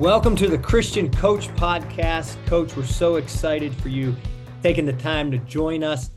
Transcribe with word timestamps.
Welcome 0.00 0.34
to 0.36 0.48
the 0.48 0.56
Christian 0.56 1.10
Coach 1.10 1.48
Podcast. 1.56 2.34
Coach, 2.46 2.74
we're 2.74 2.86
so 2.86 3.16
excited 3.16 3.74
for 3.82 3.90
you 3.90 4.16
taking 4.62 4.86
the 4.86 4.94
time 4.94 5.30
to 5.30 5.36
join 5.40 5.84
us. 5.84 6.08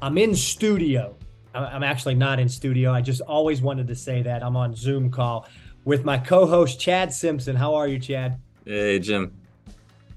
I'm 0.00 0.16
in 0.16 0.32
studio. 0.32 1.16
I'm 1.52 1.82
actually 1.82 2.14
not 2.14 2.38
in 2.38 2.48
studio. 2.48 2.92
I 2.92 3.00
just 3.00 3.20
always 3.22 3.60
wanted 3.60 3.88
to 3.88 3.96
say 3.96 4.22
that. 4.22 4.44
I'm 4.44 4.56
on 4.56 4.76
Zoom 4.76 5.10
call 5.10 5.48
with 5.84 6.04
my 6.04 6.18
co 6.18 6.46
host, 6.46 6.78
Chad 6.78 7.12
Simpson. 7.12 7.56
How 7.56 7.74
are 7.74 7.88
you, 7.88 7.98
Chad? 7.98 8.38
Hey, 8.64 9.00
Jim. 9.00 9.32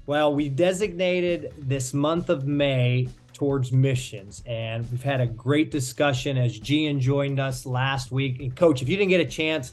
Well, 0.06 0.32
we 0.32 0.48
designated 0.48 1.52
this 1.58 1.92
month 1.92 2.28
of 2.28 2.46
May 2.46 3.08
towards 3.32 3.72
missions, 3.72 4.44
and 4.46 4.88
we've 4.92 5.02
had 5.02 5.20
a 5.20 5.26
great 5.26 5.72
discussion 5.72 6.38
as 6.38 6.60
Gian 6.60 7.00
joined 7.00 7.40
us 7.40 7.66
last 7.66 8.12
week. 8.12 8.38
And, 8.38 8.54
Coach, 8.54 8.82
if 8.82 8.88
you 8.88 8.96
didn't 8.96 9.10
get 9.10 9.20
a 9.20 9.24
chance, 9.28 9.72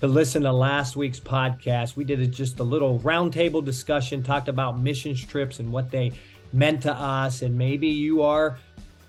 to 0.00 0.06
listen 0.06 0.42
to 0.42 0.52
last 0.52 0.96
week's 0.96 1.20
podcast. 1.20 1.96
We 1.96 2.04
did 2.04 2.32
just 2.32 2.60
a 2.60 2.64
little 2.64 3.00
roundtable 3.00 3.64
discussion, 3.64 4.22
talked 4.22 4.48
about 4.48 4.78
missions 4.78 5.24
trips 5.24 5.58
and 5.58 5.72
what 5.72 5.90
they 5.90 6.12
meant 6.52 6.82
to 6.82 6.92
us. 6.92 7.42
And 7.42 7.56
maybe 7.58 7.88
you 7.88 8.22
are, 8.22 8.58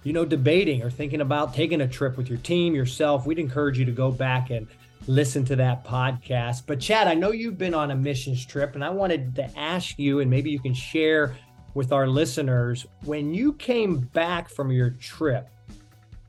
you 0.03 0.13
know, 0.13 0.25
debating 0.25 0.81
or 0.81 0.89
thinking 0.89 1.21
about 1.21 1.53
taking 1.53 1.81
a 1.81 1.87
trip 1.87 2.17
with 2.17 2.27
your 2.27 2.39
team, 2.39 2.73
yourself. 2.73 3.25
We'd 3.25 3.39
encourage 3.39 3.77
you 3.77 3.85
to 3.85 3.91
go 3.91 4.11
back 4.11 4.49
and 4.49 4.67
listen 5.07 5.45
to 5.45 5.55
that 5.57 5.85
podcast. 5.85 6.63
But, 6.65 6.79
Chad, 6.79 7.07
I 7.07 7.13
know 7.13 7.31
you've 7.31 7.57
been 7.57 7.73
on 7.73 7.91
a 7.91 7.95
missions 7.95 8.45
trip, 8.45 8.75
and 8.75 8.84
I 8.84 8.89
wanted 8.89 9.35
to 9.35 9.57
ask 9.57 9.98
you, 9.98 10.20
and 10.20 10.29
maybe 10.29 10.49
you 10.49 10.59
can 10.59 10.73
share 10.73 11.35
with 11.73 11.91
our 11.91 12.07
listeners 12.07 12.85
when 13.03 13.34
you 13.34 13.53
came 13.53 13.99
back 13.99 14.49
from 14.49 14.71
your 14.71 14.91
trip, 14.91 15.49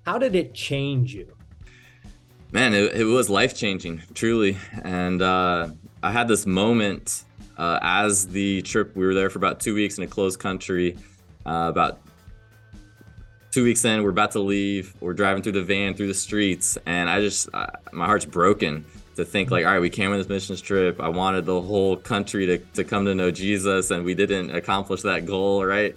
how 0.06 0.18
did 0.18 0.34
it 0.34 0.54
change 0.54 1.14
you? 1.14 1.34
Man, 2.52 2.74
it, 2.74 2.94
it 2.94 3.04
was 3.04 3.30
life 3.30 3.56
changing, 3.56 4.02
truly. 4.14 4.58
And 4.82 5.22
uh, 5.22 5.68
I 6.02 6.10
had 6.10 6.28
this 6.28 6.46
moment 6.46 7.24
uh, 7.56 7.78
as 7.82 8.28
the 8.28 8.62
trip, 8.62 8.96
we 8.96 9.04
were 9.04 9.14
there 9.14 9.30
for 9.30 9.38
about 9.38 9.60
two 9.60 9.74
weeks 9.74 9.98
in 9.98 10.04
a 10.04 10.06
closed 10.06 10.38
country. 10.38 10.96
Uh, 11.46 11.66
about 11.68 12.00
two 13.50 13.64
weeks 13.64 13.84
in, 13.84 14.02
we're 14.02 14.10
about 14.10 14.32
to 14.32 14.40
leave. 14.40 14.94
We're 15.00 15.14
driving 15.14 15.42
through 15.42 15.52
the 15.52 15.62
van, 15.62 15.94
through 15.94 16.08
the 16.08 16.14
streets, 16.14 16.78
and 16.86 17.08
I 17.08 17.20
just, 17.20 17.48
my 17.92 18.06
heart's 18.06 18.24
broken 18.24 18.84
to 19.16 19.24
think 19.24 19.50
like, 19.50 19.66
all 19.66 19.72
right, 19.72 19.80
we 19.80 19.90
came 19.90 20.12
on 20.12 20.18
this 20.18 20.28
missions 20.28 20.60
trip. 20.60 21.00
I 21.00 21.08
wanted 21.08 21.44
the 21.44 21.60
whole 21.60 21.96
country 21.96 22.46
to, 22.46 22.58
to 22.58 22.84
come 22.84 23.04
to 23.06 23.14
know 23.14 23.30
Jesus, 23.30 23.90
and 23.90 24.04
we 24.04 24.14
didn't 24.14 24.54
accomplish 24.54 25.02
that 25.02 25.26
goal, 25.26 25.64
right? 25.64 25.96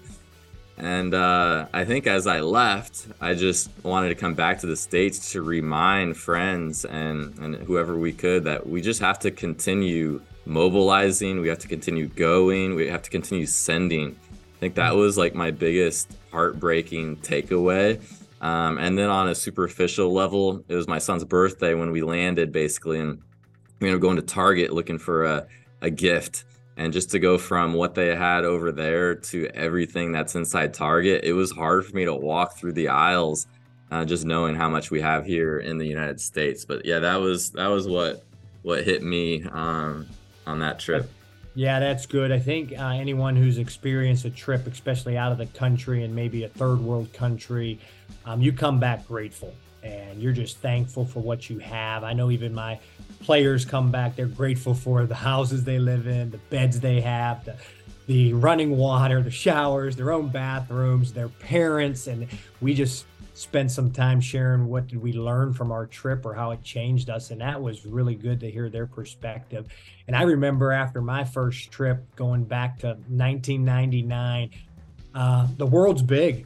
And 0.78 1.14
uh, 1.14 1.68
I 1.74 1.86
think 1.86 2.08
as 2.08 2.26
I 2.26 2.40
left, 2.40 3.08
I 3.22 3.36
just 3.36 3.70
wanted 3.84 4.10
to 4.10 4.16
come 4.16 4.34
back 4.34 4.60
to 4.60 4.68
the 4.68 4.76
States 4.76 5.32
to 5.34 5.42
remind 5.42 6.18
friends 6.18 6.84
and, 6.84 7.38
and 7.40 7.56
whoever 7.56 7.96
we 7.98 8.12
could 8.12 8.46
that 8.46 8.68
we 8.68 8.82
just 8.82 9.00
have 9.00 9.20
to 9.20 9.32
continue 9.32 10.22
mobilizing. 10.46 11.42
We 11.42 11.48
have 11.50 11.60
to 11.60 11.68
continue 11.68 12.08
going. 12.08 12.76
We 12.76 12.88
have 12.88 13.04
to 13.04 13.10
continue 13.10 13.46
sending. 13.46 14.18
I 14.32 14.60
think 14.60 14.76
that 14.76 14.96
was 14.96 15.18
like 15.18 15.36
my 15.36 15.52
biggest 15.52 16.18
heartbreaking 16.32 17.18
takeaway. 17.18 18.02
Um, 18.42 18.78
and 18.78 18.98
then 18.98 19.10
on 19.10 19.30
a 19.30 19.36
superficial 19.36 20.12
level, 20.12 20.66
it 20.68 20.76
was 20.76 20.88
my 20.88 20.98
son's 20.98 21.24
birthday 21.24 21.76
when 21.76 21.92
we 21.92 22.02
landed 22.02 22.52
basically. 22.52 23.00
And 23.00 23.22
ended 23.80 23.96
up 23.96 24.02
going 24.02 24.16
to 24.16 24.22
Target 24.22 24.74
looking 24.74 24.98
for 24.98 25.26
a, 25.26 25.48
a 25.82 25.90
gift 25.90 26.46
and 26.78 26.92
just 26.92 27.12
to 27.12 27.20
go 27.20 27.38
from 27.38 27.74
what 27.74 27.96
they 27.96 28.16
had 28.16 28.46
over 28.46 28.72
there 28.72 29.16
to 29.16 29.48
everything 29.54 30.12
that's 30.12 30.36
inside 30.36 30.74
Target, 30.74 31.24
it 31.24 31.34
was 31.34 31.52
hard 31.52 31.86
for 31.86 31.96
me 31.96 32.06
to 32.06 32.14
walk 32.14 32.58
through 32.58 32.74
the 32.74 32.88
aisles, 32.88 33.48
uh, 33.92 34.06
just 34.06 34.26
knowing 34.26 34.56
how 34.56 34.70
much 34.70 34.90
we 34.90 35.02
have 35.02 35.26
here 35.26 35.60
in 35.60 35.78
the 35.78 35.86
United 35.86 36.20
States. 36.20 36.66
But 36.66 36.86
yeah, 36.86 37.00
that 37.00 37.18
was 37.18 37.52
that 37.52 37.68
was 37.68 37.88
what 37.88 38.24
what 38.64 38.84
hit 38.84 39.04
me 39.04 39.44
um, 39.52 40.08
on 40.48 40.60
that 40.60 40.80
trip. 40.80 41.10
Yeah, 41.56 41.80
that's 41.80 42.08
good. 42.08 42.32
I 42.32 42.40
think 42.40 42.74
uh, 42.78 42.88
anyone 42.88 43.36
who's 43.36 43.60
experienced 43.60 44.26
a 44.26 44.32
trip, 44.32 44.66
especially 44.66 45.18
out 45.18 45.32
of 45.32 45.38
the 45.38 45.46
country 45.46 46.04
and 46.04 46.16
maybe 46.16 46.44
a 46.46 46.50
third 46.50 46.80
world 46.82 47.14
country, 47.14 47.80
um, 48.26 48.42
you 48.42 48.52
come 48.52 48.80
back 48.80 49.08
grateful 49.08 49.54
and 49.84 50.22
you're 50.22 50.34
just 50.34 50.58
thankful 50.58 51.06
for 51.06 51.20
what 51.20 51.50
you 51.50 51.60
have. 51.60 52.04
I 52.04 52.14
know 52.14 52.32
even 52.32 52.54
my 52.54 52.80
players 53.24 53.66
come 53.66 53.92
back, 53.92 54.16
they're 54.16 54.26
grateful 54.26 54.74
for 54.74 55.06
the 55.06 55.16
houses 55.16 55.64
they 55.64 55.80
live 55.80 56.08
in, 56.08 56.32
the 56.32 56.38
beds 56.38 56.80
they 56.80 57.02
have, 57.02 57.46
the 57.46 57.56
the 58.06 58.34
running 58.34 58.76
water, 58.76 59.22
the 59.22 59.32
showers, 59.32 59.96
their 59.96 60.12
own 60.12 60.28
bathrooms, 60.28 61.14
their 61.14 61.30
parents, 61.30 62.08
and 62.08 62.28
we 62.60 62.74
just 62.74 63.06
spent 63.34 63.72
some 63.72 63.90
time 63.92 64.20
sharing 64.20 64.68
what 64.68 64.88
did 64.88 65.02
we 65.02 65.14
learn 65.14 65.54
from 65.54 65.72
our 65.72 65.86
trip 65.86 66.26
or 66.26 66.34
how 66.34 66.52
it 66.52 66.62
changed 66.64 67.10
us 67.10 67.32
and 67.32 67.42
that 67.42 67.60
was 67.60 67.84
really 67.84 68.14
good 68.14 68.40
to 68.40 68.52
hear 68.52 68.70
their 68.70 68.86
perspective. 68.86 69.66
And 70.06 70.16
i 70.16 70.22
remember 70.22 70.72
after 70.72 71.02
my 71.02 71.24
first 71.24 71.72
trip 71.72 72.06
going 72.16 72.44
back 72.44 72.78
to 72.80 72.90
1999 72.90 74.52
uh, 75.16 75.48
the 75.58 75.66
world's 75.66 76.02
big. 76.02 76.46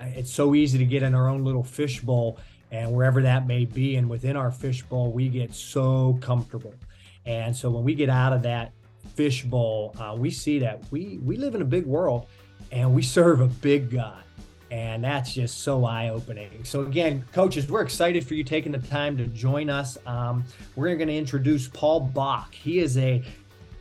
It's 0.00 0.32
so 0.32 0.54
easy 0.54 0.78
to 0.78 0.84
get 0.84 1.02
in 1.02 1.14
our 1.14 1.28
own 1.28 1.44
little 1.44 1.64
fishbowl 1.64 2.38
and 2.70 2.92
wherever 2.92 3.22
that 3.22 3.46
may 3.46 3.64
be. 3.64 3.96
And 3.96 4.08
within 4.08 4.36
our 4.36 4.50
fishbowl, 4.50 5.12
we 5.12 5.28
get 5.28 5.54
so 5.54 6.18
comfortable. 6.20 6.74
And 7.26 7.56
so 7.56 7.70
when 7.70 7.84
we 7.84 7.94
get 7.94 8.08
out 8.08 8.32
of 8.32 8.42
that 8.42 8.72
fishbowl, 9.14 9.94
uh, 9.98 10.14
we 10.16 10.30
see 10.30 10.58
that 10.60 10.82
we 10.90 11.18
we 11.22 11.36
live 11.36 11.54
in 11.54 11.62
a 11.62 11.66
big 11.66 11.86
world, 11.86 12.26
and 12.72 12.94
we 12.94 13.02
serve 13.02 13.40
a 13.40 13.48
big 13.48 13.90
God. 13.90 14.22
And 14.70 15.02
that's 15.02 15.32
just 15.32 15.62
so 15.62 15.86
eye 15.86 16.10
opening. 16.10 16.62
So, 16.62 16.82
again, 16.82 17.24
coaches, 17.32 17.70
we're 17.70 17.80
excited 17.80 18.26
for 18.26 18.34
you 18.34 18.44
taking 18.44 18.70
the 18.70 18.78
time 18.78 19.16
to 19.16 19.26
join 19.26 19.70
us. 19.70 19.96
Um, 20.04 20.44
we're 20.76 20.94
going 20.96 21.08
to 21.08 21.16
introduce 21.16 21.68
Paul 21.68 22.00
Bock. 22.00 22.54
He 22.54 22.80
is 22.80 22.98
a 22.98 23.22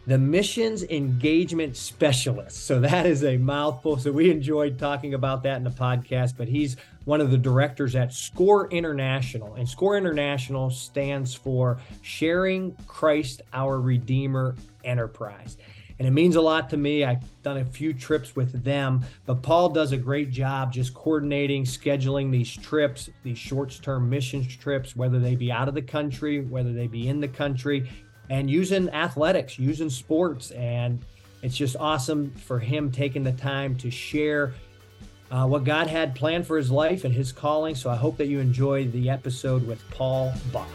the 0.08 0.18
missions 0.18 0.84
engagement 0.84 1.76
specialist. 1.76 2.66
So 2.66 2.80
that 2.80 3.06
is 3.06 3.26
a 3.26 3.36
mouthful. 3.36 3.98
So 3.98 4.12
we 4.14 4.32
enjoyed 4.32 4.80
talking 4.80 5.14
about 5.14 5.44
that 5.44 5.58
in 5.58 5.66
the 5.66 5.70
podcast, 5.70 6.36
but 6.38 6.48
he's 6.48 6.78
one 7.08 7.22
of 7.22 7.32
the 7.32 7.38
directors 7.38 7.96
at 7.96 8.12
SCORE 8.12 8.68
International. 8.70 9.54
And 9.54 9.68
SCORE 9.68 9.96
International 9.96 10.70
stands 10.70 11.34
for 11.34 11.80
Sharing 12.02 12.76
Christ 12.86 13.44
Our 13.54 13.80
Redeemer 13.80 14.58
Enterprise. 14.84 15.58
And 16.00 16.06
it 16.06 16.12
means 16.12 16.36
a 16.36 16.42
lot 16.42 16.70
to 16.72 16.78
me. 16.78 17.06
I've 17.06 17.24
done 17.44 17.60
a 17.60 17.66
few 17.66 17.94
trips 17.94 18.36
with 18.36 18.62
them, 18.62 19.06
but 19.26 19.42
Paul 19.42 19.70
does 19.70 19.94
a 19.94 19.98
great 19.98 20.32
job 20.32 20.74
just 20.74 20.94
coordinating, 20.94 21.64
scheduling 21.64 22.30
these 22.30 22.54
trips, 22.54 23.10
these 23.24 23.38
short 23.38 23.80
term 23.82 24.10
missions 24.10 24.54
trips, 24.58 24.94
whether 24.94 25.18
they 25.18 25.38
be 25.38 25.50
out 25.50 25.70
of 25.70 25.76
the 25.76 25.82
country, 25.82 26.42
whether 26.42 26.74
they 26.74 26.88
be 26.88 27.08
in 27.08 27.22
the 27.22 27.28
country 27.30 27.90
and 28.30 28.52
using 28.52 28.90
athletics, 28.90 29.58
using 29.58 29.90
sports. 29.90 30.52
And 30.52 31.00
it's 31.42 31.56
just 31.56 31.78
awesome 31.80 32.32
for 32.32 32.60
him 32.60 32.92
taking 32.92 33.24
the 33.24 33.32
time 33.32 33.78
to 33.78 33.90
share 33.90 34.54
uh, 35.32 35.46
what 35.46 35.64
God 35.64 35.88
had 35.88 36.16
planned 36.16 36.48
for 36.48 36.58
his 36.58 36.72
life 36.72 37.04
and 37.04 37.14
his 37.14 37.32
calling. 37.32 37.76
So 37.76 37.90
I 37.90 37.96
hope 37.96 38.18
that 38.18 38.28
you 38.28 38.40
enjoyed 38.40 38.92
the 38.92 39.10
episode 39.10 39.66
with 39.68 39.84
Paul 39.92 40.34
Bock. 40.52 40.70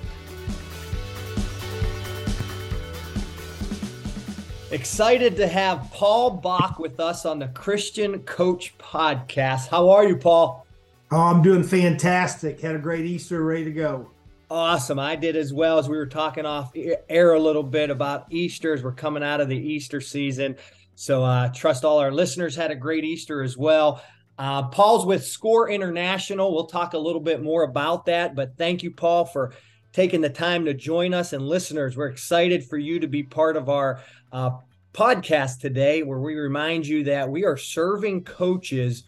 Excited 4.71 5.37
to 5.37 5.47
have 5.47 5.91
Paul 5.93 6.31
Bock 6.31 6.79
with 6.79 6.99
us 6.99 7.27
on 7.27 7.39
the 7.39 7.49
Christian 7.49 8.21
Coach 8.21 8.77
Podcast. 8.79 9.69
How 9.69 9.91
are 9.91 10.07
you, 10.07 10.17
Paul? 10.17 10.67
Oh, 11.11 11.21
I'm 11.21 11.43
doing 11.43 11.63
fantastic. 11.63 12.59
Had 12.61 12.75
a 12.75 12.79
great 12.79 13.05
Easter, 13.05 13.45
ready 13.45 13.65
to 13.65 13.71
go. 13.71 14.11
Awesome. 14.51 14.99
I 14.99 15.17
did 15.17 15.37
as 15.37 15.53
well 15.53 15.79
as 15.79 15.89
we 15.89 15.97
were 15.97 16.07
talking 16.07 16.47
off 16.47 16.75
air 17.09 17.35
a 17.35 17.41
little 17.41 17.63
bit 17.63 17.91
about 17.91 18.27
Easter 18.31 18.73
as 18.73 18.83
we're 18.83 18.93
coming 18.93 19.23
out 19.23 19.43
of 19.43 19.49
the 19.49 19.57
Easter 19.57 20.01
season. 20.01 20.57
So 20.95 21.23
uh, 21.23 21.49
trust 21.49 21.85
all 21.85 21.99
our 21.99 22.11
listeners 22.11 22.57
had 22.57 22.71
a 22.71 22.75
great 22.75 23.05
Easter 23.05 23.43
as 23.43 23.57
well. 23.57 24.03
Uh, 24.43 24.67
Paul's 24.67 25.07
with 25.07 25.25
Score 25.25 25.71
International. 25.71 26.53
We'll 26.53 26.67
talk 26.67 26.95
a 26.95 26.99
little 26.99 27.21
bit 27.21 27.45
more 27.45 27.63
about 27.63 28.07
that, 28.07 28.35
but 28.35 28.59
thank 28.59 28.83
you, 28.83 28.91
Paul, 28.91 29.25
for 29.25 29.53
taking 29.93 30.21
the 30.21 30.29
time 30.29 30.65
to 30.65 30.75
join 30.75 31.15
us. 31.15 31.33
And 31.33 31.47
listeners, 31.47 31.97
we're 31.97 32.09
excited 32.09 32.65
for 32.65 32.77
you 32.77 32.99
to 32.99 33.07
be 33.07 33.23
part 33.23 33.57
of 33.57 33.69
our 33.69 34.01
uh, 34.33 34.59
podcast 34.93 35.61
today, 35.61 36.03
where 36.03 36.19
we 36.19 36.35
remind 36.35 36.89
you 36.89 37.05
that 37.05 37.31
we 37.31 37.45
are 37.45 37.57
serving 37.57 38.25
coaches 38.25 39.05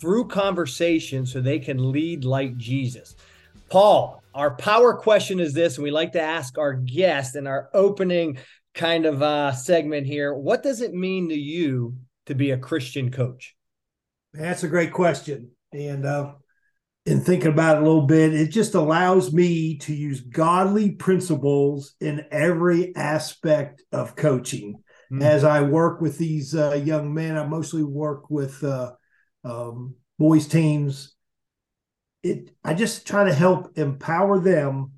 through 0.00 0.26
conversation 0.26 1.26
so 1.26 1.40
they 1.40 1.60
can 1.60 1.92
lead 1.92 2.24
like 2.24 2.56
Jesus. 2.56 3.14
Paul, 3.70 4.20
our 4.34 4.56
power 4.56 4.94
question 4.94 5.38
is 5.38 5.54
this, 5.54 5.76
and 5.76 5.84
we 5.84 5.92
like 5.92 6.10
to 6.14 6.20
ask 6.20 6.58
our 6.58 6.74
guest 6.74 7.36
in 7.36 7.46
our 7.46 7.70
opening 7.72 8.36
kind 8.74 9.06
of 9.06 9.22
uh, 9.22 9.52
segment 9.52 10.08
here. 10.08 10.34
What 10.34 10.64
does 10.64 10.80
it 10.80 10.92
mean 10.92 11.28
to 11.28 11.36
you 11.36 11.94
to 12.26 12.34
be 12.34 12.50
a 12.50 12.58
Christian 12.58 13.12
coach? 13.12 13.54
That's 14.32 14.62
a 14.62 14.68
great 14.68 14.92
question. 14.92 15.50
And 15.72 16.06
uh, 16.06 16.32
in 17.06 17.20
thinking 17.20 17.52
about 17.52 17.76
it 17.76 17.82
a 17.82 17.86
little 17.86 18.06
bit, 18.06 18.34
it 18.34 18.48
just 18.48 18.74
allows 18.74 19.32
me 19.32 19.78
to 19.78 19.94
use 19.94 20.20
godly 20.20 20.92
principles 20.92 21.94
in 22.00 22.24
every 22.30 22.94
aspect 22.96 23.82
of 23.92 24.16
coaching. 24.16 24.82
Mm-hmm. 25.12 25.22
As 25.22 25.44
I 25.44 25.62
work 25.62 26.00
with 26.00 26.18
these 26.18 26.54
uh, 26.54 26.74
young 26.74 27.12
men, 27.12 27.36
I 27.36 27.46
mostly 27.46 27.82
work 27.82 28.30
with 28.30 28.62
uh, 28.64 28.92
um, 29.44 29.94
boys 30.18 30.46
teams 30.46 31.14
it 32.22 32.50
I 32.64 32.74
just 32.74 33.06
try 33.06 33.24
to 33.24 33.34
help 33.34 33.76
empower 33.76 34.38
them 34.38 34.92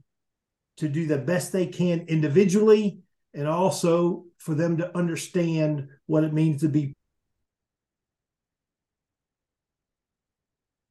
to 0.78 0.88
do 0.88 1.06
the 1.06 1.18
best 1.18 1.52
they 1.52 1.66
can 1.66 2.06
individually 2.08 3.00
and 3.32 3.48
also 3.48 4.24
for 4.38 4.54
them 4.54 4.78
to 4.78 4.96
understand 4.96 5.88
what 6.06 6.24
it 6.24 6.32
means 6.32 6.60
to 6.60 6.68
be 6.68 6.94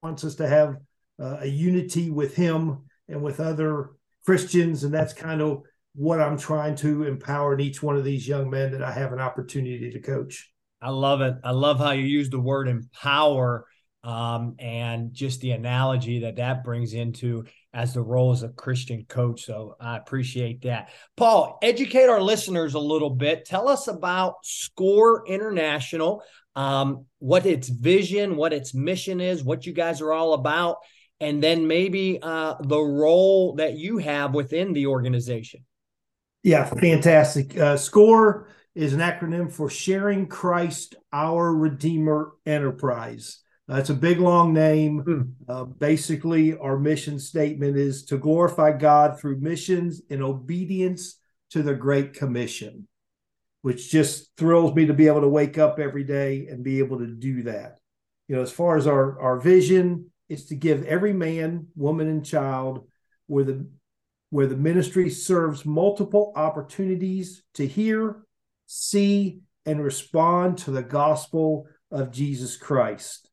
wants 0.04 0.24
us 0.24 0.36
to 0.36 0.48
have 0.48 0.78
uh, 1.20 1.38
a 1.42 1.48
unity 1.48 2.10
with 2.10 2.36
him 2.36 2.84
and 3.08 3.24
with 3.24 3.40
other 3.40 3.92
Christians 4.26 4.84
and 4.84 4.94
that's 4.94 5.14
kind 5.14 5.42
of 5.42 5.64
what 5.96 6.20
I'm 6.20 6.38
trying 6.38 6.76
to 6.78 7.04
empower 7.04 7.54
in 7.54 7.60
each 7.60 7.82
one 7.82 7.96
of 7.96 8.04
these 8.04 8.28
young 8.28 8.50
men 8.50 8.72
that 8.72 8.84
I 8.84 8.92
have 8.92 9.14
an 9.14 9.20
opportunity 9.20 9.92
to 9.92 10.00
coach. 10.00 10.52
I 10.82 10.90
love 10.90 11.22
it. 11.22 11.36
I 11.44 11.52
love 11.52 11.78
how 11.80 11.92
you 11.92 12.04
use 12.04 12.30
the 12.30 12.40
word 12.40 12.68
empower 12.68 13.66
um, 14.04 14.56
and 14.60 15.14
just 15.14 15.40
the 15.40 15.52
analogy 15.52 16.22
that 16.22 16.38
that 16.38 16.64
brings 16.64 16.94
into 16.94 17.46
as 17.74 17.94
the 17.94 18.02
role 18.02 18.32
as 18.32 18.44
a 18.44 18.50
Christian 18.50 19.06
coach. 19.08 19.46
So 19.46 19.76
I 19.80 19.98
appreciate 19.98 20.64
that. 20.64 20.90
Paul, 21.16 21.58
educate 21.62 22.10
our 22.10 22.22
listeners 22.22 22.74
a 22.74 22.80
little 22.80 23.10
bit. 23.10 23.46
Tell 23.46 23.70
us 23.70 23.88
about 23.88 24.36
SCORE 24.44 25.24
International, 25.28 26.22
um, 26.56 27.06
what 27.20 27.46
its 27.46 27.70
vision, 27.70 28.36
what 28.36 28.54
its 28.54 28.74
mission 28.74 29.22
is, 29.22 29.44
what 29.44 29.66
you 29.66 29.74
guys 29.74 30.02
are 30.02 30.14
all 30.14 30.34
about, 30.34 30.78
and 31.20 31.42
then 31.42 31.68
maybe 31.68 32.20
uh, 32.22 32.56
the 32.62 32.80
role 32.80 33.56
that 33.56 33.74
you 33.78 33.98
have 33.98 34.34
within 34.34 34.74
the 34.74 34.88
organization. 34.88 35.66
Yeah, 36.44 36.66
fantastic. 36.66 37.58
Uh, 37.58 37.78
SCORE 37.78 38.50
is 38.76 38.94
an 38.94 39.00
acronym 39.00 39.52
for 39.52 39.70
Sharing 39.70 40.28
Christ, 40.28 40.96
Our 41.12 41.54
Redeemer 41.54 42.34
Enterprise. 42.46 43.40
Uh, 43.70 43.76
it's 43.76 43.90
a 43.90 43.96
big, 43.96 44.20
long 44.20 44.54
name. 44.54 45.04
Mm. 45.04 45.32
Uh, 45.48 45.64
basically, 45.64 46.58
our 46.58 46.78
mission 46.78 47.18
statement 47.20 47.78
is 47.78 48.04
to 48.06 48.18
glorify 48.18 48.74
God 48.74 49.20
through 49.20 49.40
missions 49.40 50.02
in 50.10 50.22
obedience 50.22 51.20
to 51.52 51.64
the 51.64 51.74
Great 51.74 52.14
Commission, 52.14 52.88
which 53.64 53.90
just 53.90 54.30
thrills 54.38 54.76
me 54.76 54.86
to 54.86 54.94
be 54.94 55.08
able 55.08 55.22
to 55.22 55.30
wake 55.30 55.58
up 55.58 55.80
every 55.80 56.04
day 56.04 56.48
and 56.48 56.66
be 56.66 56.80
able 56.80 57.00
to 57.00 57.08
do 57.08 57.44
that. 57.44 57.80
You 58.28 58.36
know, 58.36 58.42
as 58.42 58.52
far 58.52 58.76
as 58.76 58.88
our, 58.88 59.20
our 59.22 59.40
vision, 59.40 60.12
it's 60.28 60.46
to 60.48 60.56
give 60.56 60.86
every 60.86 61.14
man, 61.14 61.68
woman, 61.76 62.10
and 62.10 62.26
child 62.26 62.88
where 63.28 63.46
the 63.46 63.66
where 64.32 64.48
the 64.48 64.58
ministry 64.58 65.10
serves 65.10 65.64
multiple 65.64 66.34
opportunities 66.36 67.44
to 67.54 67.66
hear, 67.66 68.24
see, 68.66 69.40
and 69.66 69.82
respond 69.82 70.58
to 70.58 70.72
the 70.72 70.82
gospel 70.82 71.68
of 71.92 72.12
Jesus 72.12 72.58
Christ. 72.58 73.30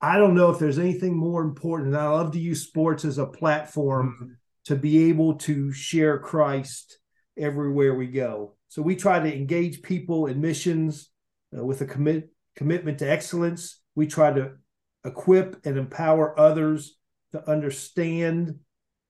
I 0.00 0.18
don't 0.18 0.34
know 0.34 0.50
if 0.50 0.58
there's 0.58 0.78
anything 0.78 1.16
more 1.16 1.42
important. 1.42 1.96
I 1.96 2.08
love 2.08 2.32
to 2.32 2.38
use 2.38 2.62
sports 2.62 3.04
as 3.04 3.18
a 3.18 3.26
platform 3.26 4.18
mm-hmm. 4.22 4.32
to 4.66 4.76
be 4.76 5.08
able 5.08 5.34
to 5.38 5.72
share 5.72 6.18
Christ 6.18 6.99
everywhere 7.38 7.94
we 7.94 8.06
go. 8.06 8.54
So 8.68 8.82
we 8.82 8.96
try 8.96 9.18
to 9.18 9.34
engage 9.34 9.82
people 9.82 10.26
in 10.26 10.40
missions 10.40 11.10
uh, 11.56 11.64
with 11.64 11.80
a 11.80 11.86
commit 11.86 12.30
commitment 12.56 12.98
to 12.98 13.10
excellence. 13.10 13.80
We 13.94 14.06
try 14.06 14.32
to 14.32 14.52
equip 15.04 15.64
and 15.64 15.78
empower 15.78 16.38
others 16.38 16.96
to 17.32 17.48
understand 17.48 18.56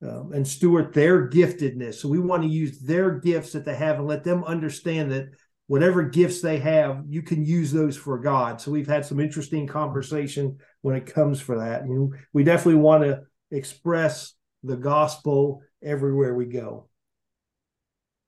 um, 0.02 0.32
and 0.32 0.46
steward 0.46 0.94
their 0.94 1.28
giftedness. 1.28 1.94
So 1.94 2.08
we 2.08 2.18
want 2.18 2.42
to 2.42 2.48
use 2.48 2.80
their 2.80 3.18
gifts 3.18 3.52
that 3.52 3.64
they 3.64 3.74
have 3.74 3.98
and 3.98 4.06
let 4.06 4.24
them 4.24 4.44
understand 4.44 5.12
that 5.12 5.28
whatever 5.66 6.02
gifts 6.02 6.40
they 6.40 6.58
have, 6.58 7.04
you 7.06 7.22
can 7.22 7.44
use 7.44 7.70
those 7.70 7.96
for 7.96 8.18
God. 8.18 8.60
So 8.60 8.70
we've 8.70 8.88
had 8.88 9.04
some 9.04 9.20
interesting 9.20 9.66
conversation 9.66 10.58
when 10.80 10.96
it 10.96 11.06
comes 11.06 11.40
for 11.40 11.58
that. 11.58 11.82
And 11.82 12.12
we 12.32 12.44
definitely 12.44 12.80
want 12.80 13.04
to 13.04 13.22
express 13.50 14.32
the 14.62 14.76
gospel 14.76 15.62
everywhere 15.82 16.34
we 16.34 16.46
go. 16.46 16.89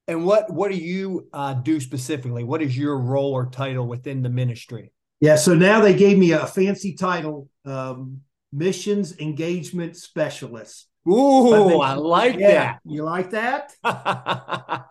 And 0.09 0.25
what 0.25 0.53
what 0.53 0.71
do 0.71 0.77
you 0.77 1.29
uh, 1.33 1.55
do 1.55 1.81
specifically? 1.81 2.45
What 2.45 2.61
is 2.61 2.77
your 2.77 2.99
role 2.99 3.33
or 3.33 3.47
title 3.47 3.87
within 3.87 4.23
the 4.23 4.29
ministry? 4.29 4.93
Yeah, 5.21 5.37
so 5.37 5.55
now 5.55 5.81
they 5.81 5.95
gave 5.95 6.19
me 6.19 6.33
a 6.33 6.47
fancy 6.47 6.95
title, 6.95 7.49
um, 7.65 8.23
missions 8.53 9.17
engagement 9.21 9.97
specialist. 9.97 10.89
Ooh, 11.09 11.81
I 11.81 11.95
like 11.95 12.37
yeah, 12.39 12.49
that. 12.49 12.81
You 12.85 13.05
like 13.05 13.31
that? 13.31 13.73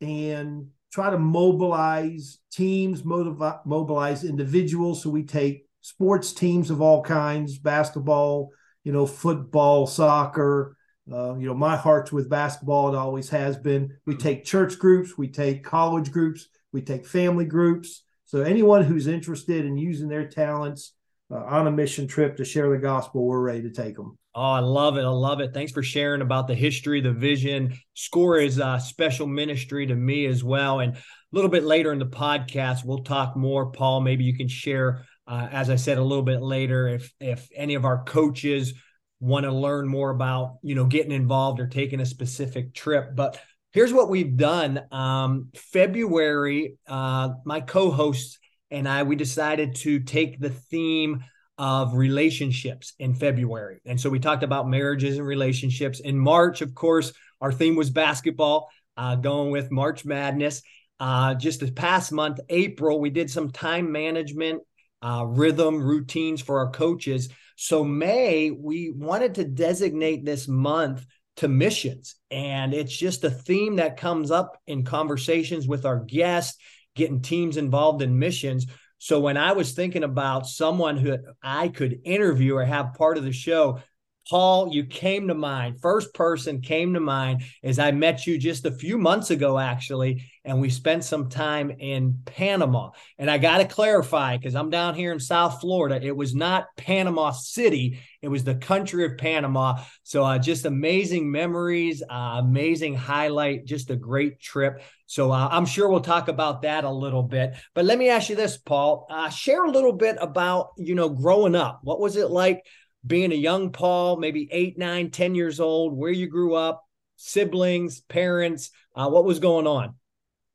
and 0.00 0.68
try 0.92 1.10
to 1.10 1.18
mobilize 1.18 2.38
teams, 2.50 3.04
motiv- 3.04 3.60
mobilize 3.66 4.24
individuals. 4.24 5.02
So 5.02 5.10
we 5.10 5.24
take 5.24 5.66
sports 5.80 6.32
teams 6.32 6.70
of 6.70 6.80
all 6.80 7.02
kinds, 7.02 7.58
basketball, 7.58 8.50
you 8.84 8.92
know, 8.92 9.06
football, 9.06 9.86
soccer. 9.86 10.76
Uh, 11.12 11.36
you 11.36 11.46
know, 11.46 11.54
my 11.54 11.76
heart's 11.76 12.12
with 12.12 12.28
basketball. 12.28 12.92
It 12.92 12.96
always 12.96 13.28
has 13.30 13.56
been. 13.56 13.96
We 14.06 14.14
mm-hmm. 14.14 14.22
take 14.22 14.44
church 14.44 14.78
groups, 14.78 15.16
we 15.16 15.28
take 15.28 15.64
college 15.64 16.10
groups, 16.10 16.48
we 16.72 16.82
take 16.82 17.06
family 17.06 17.44
groups. 17.44 18.02
So 18.24 18.42
anyone 18.42 18.84
who's 18.84 19.06
interested 19.06 19.64
in 19.64 19.78
using 19.78 20.08
their 20.08 20.28
talents 20.28 20.92
uh, 21.30 21.36
on 21.36 21.66
a 21.66 21.70
mission 21.70 22.06
trip 22.06 22.36
to 22.36 22.44
share 22.44 22.68
the 22.68 22.78
gospel, 22.78 23.24
we're 23.24 23.40
ready 23.40 23.62
to 23.62 23.70
take 23.70 23.96
them. 23.96 24.18
Oh, 24.34 24.52
I 24.52 24.60
love 24.60 24.98
it. 24.98 25.02
I 25.02 25.08
love 25.08 25.40
it. 25.40 25.52
Thanks 25.52 25.72
for 25.72 25.82
sharing 25.82 26.20
about 26.20 26.46
the 26.46 26.54
history, 26.54 27.00
the 27.00 27.12
vision. 27.12 27.76
SCORE 27.94 28.38
is 28.38 28.58
a 28.58 28.78
special 28.78 29.26
ministry 29.26 29.86
to 29.86 29.94
me 29.94 30.26
as 30.26 30.44
well. 30.44 30.80
And 30.80 30.94
a 30.94 31.00
little 31.32 31.50
bit 31.50 31.64
later 31.64 31.92
in 31.92 31.98
the 31.98 32.06
podcast, 32.06 32.84
we'll 32.84 33.02
talk 33.02 33.36
more. 33.36 33.72
Paul, 33.72 34.00
maybe 34.00 34.24
you 34.24 34.36
can 34.36 34.46
share, 34.46 35.04
uh, 35.26 35.48
as 35.50 35.70
I 35.70 35.76
said 35.76 35.98
a 35.98 36.04
little 36.04 36.22
bit 36.22 36.40
later, 36.40 36.86
if 36.86 37.12
if 37.18 37.48
any 37.54 37.74
of 37.74 37.84
our 37.84 38.04
coaches 38.04 38.74
want 39.20 39.44
to 39.44 39.52
learn 39.52 39.88
more 39.88 40.10
about, 40.10 40.58
you 40.62 40.74
know, 40.74 40.84
getting 40.84 41.12
involved 41.12 41.60
or 41.60 41.66
taking 41.66 42.00
a 42.00 42.06
specific 42.06 42.74
trip. 42.74 43.14
But 43.14 43.40
here's 43.72 43.92
what 43.92 44.08
we've 44.08 44.36
done. 44.36 44.80
Um, 44.92 45.48
February, 45.54 46.76
uh, 46.86 47.30
my 47.44 47.60
co-hosts 47.60 48.38
and 48.70 48.88
I, 48.88 49.02
we 49.02 49.16
decided 49.16 49.74
to 49.76 50.00
take 50.00 50.38
the 50.38 50.50
theme 50.50 51.24
of 51.56 51.94
relationships 51.94 52.92
in 52.98 53.14
February. 53.14 53.80
And 53.84 54.00
so 54.00 54.10
we 54.10 54.20
talked 54.20 54.44
about 54.44 54.68
marriages 54.68 55.18
and 55.18 55.26
relationships. 55.26 56.00
In 56.00 56.16
March, 56.16 56.60
of 56.60 56.74
course, 56.74 57.12
our 57.40 57.50
theme 57.50 57.74
was 57.74 57.90
basketball, 57.90 58.68
uh, 58.96 59.16
going 59.16 59.50
with 59.50 59.70
March 59.70 60.04
Madness. 60.04 60.62
Uh, 61.00 61.34
just 61.34 61.60
this 61.60 61.70
past 61.70 62.12
month, 62.12 62.38
April, 62.48 63.00
we 63.00 63.10
did 63.10 63.30
some 63.30 63.50
time 63.50 63.90
management, 63.90 64.62
uh, 65.02 65.24
rhythm, 65.26 65.82
routines 65.82 66.40
for 66.40 66.58
our 66.58 66.70
coaches. 66.70 67.28
So, 67.56 67.84
May, 67.84 68.50
we 68.50 68.90
wanted 68.90 69.36
to 69.36 69.44
designate 69.44 70.24
this 70.24 70.48
month 70.48 71.04
to 71.36 71.48
missions. 71.48 72.16
And 72.30 72.74
it's 72.74 72.96
just 72.96 73.24
a 73.24 73.30
theme 73.30 73.76
that 73.76 73.96
comes 73.96 74.30
up 74.30 74.58
in 74.66 74.84
conversations 74.84 75.68
with 75.68 75.86
our 75.86 76.00
guests 76.00 76.58
getting 76.98 77.22
teams 77.22 77.56
involved 77.56 78.02
in 78.02 78.18
missions. 78.18 78.66
So 78.98 79.20
when 79.20 79.36
I 79.36 79.52
was 79.52 79.72
thinking 79.72 80.02
about 80.02 80.46
someone 80.46 80.96
who 80.96 81.16
I 81.42 81.68
could 81.68 82.00
interview 82.04 82.56
or 82.56 82.64
have 82.64 82.94
part 82.94 83.16
of 83.16 83.24
the 83.24 83.32
show, 83.32 83.80
Paul, 84.28 84.74
you 84.74 84.84
came 84.84 85.28
to 85.28 85.34
mind. 85.34 85.80
First 85.80 86.12
person 86.12 86.60
came 86.60 86.92
to 86.94 87.00
mind 87.00 87.42
as 87.62 87.78
I 87.78 87.92
met 87.92 88.26
you 88.26 88.36
just 88.36 88.66
a 88.66 88.70
few 88.70 88.98
months 88.98 89.30
ago, 89.30 89.58
actually, 89.58 90.30
and 90.44 90.60
we 90.60 90.68
spent 90.68 91.04
some 91.04 91.30
time 91.30 91.70
in 91.70 92.20
Panama. 92.26 92.90
And 93.16 93.30
I 93.30 93.38
got 93.38 93.58
to 93.58 93.64
clarify 93.64 94.36
because 94.36 94.54
I'm 94.54 94.68
down 94.68 94.94
here 94.94 95.12
in 95.12 95.20
South 95.20 95.60
Florida. 95.62 96.04
It 96.04 96.14
was 96.14 96.34
not 96.34 96.66
Panama 96.76 97.30
City, 97.30 98.00
it 98.20 98.28
was 98.28 98.44
the 98.44 98.56
country 98.56 99.06
of 99.06 99.16
Panama. 99.16 99.82
So 100.02 100.24
uh, 100.24 100.38
just 100.38 100.66
amazing 100.66 101.30
memories, 101.30 102.02
uh, 102.02 102.40
amazing 102.40 102.96
highlight, 102.96 103.64
just 103.64 103.90
a 103.90 103.96
great 103.96 104.40
trip. 104.40 104.82
So 105.06 105.32
uh, 105.32 105.48
I'm 105.50 105.64
sure 105.64 105.88
we'll 105.88 106.00
talk 106.00 106.28
about 106.28 106.62
that 106.62 106.84
a 106.84 106.90
little 106.90 107.22
bit. 107.22 107.54
But 107.74 107.86
let 107.86 107.98
me 107.98 108.10
ask 108.10 108.28
you 108.28 108.36
this, 108.36 108.58
Paul. 108.58 109.06
Uh, 109.08 109.30
share 109.30 109.64
a 109.64 109.70
little 109.70 109.94
bit 109.94 110.18
about 110.20 110.72
you 110.76 110.94
know 110.94 111.08
growing 111.08 111.54
up. 111.54 111.80
What 111.82 111.98
was 111.98 112.16
it 112.16 112.28
like? 112.28 112.62
Being 113.06 113.32
a 113.32 113.36
young 113.36 113.70
Paul, 113.72 114.16
maybe 114.18 114.48
eight, 114.50 114.78
nine, 114.78 115.10
ten 115.10 115.34
years 115.34 115.60
old, 115.60 115.96
where 115.96 116.10
you 116.10 116.26
grew 116.26 116.54
up, 116.54 116.84
siblings, 117.16 118.00
parents, 118.00 118.70
uh, 118.94 119.08
what 119.08 119.24
was 119.24 119.38
going 119.38 119.66
on? 119.66 119.94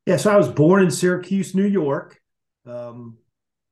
Yeah, 0.05 0.17
so 0.17 0.31
I 0.31 0.37
was 0.37 0.49
born 0.49 0.83
in 0.83 0.91
Syracuse, 0.91 1.55
New 1.55 1.65
York. 1.65 2.19
Um, 2.65 3.17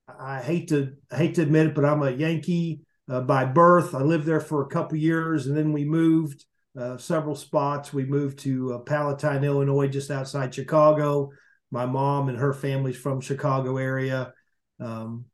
I 0.08 0.42
hate 0.42 0.70
to 0.70 0.94
hate 1.12 1.36
to 1.36 1.42
admit 1.42 1.68
it, 1.68 1.76
but 1.76 1.86
I'm 1.86 2.04
a 2.04 2.12
Yankee 2.12 2.82
uh, 3.10 3.22
by 3.22 3.46
birth. 3.46 3.94
I 3.94 4.02
lived 4.02 4.26
there 4.26 4.40
for 4.40 4.62
a 4.62 4.68
couple 4.68 4.98
years, 4.98 5.48
and 5.48 5.58
then 5.58 5.74
we 5.74 5.84
moved 5.84 6.46
uh, 6.78 6.98
several 6.98 7.36
spots. 7.36 7.92
We 7.92 8.06
moved 8.06 8.40
to 8.40 8.74
uh, 8.74 8.78
Palatine, 8.80 9.44
Illinois, 9.44 9.88
just 9.88 10.12
outside 10.12 10.54
Chicago. 10.54 11.32
My 11.70 11.86
mom 11.86 12.30
and 12.30 12.38
her 12.38 12.54
family's 12.54 12.98
from 12.98 13.22
Chicago 13.22 13.78
area. 13.78 14.34
Um, 14.80 15.26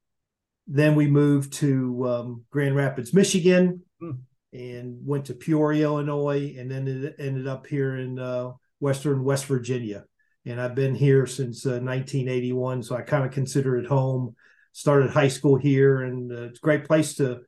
then 0.68 0.96
we 0.96 1.08
moved 1.08 1.54
to 1.54 2.08
um, 2.08 2.46
Grand 2.52 2.76
Rapids, 2.76 3.14
Michigan, 3.14 3.82
hmm. 4.00 4.12
and 4.52 5.00
went 5.06 5.26
to 5.26 5.34
Peoria, 5.34 5.86
Illinois, 5.86 6.56
and 6.58 6.70
then 6.70 6.88
it 6.88 7.16
ended 7.20 7.48
up 7.48 7.68
here 7.68 7.98
in 7.98 8.20
uh, 8.20 8.52
Western 8.80 9.24
West 9.24 9.46
Virginia. 9.46 10.04
And 10.46 10.62
I've 10.62 10.76
been 10.76 10.96
here 10.96 11.26
since 11.26 11.66
uh, 11.66 11.80
1981, 11.80 12.84
so 12.84 12.96
I 12.96 13.02
kind 13.02 13.26
of 13.26 13.32
consider 13.32 13.78
it 13.78 13.88
home. 13.88 14.36
Started 14.74 15.10
high 15.10 15.28
school 15.30 15.58
here, 15.58 16.04
and 16.04 16.32
uh, 16.32 16.44
it's 16.44 16.60
a 16.60 16.62
great 16.62 16.86
place 16.86 17.16
to 17.16 17.42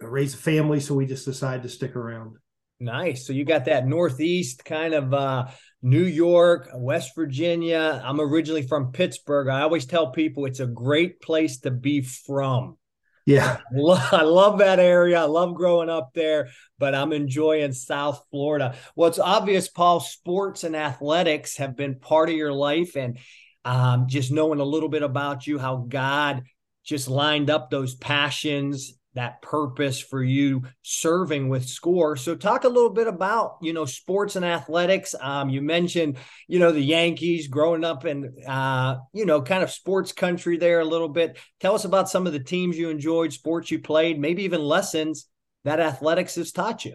raise 0.00 0.34
a 0.34 0.38
family. 0.38 0.80
So 0.80 0.94
we 0.94 1.06
just 1.06 1.26
decided 1.26 1.62
to 1.62 1.68
stick 1.68 1.94
around. 1.94 2.36
Nice. 2.80 3.26
So 3.26 3.32
you 3.32 3.44
got 3.44 3.66
that 3.66 3.86
Northeast 3.86 4.64
kind 4.64 4.94
of 4.94 5.12
uh, 5.12 5.46
New 5.86 6.02
York, 6.02 6.68
West 6.74 7.14
Virginia. 7.14 8.02
I'm 8.04 8.20
originally 8.20 8.66
from 8.66 8.90
Pittsburgh. 8.90 9.46
I 9.46 9.60
always 9.60 9.86
tell 9.86 10.10
people 10.10 10.44
it's 10.44 10.58
a 10.58 10.66
great 10.66 11.20
place 11.20 11.60
to 11.60 11.70
be 11.70 12.00
from. 12.00 12.76
Yeah. 13.24 13.58
I 13.72 14.22
love 14.22 14.58
that 14.58 14.80
area. 14.80 15.20
I 15.20 15.26
love 15.26 15.54
growing 15.54 15.88
up 15.88 16.10
there, 16.12 16.48
but 16.80 16.96
I'm 16.96 17.12
enjoying 17.12 17.72
South 17.72 18.20
Florida. 18.32 18.74
Well, 18.96 19.08
it's 19.08 19.20
obvious, 19.20 19.68
Paul, 19.68 20.00
sports 20.00 20.64
and 20.64 20.74
athletics 20.74 21.56
have 21.58 21.76
been 21.76 22.00
part 22.00 22.30
of 22.30 22.34
your 22.34 22.52
life. 22.52 22.96
And 22.96 23.20
um, 23.64 24.08
just 24.08 24.32
knowing 24.32 24.58
a 24.58 24.64
little 24.64 24.88
bit 24.88 25.04
about 25.04 25.46
you, 25.46 25.56
how 25.56 25.86
God 25.88 26.42
just 26.82 27.06
lined 27.06 27.48
up 27.48 27.70
those 27.70 27.94
passions 27.94 28.95
that 29.16 29.42
purpose 29.42 29.98
for 29.98 30.22
you 30.22 30.62
serving 30.82 31.48
with 31.48 31.66
score 31.66 32.16
so 32.16 32.34
talk 32.34 32.64
a 32.64 32.68
little 32.68 32.90
bit 32.90 33.08
about 33.08 33.56
you 33.62 33.72
know 33.72 33.84
sports 33.84 34.36
and 34.36 34.44
athletics 34.44 35.14
um, 35.20 35.48
you 35.48 35.60
mentioned 35.60 36.16
you 36.46 36.58
know 36.58 36.70
the 36.70 36.80
yankees 36.80 37.48
growing 37.48 37.82
up 37.82 38.04
in 38.04 38.32
uh, 38.46 38.96
you 39.12 39.26
know 39.26 39.42
kind 39.42 39.62
of 39.62 39.70
sports 39.70 40.12
country 40.12 40.56
there 40.56 40.80
a 40.80 40.84
little 40.84 41.08
bit 41.08 41.38
tell 41.60 41.74
us 41.74 41.84
about 41.84 42.08
some 42.08 42.26
of 42.26 42.32
the 42.32 42.40
teams 42.40 42.78
you 42.78 42.90
enjoyed 42.90 43.32
sports 43.32 43.70
you 43.70 43.78
played 43.78 44.20
maybe 44.20 44.44
even 44.44 44.60
lessons 44.60 45.26
that 45.64 45.80
athletics 45.80 46.36
has 46.36 46.52
taught 46.52 46.84
you 46.84 46.94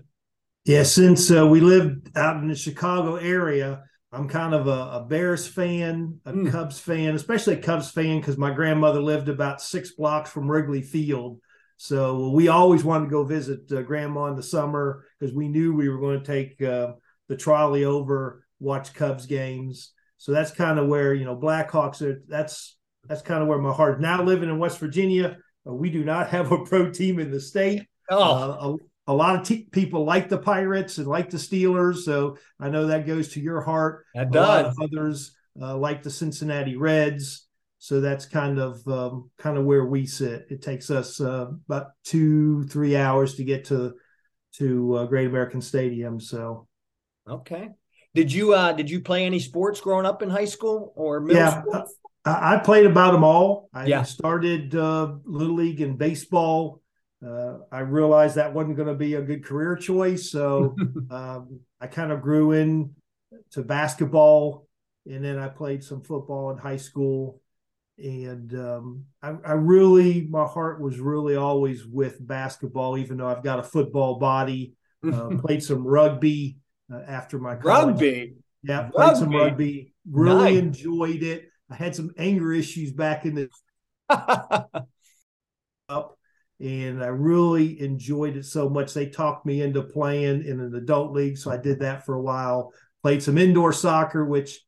yeah 0.64 0.84
since 0.84 1.30
uh, 1.32 1.46
we 1.46 1.60
lived 1.60 2.16
out 2.16 2.38
in 2.38 2.48
the 2.48 2.56
chicago 2.56 3.16
area 3.16 3.84
I'm 4.14 4.28
kind 4.28 4.54
of 4.54 4.68
a, 4.68 4.98
a 5.00 5.06
Bears 5.08 5.48
fan, 5.48 6.20
a 6.26 6.34
mm. 6.34 6.52
Cubs 6.52 6.80
fan, 6.80 7.16
especially 7.16 7.54
a 7.54 7.62
Cubs 7.62 7.92
fan 7.92 8.20
because 8.20 8.38
my 8.38 8.52
grandmother 8.52 9.02
lived 9.02 9.30
about 9.30 9.62
six 9.62 9.92
blocks 9.92 10.30
from 10.30 10.52
Wrigley 10.52 10.82
Field. 10.82 11.40
So 11.82 12.30
we 12.30 12.48
always 12.48 12.84
wanted 12.84 13.06
to 13.06 13.10
go 13.10 13.24
visit 13.24 13.72
uh, 13.72 13.82
grandma 13.82 14.28
in 14.28 14.36
the 14.36 14.44
summer 14.44 15.04
because 15.20 15.34
we 15.34 15.48
knew 15.48 15.74
we 15.74 15.90
were 15.90 15.98
going 15.98 16.20
to 16.20 16.24
take 16.24 16.62
uh, 16.62 16.92
the 17.28 17.36
trolley 17.36 17.86
over, 17.86 18.46
watch 18.60 18.94
Cubs 18.94 19.26
games. 19.26 19.92
So 20.20 20.32
that's 20.32 20.52
kind 20.52 20.78
of 20.78 20.90
where 20.90 21.16
you 21.16 21.26
know 21.26 21.36
Blackhawks 21.36 22.04
are. 22.04 22.22
That's 22.28 22.78
that's 23.08 23.24
kind 23.24 23.42
of 23.42 23.48
where 23.48 23.58
my 23.58 23.74
heart. 23.74 24.00
Now 24.00 24.22
living 24.22 24.48
in 24.48 24.60
West 24.60 24.78
Virginia, 24.78 25.38
uh, 25.68 25.74
we 25.74 25.90
do 25.90 26.04
not 26.04 26.30
have 26.36 26.52
a 26.52 26.64
pro 26.64 26.92
team 26.92 27.18
in 27.18 27.32
the 27.32 27.40
state. 27.40 27.88
Oh. 28.12 28.22
Uh, 28.22 28.76
a, 29.08 29.14
a, 29.14 29.16
lot 29.16 29.38
of 29.38 29.48
te- 29.48 29.68
people 29.72 30.06
like 30.06 30.30
the 30.30 30.38
Pirates 30.38 31.00
and 31.00 31.08
like 31.08 31.32
the 31.32 31.38
Steelers, 31.38 32.04
so 32.04 32.38
I 32.60 32.70
know 32.70 32.88
that 32.88 33.08
goes 33.08 33.30
to 33.30 33.42
your 33.42 33.62
heart. 33.62 34.06
That 34.14 34.32
does. 34.32 34.48
A 34.48 34.52
lot 34.52 34.66
of 34.66 34.78
others 34.80 35.36
uh, 35.60 35.76
like 35.78 36.04
the 36.04 36.12
Cincinnati 36.12 36.78
Reds. 36.78 37.48
So 37.82 38.00
that's 38.00 38.28
kind 38.28 38.60
of 38.60 38.88
um, 38.88 39.32
kind 39.40 39.58
of 39.58 39.66
where 39.66 39.86
we 39.86 40.06
sit. 40.06 40.46
It 40.52 40.62
takes 40.62 40.92
us 40.92 41.20
uh, 41.20 41.48
about 41.68 41.88
two 42.04 42.64
three 42.66 42.96
hours 42.96 43.34
to 43.36 43.44
get 43.44 43.66
to 43.66 43.96
to 44.58 44.98
uh, 44.98 45.06
Great 45.08 45.26
American 45.26 45.62
Stadium. 45.62 46.20
So 46.20 46.68
okay. 47.28 47.70
Did 48.14 48.32
you 48.32 48.54
uh 48.54 48.74
did 48.74 48.88
you 48.88 49.02
play 49.02 49.26
any 49.26 49.40
sports 49.40 49.82
growing 49.82 50.06
up 50.06 50.22
in 50.22 50.30
high 50.30 50.46
school 50.46 50.94
or 50.96 51.22
middle 51.22 51.42
yeah, 51.42 51.62
school? 51.62 51.86
I, 52.24 52.54
I 52.54 52.58
played 52.60 52.86
about 52.86 53.14
them 53.14 53.24
all. 53.24 53.68
I 53.74 53.88
yeah. 53.88 54.04
started 54.04 54.76
uh, 54.76 55.16
little 55.26 55.56
league 55.56 55.82
and 55.82 55.98
baseball. 55.98 56.84
Uh, 57.26 57.58
I 57.72 57.80
realized 57.80 58.36
that 58.36 58.54
wasn't 58.54 58.76
going 58.76 58.90
to 58.90 58.94
be 58.94 59.16
a 59.16 59.24
good 59.24 59.44
career 59.44 59.76
choice, 59.76 60.30
so 60.30 60.76
um, 61.10 61.62
I 61.80 61.88
kind 61.88 62.12
of 62.12 62.22
grew 62.22 62.52
in 62.52 62.94
to 63.54 63.64
basketball, 63.64 64.68
and 65.08 65.26
then 65.26 65.40
I 65.40 65.48
played 65.48 65.84
some 65.84 66.04
football 66.04 66.52
in 66.52 66.60
high 66.60 66.78
school 66.78 67.42
and 67.98 68.54
um, 68.56 69.06
I, 69.22 69.36
I, 69.46 69.52
really 69.54 70.28
my 70.30 70.46
heart 70.46 70.82
was 70.82 71.00
really 71.00 71.36
always 71.36 71.86
with 71.86 72.26
basketball 72.26 72.98
even 72.98 73.18
though 73.18 73.28
i've 73.28 73.44
got 73.44 73.60
a 73.60 73.64
football 73.64 74.18
body 74.18 74.74
uh, 75.06 75.30
played 75.46 75.64
some 75.64 75.86
rugby 75.86 76.58
uh, 76.92 77.02
after 77.08 77.38
my 77.38 77.56
college. 77.56 77.94
rugby 77.96 78.34
yeah 78.64 78.84
played 78.84 79.08
rugby. 79.08 79.20
some 79.20 79.36
rugby 79.36 79.94
really 80.10 80.56
nice. 80.56 80.60
enjoyed 80.60 81.24
it 81.24 81.50
i 81.70 81.76
had 81.76 81.96
some 81.96 82.12
anger 82.18 82.54
issues 82.54 82.92
back 82.92 83.26
in 83.26 83.36
the 83.36 83.50
up 85.90 86.18
and 86.60 87.04
i 87.04 87.08
really 87.08 87.80
enjoyed 87.82 88.36
it 88.36 88.46
so 88.46 88.70
much 88.70 88.94
they 88.94 89.08
talked 89.08 89.46
me 89.46 89.62
into 89.62 89.82
playing 89.82 90.44
in 90.46 90.60
an 90.60 90.74
adult 90.76 91.12
league 91.12 91.38
so 91.38 91.52
i 91.52 91.58
did 91.58 91.80
that 91.80 92.06
for 92.06 92.16
a 92.16 92.22
while 92.22 92.74
played 93.04 93.22
some 93.22 93.38
indoor 93.38 93.74
soccer 93.74 94.26
which 94.26 94.62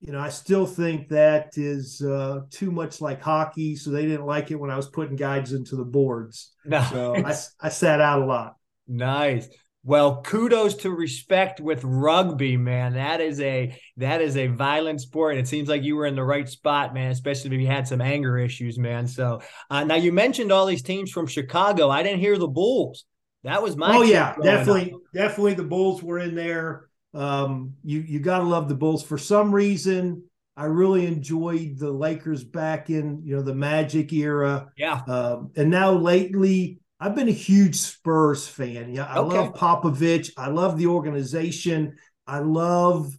you 0.00 0.12
know, 0.12 0.18
I 0.18 0.30
still 0.30 0.66
think 0.66 1.08
that 1.08 1.58
is 1.58 2.00
uh, 2.00 2.40
too 2.50 2.70
much 2.70 3.00
like 3.02 3.20
hockey. 3.20 3.76
So 3.76 3.90
they 3.90 4.06
didn't 4.06 4.26
like 4.26 4.50
it 4.50 4.56
when 4.56 4.70
I 4.70 4.76
was 4.76 4.88
putting 4.88 5.16
guides 5.16 5.52
into 5.52 5.76
the 5.76 5.84
boards. 5.84 6.52
Nice. 6.64 6.90
So 6.90 7.16
I, 7.16 7.36
I 7.66 7.68
sat 7.68 8.00
out 8.00 8.22
a 8.22 8.24
lot. 8.24 8.56
Nice. 8.88 9.48
Well, 9.82 10.20
kudos 10.22 10.74
to 10.76 10.90
respect 10.90 11.60
with 11.60 11.82
rugby, 11.84 12.56
man. 12.56 12.94
That 12.94 13.20
is 13.22 13.40
a 13.40 13.78
that 13.96 14.20
is 14.20 14.36
a 14.36 14.48
violent 14.48 15.00
sport, 15.00 15.32
and 15.32 15.40
it 15.40 15.48
seems 15.48 15.70
like 15.70 15.82
you 15.82 15.96
were 15.96 16.04
in 16.04 16.16
the 16.16 16.24
right 16.24 16.46
spot, 16.46 16.92
man. 16.92 17.10
Especially 17.10 17.54
if 17.54 17.60
you 17.60 17.66
had 17.66 17.88
some 17.88 18.02
anger 18.02 18.36
issues, 18.36 18.78
man. 18.78 19.06
So 19.06 19.40
uh, 19.70 19.84
now 19.84 19.94
you 19.94 20.12
mentioned 20.12 20.52
all 20.52 20.66
these 20.66 20.82
teams 20.82 21.10
from 21.10 21.26
Chicago. 21.26 21.88
I 21.88 22.02
didn't 22.02 22.20
hear 22.20 22.36
the 22.36 22.48
Bulls. 22.48 23.06
That 23.44 23.62
was 23.62 23.74
my. 23.74 23.96
Oh 23.96 24.02
yeah, 24.02 24.36
definitely, 24.42 24.92
up. 24.92 25.00
definitely 25.14 25.54
the 25.54 25.64
Bulls 25.64 26.02
were 26.02 26.18
in 26.18 26.34
there. 26.34 26.89
Um, 27.12 27.74
you 27.84 28.00
you 28.00 28.20
got 28.20 28.38
to 28.38 28.44
love 28.44 28.68
the 28.68 28.74
Bulls. 28.74 29.02
For 29.02 29.18
some 29.18 29.54
reason, 29.54 30.24
I 30.56 30.64
really 30.64 31.06
enjoyed 31.06 31.78
the 31.78 31.90
Lakers 31.90 32.44
back 32.44 32.90
in 32.90 33.22
you 33.24 33.36
know 33.36 33.42
the 33.42 33.54
Magic 33.54 34.12
era. 34.12 34.68
Yeah. 34.76 35.00
Um, 35.06 35.50
and 35.56 35.70
now 35.70 35.92
lately, 35.92 36.80
I've 37.00 37.14
been 37.14 37.28
a 37.28 37.32
huge 37.32 37.76
Spurs 37.76 38.46
fan. 38.46 38.94
Yeah, 38.94 39.06
I 39.06 39.18
okay. 39.18 39.38
love 39.38 39.54
Popovich. 39.54 40.30
I 40.36 40.48
love 40.48 40.76
the 40.78 40.86
organization. 40.86 41.96
I 42.26 42.38
love 42.40 43.16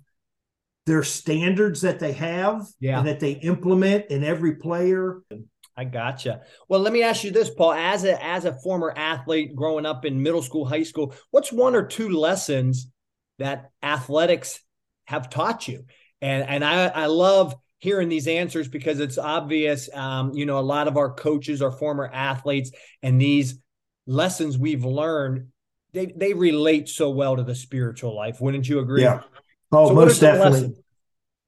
their 0.85 1.03
standards 1.03 1.81
that 1.81 1.99
they 1.99 2.13
have 2.13 2.65
yeah. 2.79 2.99
and 2.99 3.07
that 3.07 3.19
they 3.19 3.31
implement 3.31 4.05
in 4.09 4.23
every 4.23 4.55
player. 4.55 5.21
I 5.75 5.83
gotcha. 5.85 6.41
Well, 6.69 6.79
let 6.79 6.93
me 6.93 7.01
ask 7.03 7.23
you 7.23 7.31
this, 7.31 7.49
Paul. 7.49 7.73
As 7.73 8.03
a 8.03 8.23
as 8.23 8.45
a 8.45 8.53
former 8.53 8.93
athlete 8.95 9.55
growing 9.55 9.85
up 9.85 10.05
in 10.05 10.21
middle 10.21 10.41
school, 10.41 10.65
high 10.65 10.83
school, 10.83 11.13
what's 11.31 11.51
one 11.51 11.75
or 11.75 11.85
two 11.85 12.09
lessons 12.09 12.87
that 13.41 13.71
athletics 13.83 14.59
have 15.05 15.29
taught 15.29 15.67
you. 15.67 15.85
And 16.21 16.47
and 16.47 16.63
I, 16.63 16.87
I 16.87 17.05
love 17.07 17.55
hearing 17.79 18.09
these 18.09 18.27
answers 18.27 18.67
because 18.67 18.99
it's 18.99 19.17
obvious. 19.17 19.89
Um, 19.93 20.33
you 20.33 20.45
know, 20.45 20.59
a 20.59 20.61
lot 20.61 20.87
of 20.87 20.97
our 20.97 21.13
coaches 21.13 21.61
are 21.61 21.71
former 21.71 22.09
athletes, 22.11 22.71
and 23.01 23.19
these 23.19 23.59
lessons 24.07 24.57
we've 24.57 24.85
learned 24.85 25.47
they 25.93 26.07
they 26.15 26.33
relate 26.33 26.89
so 26.89 27.09
well 27.09 27.35
to 27.35 27.43
the 27.43 27.55
spiritual 27.55 28.15
life. 28.15 28.39
Wouldn't 28.39 28.67
you 28.67 28.79
agree? 28.79 29.03
Yeah. 29.03 29.21
Oh, 29.71 29.89
so 29.89 29.95
most 29.95 30.21
definitely. 30.21 30.75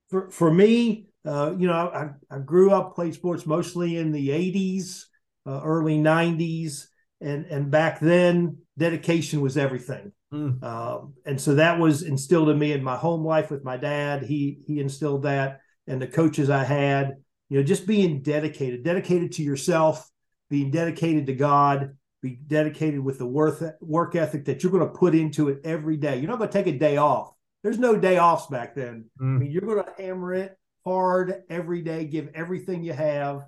For 0.09 0.29
for 0.29 0.53
me, 0.53 1.07
uh, 1.25 1.53
you 1.57 1.67
know, 1.67 1.73
I, 1.73 2.09
I 2.29 2.39
grew 2.39 2.71
up 2.71 2.95
played 2.95 3.13
sports 3.13 3.45
mostly 3.45 3.97
in 3.97 4.11
the 4.11 4.31
'80s, 4.31 5.07
uh, 5.45 5.61
early 5.63 5.97
'90s, 5.97 6.87
and 7.21 7.45
and 7.45 7.71
back 7.71 7.99
then 7.99 8.57
dedication 8.77 9.41
was 9.41 9.57
everything. 9.57 10.11
Mm. 10.33 10.63
Um, 10.63 11.13
and 11.25 11.39
so 11.39 11.55
that 11.55 11.79
was 11.79 12.01
instilled 12.01 12.49
in 12.49 12.57
me 12.57 12.71
in 12.71 12.83
my 12.83 12.95
home 12.97 13.23
life 13.23 13.51
with 13.51 13.63
my 13.63 13.77
dad. 13.77 14.23
He 14.23 14.59
he 14.65 14.79
instilled 14.79 15.23
that, 15.23 15.61
and 15.87 16.01
the 16.01 16.07
coaches 16.07 16.49
I 16.49 16.63
had. 16.63 17.17
You 17.49 17.59
know, 17.59 17.63
just 17.63 17.85
being 17.85 18.23
dedicated, 18.23 18.83
dedicated 18.83 19.33
to 19.33 19.43
yourself, 19.43 20.09
being 20.49 20.71
dedicated 20.71 21.27
to 21.27 21.35
God, 21.35 21.95
be 22.21 22.39
dedicated 22.47 22.99
with 22.99 23.19
the 23.19 23.27
worth 23.27 23.63
work 23.79 24.15
ethic 24.15 24.45
that 24.45 24.63
you're 24.63 24.71
going 24.71 24.87
to 24.87 24.97
put 24.97 25.13
into 25.13 25.49
it 25.49 25.59
every 25.63 25.97
day. 25.97 26.17
You're 26.17 26.29
not 26.29 26.39
going 26.39 26.49
to 26.49 26.57
take 26.57 26.73
a 26.73 26.79
day 26.79 26.97
off. 26.97 27.31
There's 27.61 27.77
no 27.77 27.95
day 27.95 28.17
offs 28.17 28.47
back 28.47 28.73
then. 28.73 29.05
Mm. 29.21 29.35
I 29.35 29.39
mean, 29.39 29.51
you're 29.51 29.61
going 29.61 29.83
to 29.83 30.03
hammer 30.03 30.33
it 30.33 30.57
hard 30.83 31.43
every 31.49 31.81
day, 31.81 32.05
give 32.05 32.29
everything 32.33 32.83
you 32.83 32.93
have. 32.93 33.45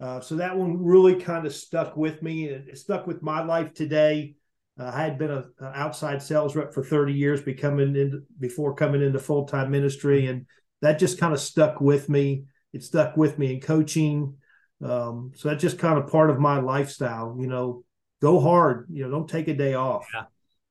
Uh, 0.00 0.20
so 0.20 0.36
that 0.36 0.56
one 0.56 0.82
really 0.84 1.16
kind 1.16 1.44
of 1.46 1.54
stuck 1.54 1.96
with 1.96 2.22
me. 2.22 2.44
It 2.44 2.78
stuck 2.78 3.06
with 3.06 3.22
my 3.22 3.42
life 3.42 3.74
today. 3.74 4.36
Uh, 4.78 4.90
I 4.94 5.02
had 5.02 5.18
been 5.18 5.30
an 5.30 5.44
outside 5.60 6.22
sales 6.22 6.54
rep 6.54 6.72
for 6.72 6.84
30 6.84 7.12
years, 7.12 7.42
becoming 7.42 7.96
in, 7.96 8.24
before 8.38 8.74
coming 8.74 9.02
into 9.02 9.18
full 9.18 9.46
time 9.46 9.70
ministry, 9.70 10.26
and 10.26 10.46
that 10.82 10.98
just 10.98 11.18
kind 11.18 11.32
of 11.32 11.40
stuck 11.40 11.80
with 11.80 12.08
me. 12.08 12.44
It 12.72 12.84
stuck 12.84 13.16
with 13.16 13.38
me 13.38 13.54
in 13.54 13.60
coaching. 13.60 14.36
Um, 14.82 15.32
so 15.34 15.48
that's 15.48 15.62
just 15.62 15.78
kind 15.78 15.98
of 15.98 16.10
part 16.10 16.30
of 16.30 16.38
my 16.38 16.60
lifestyle. 16.60 17.36
You 17.40 17.48
know, 17.48 17.84
go 18.22 18.40
hard. 18.40 18.86
You 18.90 19.04
know, 19.04 19.10
don't 19.10 19.28
take 19.28 19.48
a 19.48 19.54
day 19.54 19.74
off. 19.74 20.06
Yeah. 20.14 20.24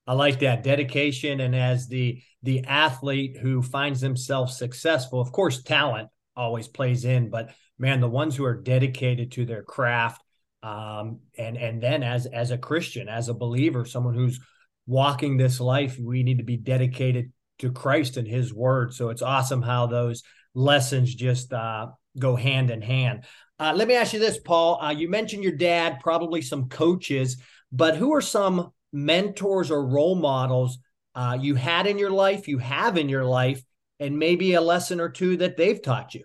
I 0.05 0.13
like 0.13 0.39
that 0.39 0.63
dedication, 0.63 1.41
and 1.41 1.53
as 1.53 1.87
the 1.87 2.21
the 2.43 2.63
athlete 2.63 3.37
who 3.41 3.61
finds 3.61 3.99
themselves 3.99 4.57
successful, 4.57 5.19
of 5.19 5.33
course, 5.33 5.63
talent 5.63 6.07
always 6.33 6.67
plays 6.67 7.03
in, 7.03 7.29
but 7.29 7.49
man, 7.77 7.99
the 7.99 8.07
ones 8.07 8.35
who 8.35 8.45
are 8.45 8.55
dedicated 8.55 9.33
to 9.33 9.45
their 9.45 9.63
craft 9.63 10.21
um, 10.67 11.19
and 11.37 11.57
and 11.57 11.81
then 11.81 12.03
as 12.03 12.25
as 12.25 12.51
a 12.51 12.57
Christian, 12.57 13.07
as 13.07 13.29
a 13.29 13.33
believer, 13.33 13.85
someone 13.85 14.13
who's 14.13 14.39
walking 14.85 15.37
this 15.37 15.59
life, 15.59 15.97
we 15.99 16.23
need 16.23 16.39
to 16.39 16.43
be 16.43 16.57
dedicated 16.57 17.31
to 17.59 17.71
Christ 17.71 18.17
and 18.17 18.27
His 18.27 18.53
Word. 18.53 18.93
So 18.93 19.09
it's 19.09 19.21
awesome 19.21 19.61
how 19.61 19.87
those 19.87 20.23
lessons 20.53 21.13
just 21.15 21.53
uh, 21.53 21.87
go 22.19 22.35
hand 22.35 22.69
in 22.69 22.81
hand. 22.81 23.23
Uh, 23.59 23.73
let 23.75 23.87
me 23.87 23.95
ask 23.95 24.13
you 24.13 24.19
this, 24.19 24.39
Paul. 24.39 24.81
Uh, 24.81 24.91
you 24.91 25.09
mentioned 25.09 25.43
your 25.43 25.55
dad, 25.55 25.99
probably 26.01 26.41
some 26.41 26.69
coaches, 26.69 27.41
but 27.71 27.95
who 27.95 28.13
are 28.13 28.21
some 28.21 28.71
mentors 28.91 29.71
or 29.71 29.87
role 29.87 30.15
models 30.15 30.79
uh, 31.15 31.37
you 31.39 31.55
had 31.55 31.87
in 31.87 31.97
your 31.97 32.11
life, 32.11 32.47
you 32.47 32.59
have 32.59 32.97
in 32.97 33.09
your 33.09 33.25
life, 33.25 33.63
and 33.99 34.19
maybe 34.19 34.53
a 34.53 34.61
lesson 34.61 34.99
or 34.99 35.09
two 35.09 35.37
that 35.37 35.57
they've 35.57 35.81
taught 35.81 36.13
you. 36.13 36.23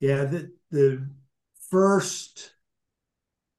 Yeah, 0.00 0.24
the, 0.24 0.50
the 0.70 1.08
first 1.70 2.52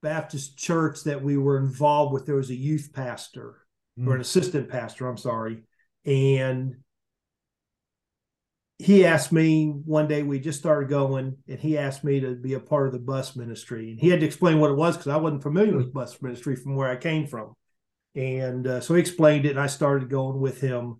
Baptist 0.02 0.58
church 0.58 1.04
that 1.04 1.22
we 1.22 1.38
were 1.38 1.58
involved 1.58 2.14
with, 2.14 2.26
there 2.26 2.36
was 2.36 2.50
a 2.50 2.56
youth 2.56 2.92
pastor 2.94 3.58
mm. 4.00 4.08
or 4.08 4.16
an 4.16 4.22
assistant 4.22 4.70
pastor, 4.70 5.08
I'm 5.08 5.18
sorry. 5.18 5.64
And 6.06 6.78
he 8.80 9.06
asked 9.06 9.32
me 9.32 9.68
one 9.68 10.08
day, 10.08 10.24
we 10.24 10.40
just 10.40 10.60
started 10.60 10.90
going, 10.90 11.38
and 11.48 11.60
he 11.60 11.78
asked 11.78 12.04
me 12.04 12.20
to 12.22 12.34
be 12.34 12.56
a 12.56 12.60
part 12.60 12.88
of 12.88 12.94
the 12.94 13.00
bus 13.00 13.36
ministry. 13.36 13.92
And 13.92 14.00
he 14.00 14.10
had 14.10 14.22
to 14.22 14.26
explain 14.26 14.60
what 14.60 14.72
it 14.72 14.78
was 14.78 14.98
because 14.98 15.12
I 15.12 15.18
wasn't 15.18 15.44
familiar 15.44 15.78
with 15.78 15.94
bus 15.94 16.20
ministry 16.20 16.56
from 16.56 16.76
where 16.76 16.90
I 16.90 16.96
came 16.96 17.28
from. 17.28 17.54
And 18.16 18.66
uh, 18.66 18.82
so 18.82 18.96
he 18.96 19.00
explained 19.00 19.46
it, 19.46 19.52
and 19.52 19.60
I 19.60 19.68
started 19.68 20.10
going 20.10 20.40
with 20.40 20.60
him. 20.62 21.00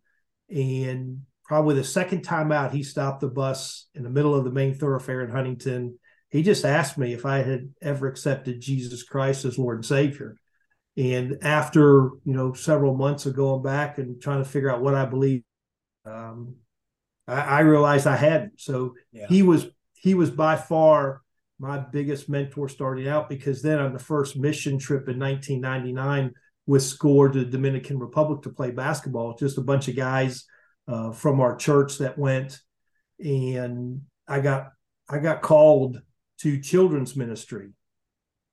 And 0.50 1.22
probably 1.44 1.74
the 1.74 1.84
second 1.84 2.22
time 2.22 2.52
out, 2.52 2.72
he 2.72 2.84
stopped 2.84 3.22
the 3.22 3.28
bus 3.28 3.88
in 3.96 4.04
the 4.04 4.10
middle 4.12 4.36
of 4.36 4.44
the 4.44 4.52
main 4.52 4.76
thoroughfare 4.76 5.22
in 5.22 5.32
Huntington. 5.32 5.98
He 6.32 6.44
just 6.44 6.64
asked 6.64 6.98
me 6.98 7.14
if 7.14 7.26
I 7.26 7.40
had 7.40 7.74
ever 7.82 8.08
accepted 8.08 8.62
Jesus 8.62 9.04
Christ 9.04 9.44
as 9.46 9.60
Lord 9.60 9.78
and 9.78 9.86
Savior. 9.86 10.38
And 10.98 11.38
after 11.42 12.10
you 12.26 12.34
know 12.34 12.54
several 12.54 12.96
months 12.96 13.26
of 13.26 13.36
going 13.36 13.62
back 13.62 13.98
and 13.98 14.22
trying 14.22 14.44
to 14.44 14.50
figure 14.50 14.72
out 14.72 14.82
what 14.82 14.96
I 14.96 15.06
believe, 15.06 15.44
um, 16.06 16.56
I, 17.28 17.42
I, 17.42 17.60
realized 17.62 18.08
I 18.08 18.16
hadn't. 18.16 18.60
So 18.60 18.96
yeah. 19.12 19.28
he 19.28 19.44
was 19.44 19.68
he 19.94 20.14
was 20.14 20.30
by 20.30 20.56
far 20.56 21.22
my 21.60 21.78
biggest 21.78 22.28
mentor 22.28 22.68
starting 22.68 23.08
out 23.08 23.30
because 23.30 23.62
then 23.62 23.80
on 23.80 23.94
the 23.94 24.00
first 24.00 24.36
mission 24.36 24.80
trip 24.80 25.08
in 25.08 25.20
1999 25.20 26.34
with 26.66 26.82
SCORE 26.82 27.30
to 27.30 27.40
the 27.40 27.46
Dominican 27.46 28.00
Republic 28.00 28.42
to 28.42 28.50
play 28.50 28.72
basketball, 28.72 29.36
just 29.38 29.58
a 29.58 29.62
bunch 29.62 29.88
of 29.88 29.96
guys 29.96 30.46
uh, 30.88 31.12
from 31.12 31.40
our 31.40 31.56
church 31.56 32.00
that 32.00 32.18
went, 32.18 32.60
and 33.20 34.02
I 34.28 34.40
got 34.40 34.70
I 35.10 35.20
got 35.20 35.42
called 35.42 36.02
to 36.42 36.60
children's 36.60 37.16
ministry 37.16 37.70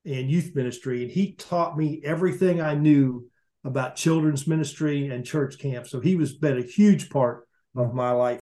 and 0.04 0.30
youth 0.30 0.54
ministry. 0.54 1.02
And 1.02 1.10
he 1.10 1.32
taught 1.32 1.76
me 1.76 2.00
everything 2.04 2.60
I 2.60 2.74
knew 2.74 3.28
about 3.64 3.96
children's 3.96 4.46
ministry 4.46 5.08
and 5.08 5.24
church 5.24 5.58
camp. 5.58 5.86
So 5.86 6.00
he 6.00 6.16
was 6.16 6.34
been 6.34 6.58
a 6.58 6.62
huge 6.62 7.10
part 7.10 7.46
of 7.76 7.94
my 7.94 8.12
life, 8.12 8.40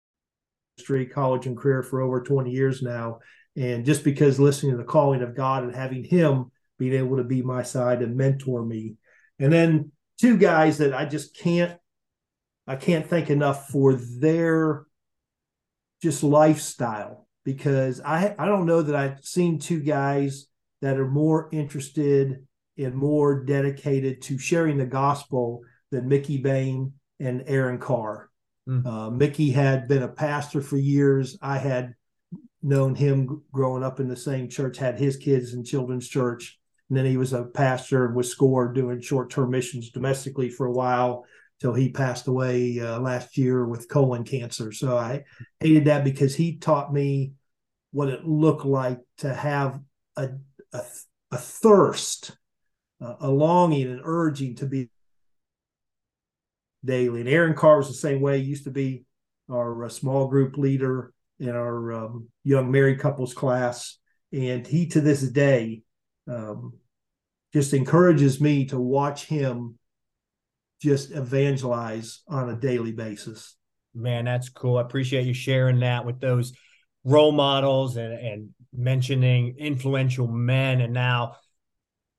ministry, 0.78 1.06
college, 1.06 1.46
and 1.46 1.58
career 1.58 1.84
for 1.84 2.02
over 2.02 2.22
20 2.22 2.52
years 2.52 2.82
now. 2.82 3.20
And 3.56 3.86
just 3.86 4.04
because 4.04 4.40
listening 4.40 4.72
to 4.72 4.78
the 4.78 4.84
calling 4.84 5.22
of 5.22 5.36
God 5.36 5.64
and 5.64 5.76
having 5.76 6.04
him 6.04 6.52
being 6.80 6.94
able 6.94 7.18
to 7.18 7.24
be 7.24 7.42
my 7.42 7.64
side 7.64 8.02
and 8.02 8.18
mentor 8.18 8.66
me. 8.66 8.96
And 9.40 9.54
then 9.54 9.92
two 10.20 10.38
guys 10.38 10.80
that 10.80 10.94
I 10.94 11.06
just 11.06 11.38
can't 11.38 11.78
I 12.66 12.78
can't 12.78 13.06
thank 13.06 13.30
enough 13.30 13.68
for 13.68 13.94
their 13.94 14.86
just 16.02 16.24
lifestyle 16.24 17.28
because 17.44 18.02
I 18.02 18.36
I 18.38 18.46
don't 18.46 18.66
know 18.66 18.82
that 18.82 18.96
I've 18.96 19.24
seen 19.24 19.60
two 19.60 19.80
guys 19.82 20.48
that 20.82 20.98
are 20.98 21.10
more 21.10 21.50
interested 21.52 22.46
and 22.78 22.96
more 22.96 23.44
dedicated 23.44 24.22
to 24.24 24.38
sharing 24.38 24.78
the 24.78 24.86
gospel 24.86 25.62
than 25.92 26.08
Mickey 26.08 26.38
Bain 26.38 26.94
and 27.20 27.44
Aaron 27.46 27.78
Carr. 27.78 28.30
Mm. 28.68 28.86
Uh, 28.86 29.10
Mickey 29.10 29.52
had 29.52 29.88
been 29.88 30.04
a 30.04 30.08
pastor 30.08 30.62
for 30.62 30.78
years. 30.78 31.38
I 31.42 31.58
had 31.58 31.94
known 32.62 32.96
him 32.96 33.44
growing 33.52 33.84
up 33.84 34.00
in 34.00 34.08
the 34.08 34.16
same 34.16 34.50
church, 34.50 34.78
had 34.78 34.98
his 34.98 35.18
kids 35.18 35.54
in 35.54 35.64
children's 35.64 36.08
church. 36.08 36.60
And 36.90 36.98
then 36.98 37.06
he 37.06 37.18
was 37.18 37.34
a 37.34 37.44
pastor 37.44 38.06
and 38.06 38.16
was 38.16 38.30
scored 38.30 38.76
doing 38.76 39.02
short 39.02 39.30
term 39.30 39.52
missions 39.52 39.92
domestically 39.92 40.50
for 40.50 40.66
a 40.66 40.72
while 40.72 41.26
till 41.60 41.74
he 41.74 41.90
passed 41.92 42.28
away 42.28 42.80
uh, 42.80 43.00
last 43.00 43.38
year 43.38 43.66
with 43.66 43.90
colon 43.90 44.24
cancer. 44.24 44.72
So 44.72 44.98
I 44.98 45.24
hated 45.60 45.86
that 45.86 46.04
because 46.04 46.36
he 46.36 46.58
taught 46.58 46.94
me 46.94 47.34
what 47.92 48.10
it 48.10 48.26
looked 48.26 48.66
like 48.66 49.00
to 49.20 49.34
have 49.34 49.80
a 50.18 50.30
a, 50.74 50.82
a 51.32 51.38
thirst, 51.38 52.32
uh, 53.02 53.16
a 53.22 53.30
longing, 53.30 53.88
and 53.88 54.02
urging 54.04 54.56
to 54.56 54.66
be 54.66 54.90
daily. 56.84 57.22
And 57.22 57.30
Aaron 57.30 57.54
Carr 57.54 57.78
was 57.78 57.88
the 57.88 57.94
same 57.94 58.22
way. 58.22 58.40
He 58.40 58.50
used 58.50 58.66
to 58.66 58.72
be 58.72 59.06
our 59.50 59.86
uh, 59.86 59.90
small 59.90 60.28
group 60.28 60.58
leader 60.58 61.14
in 61.40 61.50
our 61.50 61.94
um, 61.94 62.28
young 62.44 62.72
married 62.72 63.00
couples 63.00 63.34
class, 63.34 63.98
and 64.32 64.66
he 64.66 64.88
to 64.88 65.02
this 65.02 65.22
day 65.22 65.84
um, 66.28 66.74
just 67.54 67.74
encourages 67.74 68.42
me 68.42 68.66
to 68.66 68.80
watch 68.80 69.26
him 69.26 69.78
just 70.84 71.12
evangelize 71.12 72.22
on 72.28 72.50
a 72.50 72.56
daily 72.56 72.92
basis. 72.92 73.56
Man, 73.96 74.26
that's 74.26 74.50
cool. 74.50 74.78
I 74.78 74.82
appreciate 74.82 75.26
you 75.26 75.34
sharing 75.34 75.80
that 75.80 76.06
with 76.06 76.20
those 76.20 76.54
role 77.06 77.32
models 77.32 77.96
and, 77.96 78.14
and 78.14 78.50
mentioning 78.76 79.56
influential 79.60 80.28
men 80.28 80.82
and 80.82 80.94
now 80.94 81.36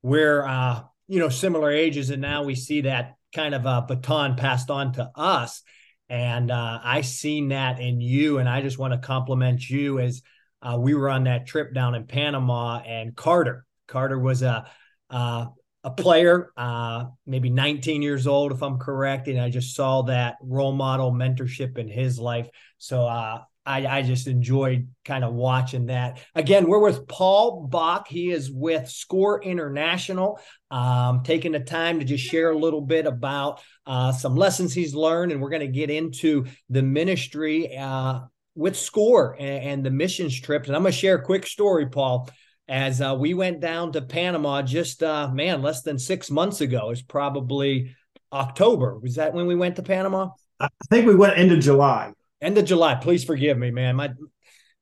we're 0.03 0.45
uh 0.47 0.83
you 1.09 1.19
know 1.19 1.29
similar 1.29 1.71
ages 1.73 2.11
and 2.11 2.23
now 2.23 2.45
we 2.45 2.55
see 2.55 2.83
that 2.83 3.17
kind 3.35 3.55
of 3.55 3.67
a 3.67 3.85
baton 3.89 4.37
passed 4.37 4.71
on 4.71 4.93
to 4.93 5.11
us 5.17 5.63
and 6.09 6.53
uh 6.53 6.79
i 6.85 7.01
seen 7.01 7.49
that 7.49 7.81
in 7.81 8.01
you 8.01 8.39
and 8.39 8.49
i 8.49 8.61
just 8.61 8.79
want 8.79 8.93
to 8.93 8.99
compliment 9.05 9.69
you 9.69 9.99
as 9.99 10.23
uh, 10.63 10.79
we 10.79 10.95
were 10.95 11.11
on 11.11 11.25
that 11.25 11.47
trip 11.47 11.75
down 11.75 11.97
in 11.97 12.07
panama 12.07 12.79
and 12.79 13.17
carter 13.17 13.67
carter 13.89 14.19
was 14.19 14.43
a 14.43 14.65
uh, 15.11 15.47
a 15.85 15.91
player 15.91 16.51
uh 16.57 17.05
maybe 17.27 17.51
19 17.51 18.03
years 18.03 18.27
old 18.27 18.51
if 18.53 18.63
i'm 18.63 18.79
correct 18.79 19.29
and 19.29 19.41
i 19.41 19.51
just 19.51 19.77
saw 19.77 20.03
that 20.03 20.37
role 20.43 20.73
model 20.73 21.13
mentorship 21.13 21.79
in 21.79 21.89
his 21.89 22.19
life 22.19 22.49
so 22.79 23.07
uh 23.07 23.41
I, 23.67 23.87
I 23.87 24.03
just 24.03 24.27
enjoyed 24.27 24.89
kind 25.05 25.25
of 25.25 25.33
watching 25.33 25.87
that. 25.87 26.21
Again, 26.35 26.69
we're 26.69 26.81
with 26.81 27.09
Paul 27.09 27.67
Bock. 27.67 28.09
He 28.09 28.31
is 28.31 28.51
with 28.51 28.91
Score 28.91 29.43
International, 29.43 30.39
um, 30.71 31.23
taking 31.23 31.53
the 31.53 31.61
time 31.61 31.99
to 31.99 32.05
just 32.05 32.25
share 32.25 32.51
a 32.51 32.59
little 32.59 32.83
bit 32.83 33.07
about 33.07 33.63
uh, 33.87 34.13
some 34.13 34.37
lessons 34.37 34.75
he's 34.75 34.95
learned. 34.95 35.33
And 35.33 35.41
we're 35.41 35.51
going 35.51 35.61
to 35.61 35.67
get 35.67 35.91
into 35.91 36.45
the 36.69 36.83
ministry 36.83 37.77
uh, 37.77 38.21
with 38.55 38.77
Score 38.77 39.35
and, 39.39 39.65
and, 39.65 39.87
the 39.87 39.91
missions 39.91 40.39
trips. 40.39 40.69
And 40.69 40.77
I'm 40.77 40.83
going 40.83 40.93
to 40.93 40.99
share 40.99 41.17
a 41.17 41.23
quick 41.23 41.47
story, 41.47 41.87
Paul. 41.87 42.29
As 42.67 43.01
uh, 43.01 43.17
we 43.19 43.35
went 43.35 43.61
down 43.61 43.93
to 43.93 44.03
Panama 44.03 44.63
just, 44.63 45.03
uh, 45.03 45.29
man, 45.33 45.61
less 45.61 45.83
than 45.83 45.99
six 45.99 46.31
months 46.31 46.61
ago. 46.61 46.91
It's 46.91 47.03
probably 47.03 47.95
October. 48.33 48.99
Was 48.99 49.17
that 49.17 49.35
when 49.35 49.47
we 49.47 49.55
went 49.55 49.77
to 49.77 49.83
Panama? 49.83 50.31
I 50.59 50.69
think 50.89 51.07
we 51.07 51.15
went 51.15 51.39
into 51.39 51.59
July 51.59 52.13
end 52.45 52.59
of 52.59 52.65
July. 52.67 52.95
Please 52.95 53.25
forgive 53.25 53.59
me, 53.59 53.71
man. 53.71 53.97
My 53.97 54.11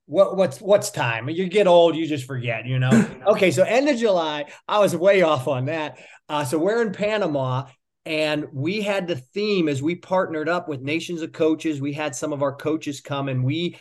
what 0.06 0.36
what's 0.36 0.60
what's 0.60 0.90
time? 0.90 1.30
You 1.30 1.48
get 1.48 1.66
old, 1.66 1.96
you 1.96 2.06
just 2.06 2.26
forget, 2.26 2.66
you 2.66 2.78
know. 2.78 3.08
okay, 3.28 3.50
so 3.50 3.62
end 3.62 3.88
of 3.88 3.96
July, 3.96 4.46
I 4.68 4.80
was 4.80 4.94
way 4.96 5.22
off 5.22 5.48
on 5.48 5.66
that. 5.66 5.98
Uh, 6.28 6.44
so 6.44 6.58
we're 6.58 6.82
in 6.82 6.92
Panama, 6.92 7.66
and 8.04 8.46
we 8.52 8.82
had 8.82 9.06
the 9.06 9.16
theme 9.16 9.68
as 9.68 9.80
we 9.80 9.94
partnered 9.94 10.48
up 10.48 10.68
with 10.68 10.82
Nations 10.82 11.22
of 11.22 11.32
Coaches. 11.32 11.80
We 11.80 11.92
had 11.92 12.14
some 12.14 12.32
of 12.32 12.42
our 12.42 12.54
coaches 12.54 13.00
come, 13.00 13.28
and 13.28 13.44
we 13.44 13.78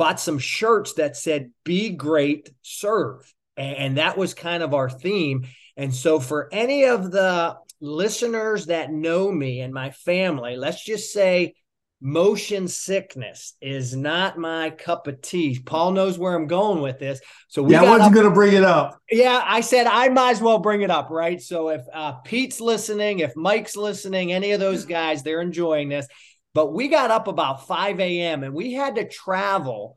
bought 0.00 0.18
some 0.18 0.38
shirts 0.38 0.94
that 0.94 1.14
said 1.14 1.50
"Be 1.62 1.90
Great, 1.90 2.48
Serve," 2.62 3.34
and 3.58 3.98
that 3.98 4.16
was 4.16 4.32
kind 4.32 4.62
of 4.62 4.72
our 4.72 4.88
theme. 4.88 5.46
And 5.76 5.94
so, 5.94 6.18
for 6.18 6.48
any 6.52 6.86
of 6.86 7.10
the 7.10 7.58
listeners 7.82 8.66
that 8.66 8.90
know 8.90 9.30
me 9.30 9.60
and 9.60 9.74
my 9.74 9.90
family, 9.90 10.56
let's 10.56 10.82
just 10.82 11.12
say 11.12 11.52
motion 12.00 12.66
sickness 12.66 13.54
is 13.60 13.94
not 13.94 14.38
my 14.38 14.70
cup 14.70 15.06
of 15.06 15.20
tea. 15.20 15.60
Paul 15.62 15.92
knows 15.92 16.18
where 16.18 16.34
I'm 16.34 16.46
going 16.46 16.80
with 16.80 16.98
this. 16.98 17.20
So 17.48 17.62
we 17.62 17.74
yeah, 17.74 17.82
I 17.82 17.90
wasn't 17.90 18.14
going 18.14 18.26
to 18.26 18.32
bring 18.32 18.54
it 18.54 18.64
up. 18.64 18.98
Yeah, 19.10 19.42
I 19.44 19.60
said 19.60 19.86
I 19.86 20.08
might 20.08 20.30
as 20.30 20.40
well 20.40 20.60
bring 20.60 20.80
it 20.80 20.90
up, 20.90 21.10
right? 21.10 21.42
So 21.42 21.68
if 21.68 21.82
uh, 21.92 22.12
Pete's 22.24 22.60
listening, 22.60 23.18
if 23.18 23.36
Mike's 23.36 23.76
listening, 23.76 24.32
any 24.32 24.52
of 24.52 24.60
those 24.60 24.86
guys, 24.86 25.22
they're 25.22 25.42
enjoying 25.42 25.90
this. 25.90 26.06
But 26.54 26.72
we 26.72 26.88
got 26.88 27.10
up 27.10 27.28
about 27.28 27.66
5 27.66 28.00
a.m. 28.00 28.42
and 28.42 28.54
we 28.54 28.72
had 28.72 28.96
to 28.96 29.08
travel 29.08 29.96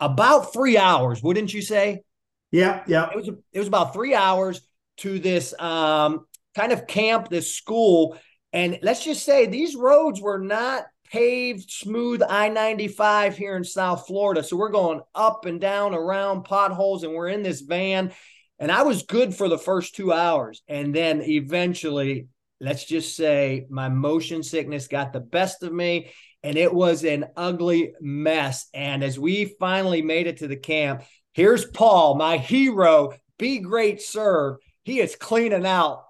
about 0.00 0.52
three 0.52 0.78
hours, 0.78 1.22
wouldn't 1.22 1.52
you 1.52 1.62
say? 1.62 2.02
Yeah, 2.50 2.82
yeah. 2.86 3.10
It 3.10 3.16
was 3.16 3.28
it 3.28 3.58
was 3.58 3.68
about 3.68 3.92
three 3.92 4.14
hours 4.14 4.60
to 4.98 5.18
this 5.18 5.54
um, 5.60 6.26
kind 6.54 6.72
of 6.72 6.86
camp, 6.86 7.28
this 7.28 7.54
school. 7.54 8.16
And 8.52 8.78
let's 8.82 9.04
just 9.04 9.24
say 9.24 9.46
these 9.46 9.76
roads 9.76 10.20
were 10.20 10.38
not 10.38 10.86
paved, 11.10 11.70
smooth 11.70 12.22
I 12.26 12.48
95 12.48 13.36
here 13.36 13.56
in 13.56 13.64
South 13.64 14.06
Florida. 14.06 14.42
So 14.42 14.56
we're 14.56 14.70
going 14.70 15.00
up 15.14 15.44
and 15.44 15.60
down 15.60 15.94
around 15.94 16.44
potholes, 16.44 17.02
and 17.02 17.12
we're 17.12 17.28
in 17.28 17.42
this 17.42 17.60
van. 17.60 18.12
And 18.58 18.72
I 18.72 18.82
was 18.82 19.02
good 19.02 19.34
for 19.34 19.48
the 19.48 19.58
first 19.58 19.94
two 19.94 20.12
hours. 20.12 20.62
And 20.66 20.94
then 20.94 21.20
eventually, 21.22 22.28
let's 22.60 22.84
just 22.84 23.16
say 23.16 23.66
my 23.70 23.88
motion 23.88 24.42
sickness 24.42 24.88
got 24.88 25.12
the 25.12 25.20
best 25.20 25.62
of 25.62 25.72
me, 25.72 26.12
and 26.42 26.56
it 26.56 26.72
was 26.72 27.04
an 27.04 27.26
ugly 27.36 27.92
mess. 28.00 28.68
And 28.72 29.02
as 29.02 29.18
we 29.18 29.56
finally 29.58 30.02
made 30.02 30.26
it 30.26 30.38
to 30.38 30.48
the 30.48 30.56
camp, 30.56 31.02
here's 31.34 31.64
Paul, 31.64 32.14
my 32.14 32.38
hero. 32.38 33.12
Be 33.38 33.58
great, 33.58 34.00
serve. 34.00 34.56
He 34.84 35.00
is 35.00 35.16
cleaning 35.16 35.66
out 35.66 36.04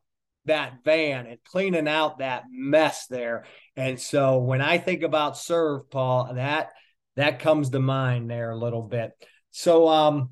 that 0.44 0.84
van 0.84 1.26
and 1.26 1.38
cleaning 1.44 1.88
out 1.88 2.18
that 2.18 2.44
mess 2.50 3.06
there. 3.08 3.44
And 3.76 4.00
so 4.00 4.38
when 4.38 4.60
I 4.60 4.78
think 4.78 5.02
about 5.02 5.36
serve, 5.36 5.90
Paul, 5.90 6.34
that 6.34 6.70
that 7.16 7.40
comes 7.40 7.70
to 7.70 7.80
mind 7.80 8.30
there 8.30 8.50
a 8.50 8.58
little 8.58 8.82
bit. 8.82 9.10
So 9.50 9.88
um 9.88 10.30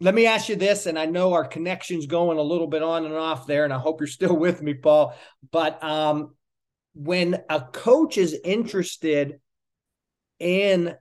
let 0.00 0.14
me 0.14 0.26
ask 0.26 0.48
you 0.48 0.56
this, 0.56 0.86
and 0.86 0.98
I 0.98 1.04
know 1.04 1.34
our 1.34 1.44
connection's 1.44 2.06
going 2.06 2.38
a 2.38 2.42
little 2.42 2.66
bit 2.66 2.82
on 2.82 3.04
and 3.04 3.14
off 3.14 3.46
there, 3.46 3.64
and 3.64 3.72
I 3.72 3.78
hope 3.78 4.00
you're 4.00 4.06
still 4.06 4.36
with 4.36 4.62
me, 4.62 4.74
Paul. 4.74 5.14
But 5.52 5.82
um, 5.84 6.34
when 6.94 7.42
a 7.48 7.60
coach 7.60 8.16
is 8.16 8.36
interested 8.44 9.40
in 10.38 10.94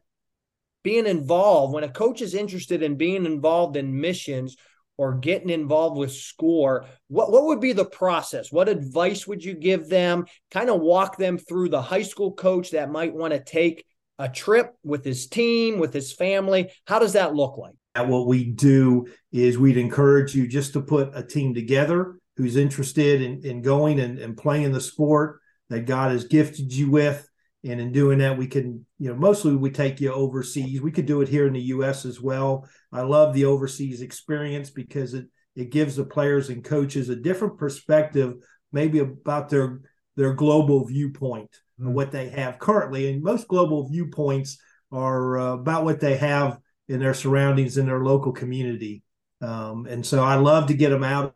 being 0.84 1.08
involved, 1.08 1.74
when 1.74 1.86
a 1.86 1.90
coach 1.90 2.22
is 2.22 2.34
interested 2.34 2.84
in 2.84 2.96
being 2.96 3.26
involved 3.26 3.78
in 3.78 4.00
missions 4.00 4.58
or 4.98 5.16
getting 5.16 5.50
involved 5.50 5.98
with 5.98 6.12
score, 6.12 6.86
what, 7.08 7.32
what 7.32 7.46
would 7.46 7.62
be 7.62 7.72
the 7.72 7.86
process? 7.86 8.52
What 8.52 8.68
advice 8.68 9.26
would 9.26 9.44
you 9.44 9.54
give 9.54 9.88
them? 9.88 10.26
Kind 10.52 10.70
of 10.70 10.82
walk 10.82 11.18
them 11.18 11.38
through 11.38 11.70
the 11.70 11.82
high 11.82 12.02
school 12.02 12.34
coach 12.34 12.72
that 12.72 12.92
might 12.92 13.14
want 13.14 13.32
to 13.34 13.40
take 13.40 13.86
a 14.18 14.28
trip 14.28 14.76
with 14.84 15.06
his 15.06 15.28
team, 15.28 15.80
with 15.80 15.94
his 15.94 16.12
family. 16.12 16.70
How 16.86 17.00
does 17.00 17.14
that 17.14 17.34
look 17.34 17.58
like? 17.58 17.76
What 18.08 18.28
we 18.28 18.46
do 18.46 19.08
is 19.32 19.58
we'd 19.58 19.78
encourage 19.78 20.36
you 20.36 20.48
just 20.48 20.74
to 20.74 20.82
put 20.82 21.12
a 21.14 21.24
team 21.24 21.54
together 21.54 22.18
who's 22.38 22.56
interested 22.56 23.22
in, 23.22 23.46
in 23.46 23.62
going 23.62 24.00
and, 24.00 24.18
and 24.20 24.38
playing 24.38 24.72
the 24.72 24.82
sport 24.82 25.40
that 25.70 25.86
God 25.86 26.12
has 26.12 26.26
gifted 26.26 26.74
you 26.74 26.90
with. 26.90 27.28
And 27.64 27.82
in 27.82 27.92
doing 27.92 28.20
that, 28.20 28.38
we 28.38 28.48
can, 28.48 28.86
you 28.98 29.10
know, 29.10 29.16
mostly 29.16 29.56
we 29.56 29.70
take 29.70 30.00
you 30.00 30.14
overseas. 30.14 30.82
We 30.82 30.92
could 30.92 31.06
do 31.06 31.22
it 31.22 31.28
here 31.28 31.46
in 31.46 31.54
the 31.54 31.62
U.S. 31.62 32.06
as 32.06 32.22
well. 32.22 32.68
I 32.92 33.02
love 33.02 33.34
the 33.34 33.46
overseas 33.46 34.02
experience 34.02 34.70
because 34.70 35.14
it 35.14 35.28
it 35.56 35.72
gives 35.72 35.98
the 35.98 36.06
players 36.06 36.50
and 36.50 36.64
coaches 36.64 37.10
a 37.10 37.16
different 37.18 37.58
perspective, 37.58 38.36
maybe 38.72 39.00
about 39.00 39.50
their 39.50 39.82
their 40.16 40.34
global 40.34 40.86
viewpoint 40.86 41.50
mm-hmm. 41.80 41.94
what 41.94 42.12
they 42.12 42.30
have 42.30 42.60
currently. 42.60 43.12
And 43.12 43.24
most 43.24 43.48
global 43.48 43.88
viewpoints 43.90 44.58
are 44.92 45.38
uh, 45.38 45.54
about 45.54 45.84
what 45.84 46.00
they 46.00 46.18
have 46.18 46.60
in 46.90 47.00
their 47.00 47.14
surroundings 47.14 47.78
in 47.78 47.86
their 47.86 48.04
local 48.04 48.32
community. 48.32 49.04
Um, 49.42 49.86
and 49.86 50.06
so 50.06 50.24
I 50.24 50.36
love 50.36 50.68
to 50.68 50.74
get 50.74 50.90
them 50.90 51.04
out 51.04 51.36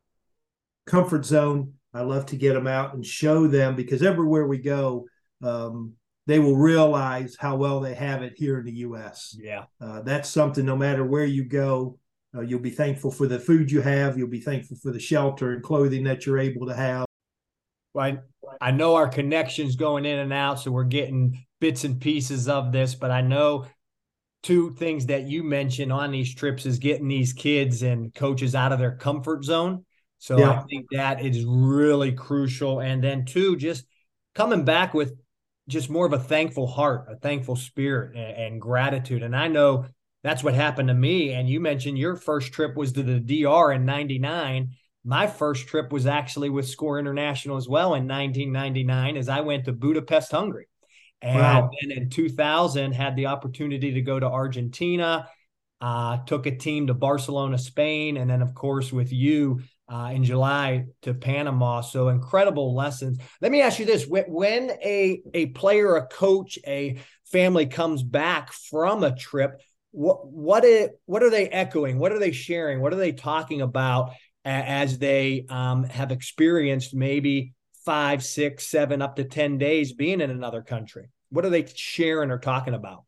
comfort 0.85 1.25
zone. 1.25 1.73
I 1.93 2.01
love 2.01 2.25
to 2.27 2.35
get 2.35 2.53
them 2.53 2.67
out 2.67 2.95
and 2.95 3.05
show 3.05 3.47
them 3.47 3.75
because 3.75 4.01
everywhere 4.01 4.47
we 4.47 4.57
go, 4.57 5.05
um, 5.41 5.93
they 6.25 6.39
will 6.39 6.55
realize 6.55 7.37
how 7.39 7.55
well 7.55 7.79
they 7.79 7.93
have 7.93 8.23
it 8.23 8.33
here 8.35 8.59
in 8.59 8.65
the 8.65 8.71
U.S. 8.77 9.37
Yeah, 9.39 9.65
uh, 9.79 10.01
that's 10.01 10.29
something. 10.29 10.65
No 10.65 10.75
matter 10.75 11.05
where 11.05 11.25
you 11.25 11.43
go, 11.43 11.99
uh, 12.35 12.41
you'll 12.41 12.59
be 12.59 12.71
thankful 12.71 13.11
for 13.11 13.27
the 13.27 13.39
food 13.39 13.71
you 13.71 13.81
have. 13.81 14.17
You'll 14.17 14.29
be 14.29 14.39
thankful 14.39 14.77
for 14.81 14.91
the 14.91 14.99
shelter 14.99 15.51
and 15.51 15.61
clothing 15.61 16.03
that 16.05 16.25
you're 16.25 16.39
able 16.39 16.65
to 16.67 16.73
have. 16.73 17.05
I, 17.95 18.19
I 18.59 18.71
know 18.71 18.95
our 18.95 19.07
connections 19.07 19.75
going 19.75 20.05
in 20.05 20.17
and 20.17 20.33
out, 20.33 20.59
so 20.61 20.71
we're 20.71 20.85
getting 20.85 21.45
bits 21.59 21.83
and 21.83 21.99
pieces 22.01 22.47
of 22.47 22.71
this. 22.71 22.95
But 22.95 23.11
I 23.11 23.21
know 23.21 23.67
two 24.43 24.71
things 24.71 25.05
that 25.07 25.23
you 25.23 25.41
mentioned 25.41 25.91
on 25.91 26.11
these 26.11 26.35
trips 26.35 26.65
is 26.65 26.77
getting 26.77 27.07
these 27.07 27.33
kids 27.33 27.81
and 27.81 28.13
coaches 28.13 28.53
out 28.53 28.73
of 28.73 28.79
their 28.79 28.95
comfort 28.95 29.43
zone. 29.45 29.85
So 30.19 30.37
yeah. 30.37 30.51
I 30.51 30.63
think 30.63 30.87
that 30.91 31.25
is 31.25 31.43
really 31.45 32.11
crucial. 32.11 32.81
And 32.81 33.03
then 33.03 33.25
two, 33.25 33.55
just 33.55 33.85
coming 34.35 34.65
back 34.65 34.93
with 34.93 35.13
just 35.67 35.89
more 35.89 36.05
of 36.05 36.13
a 36.13 36.19
thankful 36.19 36.67
heart, 36.67 37.07
a 37.09 37.15
thankful 37.15 37.55
spirit 37.55 38.15
and, 38.15 38.53
and 38.53 38.61
gratitude. 38.61 39.23
And 39.23 39.35
I 39.35 39.47
know 39.47 39.85
that's 40.21 40.43
what 40.43 40.53
happened 40.53 40.89
to 40.89 40.93
me. 40.93 41.31
And 41.33 41.49
you 41.49 41.59
mentioned 41.59 41.97
your 41.97 42.15
first 42.15 42.51
trip 42.51 42.75
was 42.75 42.91
to 42.93 43.03
the 43.03 43.19
DR 43.19 43.73
in 43.73 43.85
99. 43.85 44.71
My 45.05 45.27
first 45.27 45.67
trip 45.67 45.91
was 45.91 46.05
actually 46.05 46.49
with 46.49 46.67
Score 46.67 46.99
International 46.99 47.57
as 47.57 47.67
well 47.67 47.93
in 47.95 48.07
1999 48.07 49.17
as 49.17 49.29
I 49.29 49.41
went 49.41 49.65
to 49.65 49.73
Budapest, 49.73 50.31
Hungary. 50.31 50.67
And 51.23 51.39
wow. 51.39 51.69
then 51.81 51.91
in 51.91 52.09
2000, 52.09 52.91
had 52.91 53.15
the 53.15 53.27
opportunity 53.27 53.93
to 53.93 54.01
go 54.01 54.19
to 54.19 54.25
Argentina, 54.25 55.29
uh, 55.79 56.17
took 56.25 56.45
a 56.45 56.55
team 56.55 56.87
to 56.87 56.93
Barcelona, 56.93 57.57
Spain, 57.57 58.17
and 58.17 58.29
then, 58.29 58.41
of 58.41 58.53
course, 58.53 58.91
with 58.91 59.13
you 59.13 59.61
uh, 59.87 60.11
in 60.13 60.25
July 60.25 60.85
to 61.03 61.13
Panama. 61.13 61.79
So 61.79 62.09
incredible 62.09 62.75
lessons. 62.75 63.19
Let 63.41 63.53
me 63.53 63.61
ask 63.61 63.79
you 63.79 63.85
this: 63.85 64.05
when 64.05 64.71
a 64.83 65.21
a 65.33 65.47
player, 65.47 65.95
a 65.95 66.07
coach, 66.07 66.59
a 66.67 66.97
family 67.31 67.67
comes 67.67 68.03
back 68.03 68.51
from 68.51 69.03
a 69.03 69.15
trip, 69.15 69.61
what 69.91 70.27
what 70.27 70.65
it 70.65 70.99
what 71.05 71.23
are 71.23 71.29
they 71.29 71.47
echoing? 71.47 71.99
What 71.99 72.11
are 72.11 72.19
they 72.19 72.33
sharing? 72.33 72.81
What 72.81 72.93
are 72.93 72.97
they 72.97 73.13
talking 73.13 73.61
about 73.61 74.11
as 74.43 74.97
they 74.97 75.45
um, 75.49 75.85
have 75.85 76.11
experienced 76.11 76.93
maybe 76.93 77.53
five, 77.85 78.23
six, 78.23 78.67
seven, 78.67 79.01
up 79.01 79.15
to 79.15 79.23
10 79.23 79.57
days 79.57 79.93
being 79.93 80.21
in 80.21 80.29
another 80.29 80.61
country? 80.61 81.09
What 81.33 81.45
are 81.45 81.49
they 81.49 81.65
sharing 81.65 82.29
or 82.29 82.37
talking 82.37 82.75
about? 82.75 83.05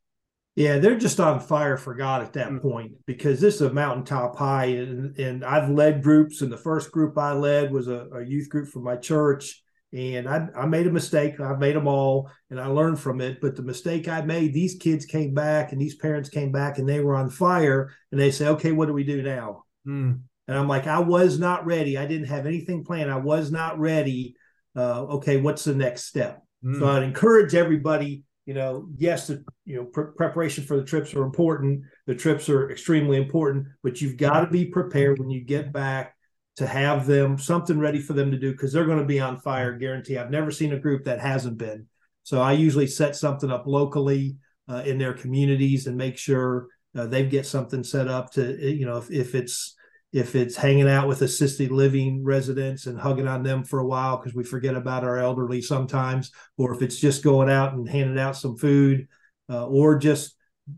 Yeah, 0.55 0.79
they're 0.79 0.97
just 0.97 1.19
on 1.19 1.39
fire 1.41 1.77
for 1.77 1.93
God 1.93 2.21
at 2.21 2.33
that 2.33 2.47
mm-hmm. 2.47 2.69
point 2.69 2.93
because 3.05 3.39
this 3.39 3.55
is 3.55 3.61
a 3.61 3.73
mountaintop 3.73 4.37
high. 4.37 4.65
And, 4.65 5.17
and 5.19 5.45
I've 5.45 5.69
led 5.69 6.01
groups, 6.01 6.41
and 6.41 6.51
the 6.51 6.57
first 6.57 6.91
group 6.91 7.17
I 7.17 7.33
led 7.33 7.71
was 7.71 7.87
a, 7.87 8.07
a 8.13 8.25
youth 8.25 8.49
group 8.49 8.69
from 8.69 8.83
my 8.83 8.95
church. 8.95 9.61
And 9.93 10.27
I, 10.27 10.47
I 10.57 10.65
made 10.65 10.87
a 10.87 10.91
mistake. 10.91 11.39
I've 11.39 11.59
made 11.59 11.75
them 11.75 11.87
all, 11.87 12.31
and 12.49 12.59
I 12.59 12.67
learned 12.67 12.99
from 12.99 13.21
it. 13.21 13.39
But 13.41 13.55
the 13.55 13.63
mistake 13.63 14.07
I 14.07 14.21
made, 14.21 14.53
these 14.53 14.75
kids 14.75 15.05
came 15.05 15.33
back, 15.33 15.71
and 15.71 15.79
these 15.79 15.95
parents 15.95 16.29
came 16.29 16.51
back, 16.51 16.79
and 16.79 16.89
they 16.89 17.01
were 17.01 17.15
on 17.15 17.29
fire. 17.29 17.93
And 18.11 18.19
they 18.19 18.31
say, 18.31 18.47
"Okay, 18.47 18.71
what 18.71 18.87
do 18.87 18.93
we 18.93 19.03
do 19.03 19.21
now?" 19.21 19.63
Mm. 19.87 20.21
And 20.47 20.57
I'm 20.57 20.67
like, 20.67 20.87
"I 20.87 20.99
was 20.99 21.37
not 21.37 21.65
ready. 21.65 21.97
I 21.97 22.07
didn't 22.07 22.27
have 22.27 22.45
anything 22.45 22.83
planned. 22.83 23.11
I 23.11 23.17
was 23.17 23.51
not 23.51 23.79
ready 23.79 24.35
uh, 24.75 25.03
okay, 25.03 25.37
what's 25.37 25.63
the 25.63 25.73
next 25.73 26.03
step? 26.03 26.44
Mm. 26.65 26.79
So 26.79 26.87
I'd 26.87 27.03
encourage 27.03 27.53
everybody, 27.53 28.23
you 28.45 28.53
know, 28.53 28.87
yes, 28.97 29.27
the, 29.27 29.43
you 29.65 29.75
know, 29.75 29.85
pr- 29.85 30.13
preparation 30.17 30.63
for 30.63 30.77
the 30.77 30.83
trips 30.83 31.13
are 31.13 31.23
important. 31.23 31.83
The 32.07 32.15
trips 32.15 32.49
are 32.49 32.71
extremely 32.71 33.17
important, 33.17 33.67
but 33.83 34.01
you've 34.01 34.17
got 34.17 34.41
to 34.41 34.47
be 34.47 34.65
prepared 34.65 35.19
when 35.19 35.29
you 35.29 35.41
get 35.43 35.71
back 35.71 36.15
to 36.57 36.65
have 36.65 37.05
them 37.05 37.37
something 37.37 37.77
ready 37.79 37.99
for 37.99 38.13
them 38.13 38.31
to 38.31 38.37
do 38.37 38.51
because 38.51 38.71
they're 38.71 38.85
going 38.85 38.99
to 38.99 39.05
be 39.05 39.19
on 39.19 39.39
fire, 39.39 39.77
guarantee. 39.77 40.17
I've 40.17 40.31
never 40.31 40.51
seen 40.51 40.73
a 40.73 40.79
group 40.79 41.03
that 41.05 41.19
hasn't 41.19 41.57
been. 41.57 41.87
So 42.23 42.41
I 42.41 42.53
usually 42.53 42.87
set 42.87 43.15
something 43.15 43.51
up 43.51 43.67
locally 43.67 44.37
uh, 44.67 44.83
in 44.85 44.97
their 44.97 45.13
communities 45.13 45.85
and 45.85 45.97
make 45.97 46.17
sure 46.17 46.67
uh, 46.95 47.05
they 47.07 47.25
get 47.25 47.45
something 47.45 47.83
set 47.83 48.07
up 48.07 48.31
to, 48.31 48.73
you 48.73 48.85
know, 48.85 48.97
if, 48.97 49.11
if 49.11 49.35
it's 49.35 49.75
if 50.11 50.35
it's 50.35 50.55
hanging 50.55 50.87
out 50.87 51.07
with 51.07 51.21
assisted 51.21 51.71
living 51.71 52.23
residents 52.23 52.85
and 52.85 52.99
hugging 52.99 53.27
on 53.27 53.43
them 53.43 53.63
for 53.63 53.79
a 53.79 53.85
while 53.85 54.17
because 54.17 54.33
we 54.33 54.43
forget 54.43 54.75
about 54.75 55.03
our 55.03 55.17
elderly 55.17 55.61
sometimes, 55.61 56.31
or 56.57 56.73
if 56.73 56.81
it's 56.81 56.99
just 56.99 57.23
going 57.23 57.49
out 57.49 57.73
and 57.73 57.89
handing 57.89 58.19
out 58.19 58.37
some 58.37 58.55
food, 58.55 59.07
uh, 59.49 59.65
or 59.67 59.97
just 59.97 60.35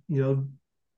you 0.08 0.22
know 0.22 0.48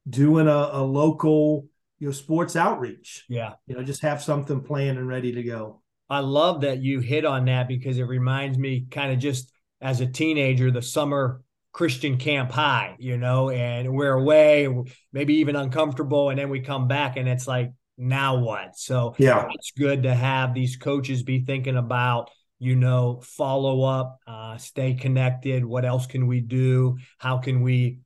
doing 0.09 0.47
a, 0.47 0.69
a, 0.71 0.83
local 0.83 1.67
you 1.99 2.07
know 2.07 2.13
sports 2.13 2.55
outreach. 2.55 3.25
Yeah, 3.27 3.53
you 3.67 3.75
know, 3.75 3.83
just 3.83 4.01
have 4.03 4.21
something 4.21 4.61
planned 4.61 4.97
and 4.97 5.07
ready 5.07 5.33
to 5.33 5.43
go. 5.43 5.81
I 6.09 6.19
love 6.19 6.61
that 6.61 6.81
you 6.81 7.01
hit 7.01 7.25
on 7.25 7.45
that 7.45 7.67
because 7.67 7.99
it 7.99 8.03
reminds 8.03 8.57
me 8.57 8.87
kind 8.89 9.11
of 9.11 9.19
just 9.19 9.51
as 9.81 10.01
a 10.01 10.07
teenager 10.07 10.71
the 10.71 10.81
summer 10.81 11.43
Christian 11.71 12.17
camp 12.17 12.51
high, 12.51 12.95
you 12.99 13.17
know, 13.17 13.49
and 13.49 13.93
we're 13.93 14.13
away, 14.13 14.67
maybe 15.13 15.35
even 15.35 15.55
uncomfortable, 15.55 16.29
and 16.29 16.39
then 16.39 16.49
we 16.49 16.61
come 16.61 16.87
back 16.87 17.15
and 17.15 17.27
it's 17.27 17.47
like 17.47 17.71
now 17.99 18.37
what? 18.37 18.77
So 18.77 19.15
yeah, 19.17 19.47
it's 19.53 19.71
good 19.71 20.03
to 20.03 20.13
have 20.15 20.53
these 20.53 20.77
coaches 20.77 21.21
be 21.21 21.43
thinking 21.43 21.75
about, 21.75 22.31
you 22.57 22.75
know, 22.75 23.19
follow 23.21 23.83
up, 23.83 24.19
uh, 24.25 24.57
stay 24.57 24.93
connected. 24.93 25.65
What 25.65 25.85
else 25.85 26.07
can 26.07 26.25
we 26.25 26.39
do? 26.39 26.97
How 27.17 27.37
can 27.37 27.61
we, 27.61 27.99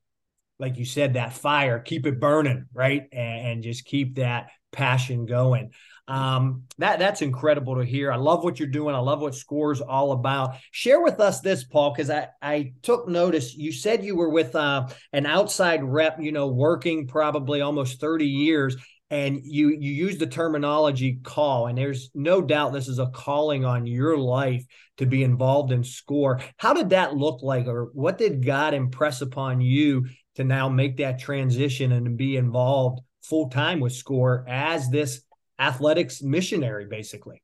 like 0.60 0.78
you 0.78 0.86
said, 0.86 1.14
that 1.14 1.34
fire, 1.34 1.80
keep 1.80 2.06
it 2.06 2.20
burning, 2.20 2.66
right? 2.74 3.04
And, 3.12 3.48
and 3.48 3.64
just 3.64 3.86
keep 3.86 4.16
that 4.16 4.50
passion 4.72 5.26
going. 5.26 5.72
Um, 6.06 6.64
that 6.80 7.00
that's 7.00 7.22
incredible 7.22 7.78
to 7.78 7.86
hear. 7.86 8.12
I 8.12 8.18
love 8.18 8.44
what 8.44 8.60
you're 8.60 8.68
doing. 8.68 8.94
I 8.94 9.00
love 9.00 9.22
what 9.22 9.36
Score's 9.36 9.80
all 9.80 10.12
about. 10.12 10.58
Share 10.72 11.02
with 11.02 11.22
us 11.22 11.40
this, 11.40 11.64
Paul, 11.64 11.94
because 11.94 12.10
I 12.10 12.28
I 12.42 12.74
took 12.82 13.08
notice. 13.08 13.56
You 13.56 13.72
said 13.72 14.04
you 14.04 14.18
were 14.18 14.30
with 14.30 14.54
uh, 14.54 14.90
an 15.14 15.26
outside 15.26 15.82
rep, 15.82 16.18
you 16.20 16.34
know, 16.34 16.48
working 16.48 17.08
probably 17.08 17.62
almost 17.62 18.02
30 18.02 18.26
years, 18.26 18.76
and 19.14 19.42
you 19.44 19.70
you 19.70 19.92
use 19.92 20.18
the 20.18 20.26
terminology 20.26 21.20
call 21.22 21.68
and 21.68 21.78
there's 21.78 22.10
no 22.16 22.42
doubt 22.42 22.74
this 22.74 22.88
is 22.88 22.98
a 22.98 23.12
calling 23.12 23.64
on 23.64 23.86
your 23.86 24.18
life 24.18 24.66
to 24.98 25.06
be 25.06 25.24
involved 25.24 25.72
in 25.72 25.84
score. 25.84 26.42
How 26.58 26.74
did 26.74 26.90
that 26.90 27.16
look 27.16 27.44
like 27.44 27.68
or 27.68 27.92
what 27.94 28.18
did 28.18 28.44
god 28.44 28.74
impress 28.74 29.22
upon 29.22 29.62
you 29.62 30.08
to 30.36 30.44
now 30.44 30.68
make 30.68 30.98
that 30.98 31.20
transition 31.20 31.92
and 31.92 32.18
be 32.18 32.38
involved 32.38 33.02
full 33.22 33.50
time 33.52 33.80
with 33.80 33.94
score 33.94 34.46
as 34.48 34.90
this 34.90 35.22
athletics 35.60 36.24
missionary 36.24 36.88
basically? 36.90 37.44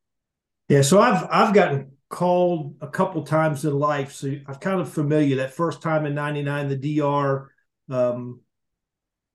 Yeah 0.68 0.82
so 0.82 1.00
i've 1.00 1.24
i've 1.30 1.54
gotten 1.54 1.92
called 2.08 2.74
a 2.80 2.88
couple 2.88 3.22
times 3.22 3.64
in 3.64 3.78
life 3.78 4.10
so 4.10 4.34
i'm 4.48 4.56
kind 4.56 4.80
of 4.80 4.92
familiar. 4.92 5.36
That 5.36 5.54
first 5.54 5.82
time 5.82 6.04
in 6.04 6.16
99 6.16 6.68
the 6.68 6.96
dr 6.98 7.48
um, 7.90 8.40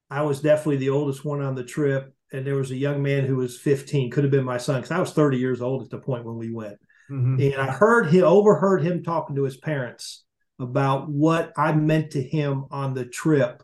I 0.09 0.21
was 0.21 0.39
definitely 0.39 0.77
the 0.77 0.89
oldest 0.89 1.25
one 1.25 1.41
on 1.41 1.55
the 1.55 1.63
trip 1.63 2.15
and 2.31 2.45
there 2.45 2.55
was 2.55 2.71
a 2.71 2.75
young 2.75 3.01
man 3.01 3.25
who 3.25 3.37
was 3.37 3.57
15, 3.57 4.11
could 4.11 4.23
have 4.23 4.31
been 4.31 4.43
my 4.43 4.57
son, 4.57 4.77
because 4.77 4.91
I 4.91 4.99
was 4.99 5.13
30 5.13 5.37
years 5.37 5.61
old 5.61 5.83
at 5.83 5.89
the 5.89 5.99
point 5.99 6.25
when 6.25 6.37
we 6.37 6.51
went. 6.51 6.77
Mm-hmm. 7.09 7.41
And 7.41 7.55
I 7.55 7.71
heard 7.71 8.09
he 8.09 8.21
overheard 8.21 8.83
him 8.83 9.03
talking 9.03 9.35
to 9.35 9.43
his 9.43 9.57
parents 9.57 10.23
about 10.59 11.09
what 11.09 11.51
I 11.57 11.73
meant 11.73 12.11
to 12.11 12.21
him 12.21 12.65
on 12.71 12.93
the 12.93 13.05
trip 13.05 13.61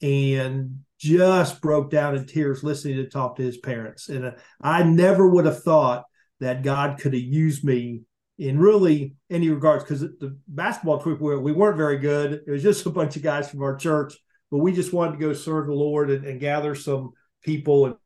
and 0.00 0.80
just 0.98 1.60
broke 1.60 1.90
down 1.90 2.16
in 2.16 2.26
tears 2.26 2.64
listening 2.64 2.96
to 2.96 3.08
talk 3.08 3.36
to 3.36 3.42
his 3.42 3.58
parents. 3.58 4.08
And 4.08 4.26
uh, 4.26 4.30
I 4.60 4.82
never 4.82 5.28
would 5.28 5.44
have 5.44 5.62
thought 5.62 6.04
that 6.40 6.62
God 6.62 6.98
could 6.98 7.12
have 7.14 7.22
used 7.22 7.64
me 7.64 8.02
in 8.38 8.58
really 8.58 9.14
any 9.30 9.48
regards 9.48 9.84
because 9.84 10.00
the 10.00 10.36
basketball 10.48 11.00
trip 11.00 11.20
we, 11.20 11.36
we 11.36 11.52
weren't 11.52 11.76
very 11.76 11.98
good. 11.98 12.42
It 12.46 12.50
was 12.50 12.62
just 12.62 12.86
a 12.86 12.90
bunch 12.90 13.16
of 13.16 13.22
guys 13.22 13.50
from 13.50 13.62
our 13.62 13.76
church, 13.76 14.14
but 14.50 14.58
we 14.58 14.72
just 14.72 14.92
wanted 14.92 15.12
to 15.12 15.18
go 15.18 15.32
serve 15.32 15.66
the 15.66 15.74
Lord 15.74 16.10
and, 16.10 16.24
and 16.24 16.40
gather 16.40 16.74
some 16.74 17.12
people. 17.44 17.98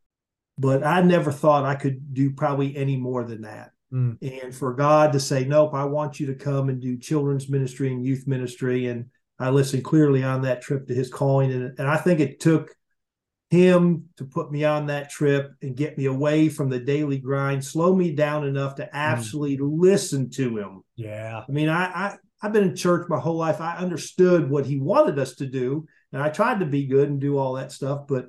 But 0.58 0.84
I 0.84 1.02
never 1.02 1.30
thought 1.30 1.64
I 1.64 1.76
could 1.76 2.12
do 2.12 2.32
probably 2.32 2.76
any 2.76 2.96
more 2.96 3.24
than 3.24 3.42
that. 3.42 3.70
Mm. 3.92 4.18
And 4.42 4.54
for 4.54 4.74
God 4.74 5.12
to 5.12 5.20
say, 5.20 5.44
nope, 5.44 5.72
I 5.72 5.84
want 5.84 6.20
you 6.20 6.26
to 6.26 6.34
come 6.34 6.68
and 6.68 6.80
do 6.80 6.98
children's 6.98 7.48
ministry 7.48 7.92
and 7.92 8.04
youth 8.04 8.26
ministry. 8.26 8.88
And 8.88 9.06
I 9.38 9.50
listened 9.50 9.84
clearly 9.84 10.24
on 10.24 10.42
that 10.42 10.60
trip 10.60 10.88
to 10.88 10.94
his 10.94 11.10
calling. 11.10 11.52
And, 11.52 11.78
and 11.78 11.88
I 11.88 11.96
think 11.96 12.20
it 12.20 12.40
took 12.40 12.74
him 13.50 14.06
to 14.16 14.24
put 14.24 14.50
me 14.50 14.64
on 14.64 14.86
that 14.86 15.10
trip 15.10 15.52
and 15.62 15.76
get 15.76 15.96
me 15.96 16.04
away 16.04 16.48
from 16.48 16.68
the 16.68 16.80
daily 16.80 17.18
grind, 17.18 17.64
slow 17.64 17.94
me 17.94 18.12
down 18.12 18.46
enough 18.46 18.74
to 18.74 18.94
actually 18.94 19.56
mm. 19.56 19.80
listen 19.80 20.28
to 20.30 20.58
him. 20.58 20.82
Yeah. 20.96 21.44
I 21.48 21.52
mean, 21.52 21.68
I, 21.68 21.84
I 21.84 22.16
I've 22.42 22.52
been 22.52 22.64
in 22.64 22.76
church 22.76 23.08
my 23.08 23.18
whole 23.18 23.36
life. 23.36 23.60
I 23.60 23.76
understood 23.76 24.48
what 24.48 24.66
he 24.66 24.78
wanted 24.78 25.18
us 25.18 25.34
to 25.36 25.46
do, 25.46 25.86
and 26.12 26.22
I 26.22 26.28
tried 26.28 26.60
to 26.60 26.66
be 26.66 26.86
good 26.86 27.08
and 27.08 27.20
do 27.20 27.36
all 27.36 27.54
that 27.54 27.72
stuff, 27.72 28.06
but 28.06 28.26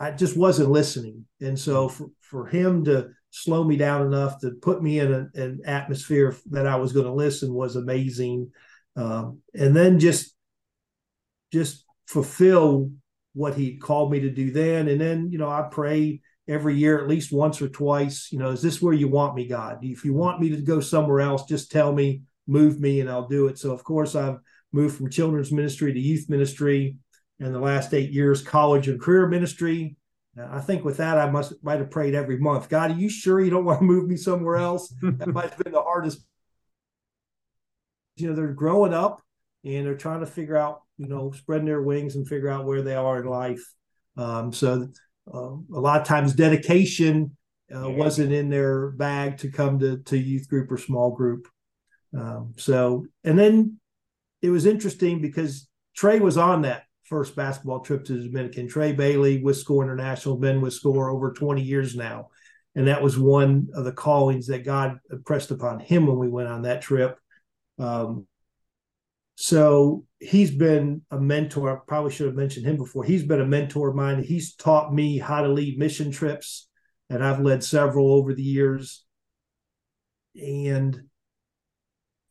I 0.00 0.12
just 0.12 0.36
wasn't 0.36 0.70
listening. 0.70 1.26
And 1.40 1.58
so 1.58 1.88
mm. 1.88 1.92
for, 1.92 2.08
for 2.20 2.46
him 2.46 2.84
to 2.84 3.10
slow 3.30 3.64
me 3.64 3.76
down 3.76 4.06
enough 4.06 4.40
to 4.40 4.52
put 4.62 4.82
me 4.82 5.00
in 5.00 5.12
a, 5.12 5.28
an 5.34 5.60
atmosphere 5.66 6.34
that 6.50 6.66
I 6.66 6.76
was 6.76 6.92
going 6.92 7.06
to 7.06 7.12
listen 7.12 7.52
was 7.52 7.76
amazing. 7.76 8.50
Um, 8.96 9.40
and 9.54 9.76
then 9.76 9.98
just 9.98 10.34
just 11.52 11.84
fulfill 12.06 12.90
what 13.34 13.54
he 13.54 13.76
called 13.76 14.10
me 14.10 14.20
to 14.20 14.30
do 14.30 14.50
then. 14.50 14.88
And 14.88 15.00
then, 15.00 15.30
you 15.30 15.38
know, 15.38 15.48
I 15.48 15.68
pray 15.70 16.20
every 16.48 16.74
year 16.74 16.98
at 16.98 17.08
least 17.08 17.32
once 17.32 17.60
or 17.62 17.68
twice, 17.68 18.28
you 18.32 18.38
know, 18.38 18.50
is 18.50 18.62
this 18.62 18.82
where 18.82 18.94
you 18.94 19.08
want 19.08 19.34
me, 19.34 19.46
God? 19.46 19.78
If 19.82 20.04
you 20.04 20.14
want 20.14 20.40
me 20.40 20.48
to 20.50 20.56
go 20.62 20.80
somewhere 20.80 21.20
else, 21.20 21.44
just 21.44 21.70
tell 21.70 21.92
me, 21.92 22.22
move 22.46 22.80
me, 22.80 23.00
and 23.00 23.08
I'll 23.08 23.28
do 23.28 23.46
it. 23.46 23.58
So, 23.58 23.72
of 23.72 23.84
course, 23.84 24.14
I've 24.14 24.38
moved 24.72 24.96
from 24.96 25.10
children's 25.10 25.52
ministry 25.52 25.92
to 25.92 26.00
youth 26.00 26.28
ministry 26.28 26.96
and 27.40 27.54
the 27.54 27.60
last 27.60 27.94
eight 27.94 28.10
years, 28.10 28.42
college 28.42 28.88
and 28.88 29.00
career 29.00 29.26
ministry. 29.26 29.96
I 30.40 30.60
think 30.60 30.84
with 30.84 30.98
that, 30.98 31.18
I 31.18 31.28
must 31.30 31.52
might 31.64 31.80
have 31.80 31.90
prayed 31.90 32.14
every 32.14 32.38
month. 32.38 32.68
God, 32.68 32.92
are 32.92 32.94
you 32.94 33.08
sure 33.08 33.40
you 33.40 33.50
don't 33.50 33.64
want 33.64 33.80
to 33.80 33.84
move 33.84 34.08
me 34.08 34.16
somewhere 34.16 34.56
else? 34.56 34.94
that 35.02 35.26
might 35.28 35.50
have 35.50 35.58
been 35.58 35.72
the 35.72 35.82
hardest. 35.82 36.24
You 38.16 38.28
know, 38.28 38.34
they're 38.34 38.52
growing 38.52 38.94
up 38.94 39.20
and 39.64 39.84
they're 39.84 39.96
trying 39.96 40.20
to 40.20 40.26
figure 40.26 40.56
out 40.56 40.82
you 40.98 41.06
know, 41.06 41.30
spreading 41.30 41.66
their 41.66 41.80
wings 41.80 42.16
and 42.16 42.28
figure 42.28 42.50
out 42.50 42.66
where 42.66 42.82
they 42.82 42.94
are 42.94 43.20
in 43.20 43.26
life. 43.26 43.64
Um, 44.16 44.52
so 44.52 44.88
uh, 45.32 45.38
a 45.38 45.80
lot 45.80 46.00
of 46.00 46.06
times 46.06 46.34
dedication 46.34 47.36
uh, 47.74 47.88
wasn't 47.88 48.32
in 48.32 48.50
their 48.50 48.90
bag 48.90 49.38
to 49.38 49.50
come 49.50 49.78
to, 49.78 49.98
to 49.98 50.18
youth 50.18 50.48
group 50.48 50.70
or 50.70 50.76
small 50.76 51.12
group. 51.12 51.46
Um, 52.18 52.54
so, 52.56 53.06
and 53.22 53.38
then 53.38 53.78
it 54.42 54.50
was 54.50 54.66
interesting 54.66 55.22
because 55.22 55.68
Trey 55.94 56.18
was 56.18 56.36
on 56.36 56.62
that 56.62 56.82
first 57.08 57.34
basketball 57.34 57.80
trip 57.80 58.04
to 58.04 58.14
the 58.14 58.28
Dominican. 58.28 58.68
Trey 58.68 58.92
Bailey 58.92 59.42
with 59.42 59.56
Score 59.56 59.82
International, 59.82 60.36
been 60.36 60.60
with 60.60 60.74
Score 60.74 61.10
over 61.10 61.32
20 61.32 61.62
years 61.62 61.96
now. 61.96 62.28
And 62.74 62.86
that 62.86 63.02
was 63.02 63.18
one 63.18 63.68
of 63.74 63.84
the 63.84 63.92
callings 63.92 64.46
that 64.48 64.64
God 64.64 64.98
pressed 65.24 65.50
upon 65.50 65.80
him 65.80 66.06
when 66.06 66.18
we 66.18 66.28
went 66.28 66.48
on 66.48 66.62
that 66.62 66.82
trip. 66.82 67.18
Um, 67.78 68.26
so 69.40 70.04
he's 70.20 70.50
been 70.50 71.02
a 71.10 71.18
mentor. 71.18 71.72
I 71.72 71.80
probably 71.86 72.12
should 72.12 72.26
have 72.26 72.34
mentioned 72.34 72.66
him 72.66 72.76
before. 72.76 73.04
He's 73.04 73.22
been 73.22 73.40
a 73.40 73.46
mentor 73.46 73.90
of 73.90 73.94
mine. 73.94 74.22
He's 74.22 74.54
taught 74.54 74.92
me 74.92 75.18
how 75.18 75.42
to 75.42 75.48
lead 75.48 75.78
mission 75.78 76.10
trips, 76.10 76.68
and 77.08 77.24
I've 77.24 77.40
led 77.40 77.62
several 77.62 78.12
over 78.12 78.34
the 78.34 78.42
years. 78.42 79.04
And 80.34 81.07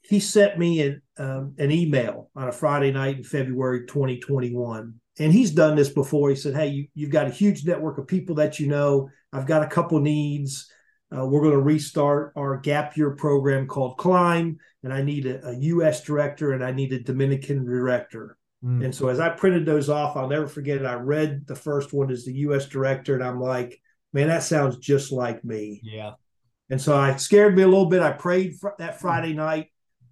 he 0.07 0.19
sent 0.19 0.57
me 0.57 0.81
an, 0.81 1.01
um, 1.17 1.53
an 1.57 1.69
email 1.69 2.29
on 2.35 2.47
a 2.47 2.51
Friday 2.51 2.91
night 2.91 3.17
in 3.17 3.23
February 3.23 3.85
2021. 3.87 4.93
And 5.19 5.33
he's 5.33 5.51
done 5.51 5.75
this 5.75 5.89
before. 5.89 6.29
He 6.29 6.35
said, 6.35 6.55
Hey, 6.55 6.67
you, 6.67 6.87
you've 6.93 7.09
got 7.09 7.27
a 7.27 7.31
huge 7.31 7.65
network 7.65 7.97
of 7.97 8.07
people 8.07 8.35
that 8.35 8.59
you 8.59 8.67
know. 8.67 9.09
I've 9.33 9.47
got 9.47 9.63
a 9.63 9.67
couple 9.67 9.99
needs. 9.99 10.71
Uh, 11.15 11.25
we're 11.25 11.41
going 11.41 11.53
to 11.53 11.61
restart 11.61 12.33
our 12.35 12.57
gap 12.57 12.95
year 12.95 13.11
program 13.11 13.67
called 13.67 13.97
Climb, 13.97 14.57
and 14.83 14.93
I 14.93 15.01
need 15.01 15.25
a, 15.25 15.45
a 15.47 15.55
U.S. 15.55 16.03
director 16.03 16.51
and 16.53 16.63
I 16.63 16.71
need 16.71 16.93
a 16.93 16.99
Dominican 16.99 17.65
director. 17.65 18.37
Mm. 18.63 18.85
And 18.85 18.95
so 18.95 19.07
as 19.07 19.19
I 19.19 19.29
printed 19.29 19.65
those 19.65 19.89
off, 19.89 20.15
I'll 20.15 20.27
never 20.27 20.47
forget 20.47 20.77
it. 20.77 20.85
I 20.85 20.95
read 20.95 21.47
the 21.47 21.55
first 21.55 21.93
one 21.93 22.11
as 22.11 22.25
the 22.25 22.33
U.S. 22.33 22.65
director, 22.65 23.13
and 23.15 23.23
I'm 23.23 23.41
like, 23.41 23.79
man, 24.13 24.27
that 24.27 24.43
sounds 24.43 24.77
just 24.77 25.11
like 25.11 25.43
me. 25.43 25.81
Yeah. 25.83 26.13
And 26.69 26.81
so 26.81 26.95
I 26.95 27.15
scared 27.15 27.55
me 27.55 27.63
a 27.63 27.67
little 27.67 27.85
bit. 27.85 28.01
I 28.01 28.11
prayed 28.11 28.57
fr- 28.59 28.69
that 28.79 28.99
Friday 28.99 29.33
night. 29.33 29.67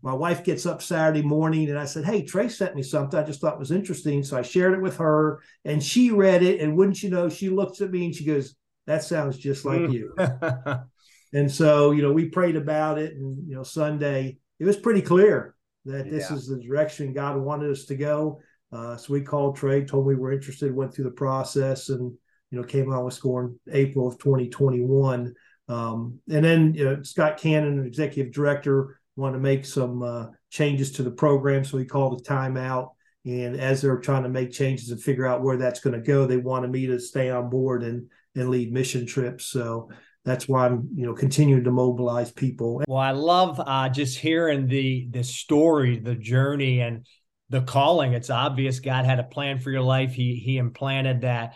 My 0.05 0.13
wife 0.13 0.45
gets 0.45 0.65
up 0.65 0.81
Saturday 0.81 1.23
morning, 1.23 1.69
and 1.69 1.77
I 1.77 1.85
said, 1.85 2.05
"Hey, 2.05 2.23
Trey 2.23 2.47
sent 2.47 2.75
me 2.75 2.83
something. 2.83 3.19
I 3.19 3.23
just 3.23 3.41
thought 3.41 3.59
was 3.59 3.71
interesting." 3.71 4.23
So 4.23 4.37
I 4.37 4.43
shared 4.43 4.73
it 4.73 4.81
with 4.81 4.97
her, 4.97 5.41
and 5.65 5.83
she 5.83 6.11
read 6.11 6.43
it. 6.43 6.61
And 6.61 6.77
wouldn't 6.77 7.03
you 7.03 7.09
know, 7.09 7.27
she 7.27 7.49
looks 7.49 7.81
at 7.81 7.91
me 7.91 8.05
and 8.05 8.15
she 8.15 8.23
goes, 8.23 8.55
that 8.87 9.03
sounds 9.03 9.37
just 9.37 9.65
like 9.65 9.89
you. 9.89 10.13
and 11.33 11.51
so, 11.51 11.91
you 11.91 12.01
know, 12.01 12.11
we 12.11 12.29
prayed 12.29 12.55
about 12.55 12.99
it. 12.99 13.13
And, 13.13 13.47
you 13.47 13.55
know, 13.55 13.63
Sunday, 13.63 14.37
it 14.59 14.65
was 14.65 14.77
pretty 14.77 15.01
clear 15.01 15.55
that 15.85 16.09
this 16.09 16.31
is 16.31 16.47
the 16.47 16.59
direction 16.59 17.13
God 17.13 17.37
wanted 17.37 17.71
us 17.71 17.85
to 17.85 17.95
go. 17.95 18.41
Uh, 18.71 18.97
so 18.97 19.13
we 19.13 19.21
called 19.21 19.55
Trey, 19.55 19.85
told 19.85 20.07
me 20.07 20.15
we 20.15 20.21
were 20.21 20.31
interested, 20.31 20.73
went 20.73 20.93
through 20.93 21.05
the 21.05 21.11
process, 21.11 21.89
and, 21.89 22.11
you 22.51 22.59
know, 22.59 22.63
came 22.63 22.91
out 22.91 23.05
with 23.05 23.13
scoring 23.13 23.59
April 23.71 24.07
of 24.07 24.17
2021. 24.17 25.33
Um, 25.67 26.19
and 26.29 26.45
then 26.45 26.73
you 26.75 26.85
know, 26.85 27.03
Scott 27.03 27.37
Cannon, 27.37 27.85
executive 27.85 28.31
director, 28.31 28.99
wanted 29.15 29.38
to 29.38 29.43
make 29.43 29.65
some 29.65 30.04
uh, 30.04 30.28
changes 30.49 30.91
to 30.93 31.04
the 31.04 31.12
program. 31.12 31.63
So 31.63 31.78
he 31.78 31.86
called 31.86 32.19
a 32.19 32.23
timeout. 32.23 32.91
And 33.25 33.60
as 33.60 33.82
they're 33.82 33.97
trying 33.97 34.23
to 34.23 34.30
make 34.30 34.51
changes 34.51 34.91
and 34.91 35.01
figure 35.01 35.25
out 35.25 35.41
where 35.41 35.58
that's 35.58 35.80
going 35.80 35.95
to 35.95 36.06
go, 36.06 36.25
they 36.25 36.38
wanted 36.38 36.69
me 36.69 36.86
to 36.88 36.99
stay 36.99 37.30
on 37.30 37.49
board 37.49 37.84
and 37.84 38.10
and 38.36 38.49
lead 38.49 38.71
mission 38.71 39.06
trips. 39.06 39.45
So 39.45 39.89
that's 40.25 40.47
why 40.47 40.65
I'm, 40.65 40.89
you 40.95 41.06
know, 41.06 41.13
continuing 41.13 41.63
to 41.63 41.71
mobilize 41.71 42.32
people. 42.32 42.84
Well, 42.88 42.97
I 42.97 43.12
love 43.12 43.62
uh, 43.65 43.89
just 43.89 44.17
hearing 44.17 44.67
the 44.67 45.08
the 45.10 45.23
story, 45.23 45.99
the 45.99 46.15
journey, 46.15 46.82
and 46.82 47.06
the 47.49 47.62
calling. 47.62 48.13
It's 48.13 48.30
obvious 48.30 48.80
God 48.80 49.06
had 49.06 49.19
a 49.19 49.23
plan 49.23 49.60
for 49.60 49.71
your 49.71 49.82
life. 49.82 50.13
He 50.13 50.36
He 50.36 50.58
implanted 50.58 51.21
that 51.21 51.56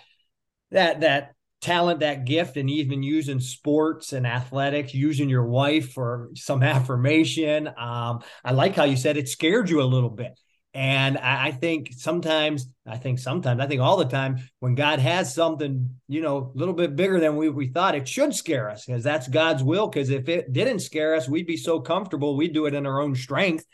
that 0.72 1.02
that 1.02 1.34
talent, 1.62 2.00
that 2.00 2.26
gift, 2.26 2.58
and 2.58 2.70
even 2.70 3.04
using 3.04 3.40
sports 3.40 4.14
and 4.14 4.26
athletics, 4.26 4.94
using 4.94 5.30
your 5.30 5.46
wife 5.46 5.94
for 5.94 6.30
some 6.36 6.64
affirmation. 6.76 7.68
Um, 7.68 8.22
I 8.44 8.52
like 8.52 8.76
how 8.76 8.86
you 8.86 8.98
said 8.98 9.18
it 9.18 9.30
scared 9.30 9.70
you 9.70 9.82
a 9.82 9.84
little 9.84 10.10
bit. 10.10 10.40
And 10.74 11.18
I, 11.18 11.48
I, 11.48 11.52
think 11.52 11.90
sometimes, 11.98 12.68
I 12.86 12.98
think 12.98 13.18
sometimes, 13.18 13.60
I 13.60 13.66
think 13.66 13.82
all 13.82 13.98
the 13.98 14.06
time, 14.06 14.38
when 14.60 14.76
God 14.76 15.00
has 15.00 15.34
something, 15.34 15.90
you 16.08 16.22
know, 16.22 16.52
a 16.54 16.58
little 16.58 16.76
bit 16.76 16.96
bigger 16.96 17.20
than 17.20 17.38
we, 17.38 17.50
we 17.50 17.70
thought, 17.70 17.96
it 17.96 18.08
should 18.08 18.36
scare 18.36 18.70
us 18.70 18.86
because 18.86 19.04
that's 19.04 19.28
God's 19.28 19.64
will. 19.64 19.88
Because 19.88 20.12
if 20.12 20.30
it 20.30 20.54
didn't 20.54 20.80
scare 20.80 21.16
us, 21.16 21.28
we'd 21.28 21.48
be 21.48 21.58
so 21.58 21.80
comfortable, 21.80 22.38
we'd 22.38 22.54
do 22.54 22.68
it 22.68 22.76
in 22.76 22.86
our 22.86 23.02
own 23.02 23.16
strength. 23.16 23.66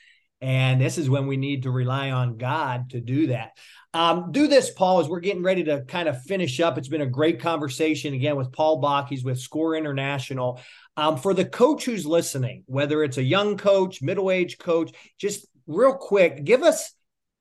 And 0.42 0.80
this 0.80 0.98
is 0.98 1.10
when 1.10 1.28
we 1.28 1.38
need 1.38 1.64
to 1.64 1.72
rely 1.72 2.12
on 2.12 2.38
God 2.38 2.92
to 2.92 3.00
do 3.00 3.28
that. 3.28 3.52
Um, 3.94 4.32
do 4.32 4.48
this, 4.48 4.72
Paul, 4.72 5.00
as 5.00 5.08
we're 5.08 5.22
getting 5.22 5.44
ready 5.44 5.64
to 5.64 5.84
kind 5.88 6.10
of 6.10 6.22
finish 6.24 6.60
up. 6.60 6.78
It's 6.78 6.90
been 6.90 7.02
a 7.02 7.08
great 7.08 7.40
conversation 7.40 8.14
again 8.14 8.36
with 8.36 8.52
Paul 8.52 8.78
Bock. 8.78 9.08
He's 9.08 9.24
with 9.24 9.40
Score 9.40 9.76
International. 9.76 10.60
Um, 10.98 11.18
for 11.18 11.34
the 11.34 11.46
coach 11.46 11.86
who's 11.86 12.06
listening, 12.06 12.64
whether 12.68 13.04
it's 13.04 13.18
a 13.18 13.24
young 13.24 13.58
coach, 13.58 14.02
middle 14.02 14.32
age 14.32 14.58
coach, 14.58 14.92
just 15.18 15.48
real 15.66 15.94
quick, 15.94 16.44
give 16.44 16.62
us 16.62 16.92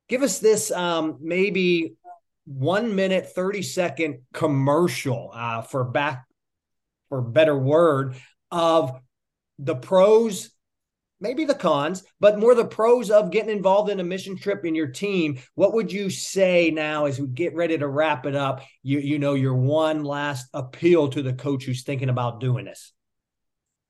give 0.09 0.23
us 0.23 0.39
this 0.39 0.71
um, 0.71 1.19
maybe 1.21 1.95
one 2.47 2.95
minute, 2.95 3.33
30 3.35 3.63
second 3.63 4.19
commercial 4.33 5.31
uh, 5.35 5.63
for 5.63 5.85
back 5.85 6.25
for 7.09 7.21
better 7.21 7.59
word 7.59 8.17
of 8.51 9.01
the 9.59 9.75
pros, 9.75 10.51
maybe 11.21 11.45
the 11.45 11.55
cons, 11.55 12.05
but 12.21 12.39
more 12.39 12.55
the 12.55 12.65
pros 12.65 13.11
of 13.11 13.31
getting 13.31 13.57
involved 13.57 13.91
in 13.91 14.01
a 14.01 14.05
mission 14.05 14.37
trip 14.37 14.65
in 14.65 14.75
your 14.75 14.89
team. 14.89 15.39
What 15.55 15.75
would 15.75 15.93
you 15.93 16.11
say 16.11 16.71
now 16.71 17.07
as 17.07 17.21
we 17.21 17.27
get 17.29 17.55
ready 17.55 17.79
to 17.79 17.89
wrap 17.89 18.27
it 18.27 18.35
up? 18.35 18.63
You 18.83 18.99
you 18.99 19.19
know 19.19 19.35
your 19.35 19.55
one 19.55 20.05
last 20.05 20.49
appeal 20.55 21.09
to 21.09 21.23
the 21.23 21.33
coach 21.33 21.65
who's 21.65 21.83
thinking 21.83 22.09
about 22.09 22.41
doing 22.41 22.65
this. 22.65 22.93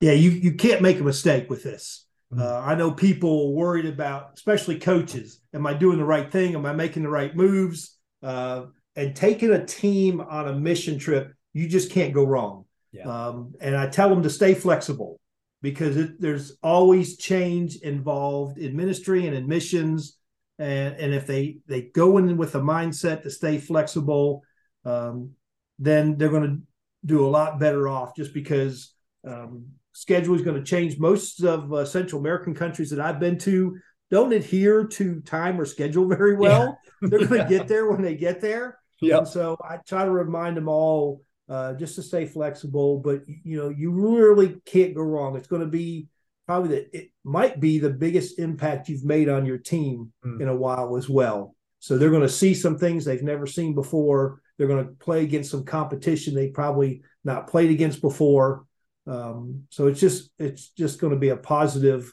Yeah, 0.00 0.12
you 0.12 0.30
you 0.30 0.54
can't 0.54 0.82
make 0.82 1.00
a 1.00 1.04
mistake 1.04 1.50
with 1.50 1.62
this. 1.62 2.06
Mm-hmm. 2.32 2.42
Uh, 2.42 2.60
I 2.60 2.74
know 2.74 2.90
people 2.90 3.54
worried 3.54 3.86
about, 3.86 4.30
especially 4.34 4.78
coaches. 4.78 5.40
Am 5.52 5.66
I 5.66 5.74
doing 5.74 5.98
the 5.98 6.04
right 6.04 6.30
thing? 6.30 6.54
Am 6.54 6.66
I 6.66 6.72
making 6.72 7.02
the 7.02 7.08
right 7.08 7.34
moves? 7.34 7.96
Uh, 8.22 8.66
and 8.96 9.14
taking 9.14 9.50
a 9.50 9.64
team 9.64 10.20
on 10.20 10.48
a 10.48 10.52
mission 10.52 10.98
trip, 10.98 11.32
you 11.52 11.68
just 11.68 11.90
can't 11.90 12.14
go 12.14 12.24
wrong. 12.24 12.64
Yeah. 12.92 13.08
Um, 13.08 13.54
and 13.60 13.76
I 13.76 13.88
tell 13.88 14.08
them 14.08 14.22
to 14.22 14.30
stay 14.30 14.54
flexible 14.54 15.18
because 15.64 15.96
it, 15.96 16.20
there's 16.20 16.58
always 16.62 17.16
change 17.16 17.76
involved 17.76 18.58
in 18.58 18.76
ministry 18.76 19.26
and 19.26 19.34
in 19.34 19.48
missions. 19.48 20.18
And, 20.58 20.94
and 20.96 21.14
if 21.14 21.26
they, 21.26 21.56
they 21.66 21.80
go 21.80 22.18
in 22.18 22.36
with 22.36 22.54
a 22.54 22.60
mindset 22.60 23.22
to 23.22 23.30
stay 23.30 23.56
flexible, 23.56 24.42
um, 24.84 25.30
then 25.78 26.18
they're 26.18 26.28
going 26.28 26.42
to 26.42 26.62
do 27.06 27.26
a 27.26 27.30
lot 27.30 27.58
better 27.58 27.88
off 27.88 28.14
just 28.14 28.34
because 28.34 28.92
um, 29.26 29.64
schedule 29.94 30.34
is 30.34 30.42
going 30.42 30.58
to 30.58 30.62
change. 30.62 30.98
Most 30.98 31.42
of 31.42 31.72
uh, 31.72 31.86
Central 31.86 32.20
American 32.20 32.54
countries 32.54 32.90
that 32.90 33.00
I've 33.00 33.18
been 33.18 33.38
to 33.38 33.78
don't 34.10 34.34
adhere 34.34 34.84
to 34.84 35.22
time 35.22 35.58
or 35.58 35.64
schedule 35.64 36.06
very 36.06 36.36
well. 36.36 36.76
Yeah. 37.00 37.08
They're 37.08 37.26
going 37.26 37.30
to 37.30 37.36
yeah. 37.38 37.58
get 37.58 37.68
there 37.68 37.90
when 37.90 38.02
they 38.02 38.16
get 38.16 38.42
there. 38.42 38.78
Yeah. 39.00 39.24
So 39.24 39.56
I 39.66 39.78
try 39.78 40.04
to 40.04 40.10
remind 40.10 40.58
them 40.58 40.68
all 40.68 41.22
uh, 41.48 41.74
just 41.74 41.94
to 41.96 42.02
stay 42.02 42.26
flexible. 42.26 43.00
But 43.00 43.22
you 43.26 43.56
know, 43.56 43.68
you 43.68 43.90
really 43.90 44.60
can't 44.64 44.94
go 44.94 45.02
wrong. 45.02 45.36
It's 45.36 45.48
going 45.48 45.62
to 45.62 45.68
be 45.68 46.08
probably 46.46 46.68
the 46.68 46.96
it 46.96 47.10
might 47.22 47.60
be 47.60 47.78
the 47.78 47.90
biggest 47.90 48.38
impact 48.38 48.88
you've 48.88 49.04
made 49.04 49.28
on 49.28 49.46
your 49.46 49.58
team 49.58 50.12
mm. 50.24 50.40
in 50.40 50.48
a 50.48 50.56
while 50.56 50.96
as 50.96 51.08
well. 51.08 51.54
So 51.80 51.98
they're 51.98 52.10
going 52.10 52.22
to 52.22 52.28
see 52.28 52.54
some 52.54 52.78
things 52.78 53.04
they've 53.04 53.22
never 53.22 53.46
seen 53.46 53.74
before. 53.74 54.40
They're 54.56 54.68
going 54.68 54.86
to 54.86 54.92
play 54.92 55.22
against 55.24 55.50
some 55.50 55.64
competition 55.64 56.34
they 56.34 56.48
probably 56.48 57.02
not 57.24 57.48
played 57.48 57.70
against 57.70 58.00
before. 58.00 58.64
Um, 59.06 59.64
so 59.68 59.88
it's 59.88 60.00
just 60.00 60.30
it's 60.38 60.68
just 60.68 61.00
going 61.00 61.12
to 61.12 61.18
be 61.18 61.28
a 61.28 61.36
positive 61.36 62.10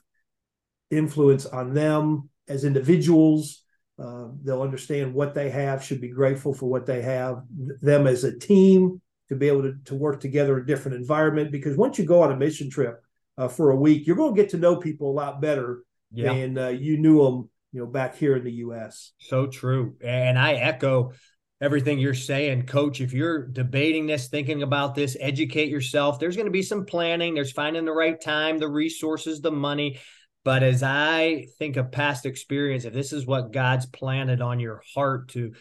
influence 0.89 1.45
on 1.45 1.73
them 1.73 2.29
as 2.47 2.65
individuals. 2.65 3.63
Uh, 3.97 4.29
they'll 4.43 4.63
understand 4.63 5.13
what 5.13 5.33
they 5.35 5.49
have, 5.49 5.83
should 5.83 6.01
be 6.01 6.09
grateful 6.09 6.53
for 6.53 6.65
what 6.65 6.85
they 6.85 7.01
have. 7.01 7.43
Them 7.81 8.07
as 8.07 8.23
a 8.23 8.37
team 8.37 8.99
to 9.31 9.37
be 9.37 9.47
able 9.47 9.63
to, 9.63 9.73
to 9.85 9.95
work 9.95 10.19
together 10.19 10.57
in 10.57 10.63
a 10.63 10.65
different 10.65 10.97
environment. 10.97 11.51
Because 11.51 11.77
once 11.77 11.97
you 11.97 12.05
go 12.05 12.21
on 12.21 12.33
a 12.33 12.35
mission 12.35 12.69
trip 12.69 13.01
uh, 13.37 13.47
for 13.47 13.71
a 13.71 13.75
week, 13.75 14.05
you're 14.05 14.17
going 14.17 14.35
to 14.35 14.41
get 14.41 14.51
to 14.51 14.57
know 14.57 14.75
people 14.75 15.09
a 15.09 15.13
lot 15.13 15.41
better 15.41 15.83
yeah. 16.11 16.33
than 16.33 16.57
uh, 16.57 16.67
you 16.67 16.97
knew 16.97 17.23
them, 17.23 17.49
you 17.71 17.79
know, 17.79 17.85
back 17.85 18.17
here 18.17 18.35
in 18.35 18.43
the 18.43 18.51
U.S. 18.51 19.13
So 19.19 19.47
true, 19.47 19.95
and 20.03 20.37
I 20.37 20.55
echo 20.55 21.13
everything 21.61 21.97
you're 21.97 22.13
saying, 22.13 22.65
coach. 22.65 22.99
If 22.99 23.13
you're 23.13 23.47
debating 23.47 24.05
this, 24.05 24.27
thinking 24.27 24.63
about 24.63 24.95
this, 24.95 25.15
educate 25.17 25.69
yourself. 25.69 26.19
There's 26.19 26.35
going 26.35 26.47
to 26.47 26.51
be 26.51 26.63
some 26.63 26.85
planning, 26.85 27.33
there's 27.33 27.53
finding 27.53 27.85
the 27.85 27.93
right 27.93 28.19
time, 28.19 28.57
the 28.57 28.67
resources, 28.67 29.39
the 29.39 29.51
money. 29.51 30.01
But 30.43 30.61
as 30.61 30.83
I 30.83 31.45
think 31.57 31.77
of 31.77 31.91
past 31.91 32.25
experience, 32.25 32.83
if 32.83 32.93
this 32.93 33.13
is 33.13 33.25
what 33.25 33.53
God's 33.53 33.85
planted 33.85 34.41
on 34.41 34.59
your 34.59 34.81
heart 34.93 35.29
to 35.29 35.53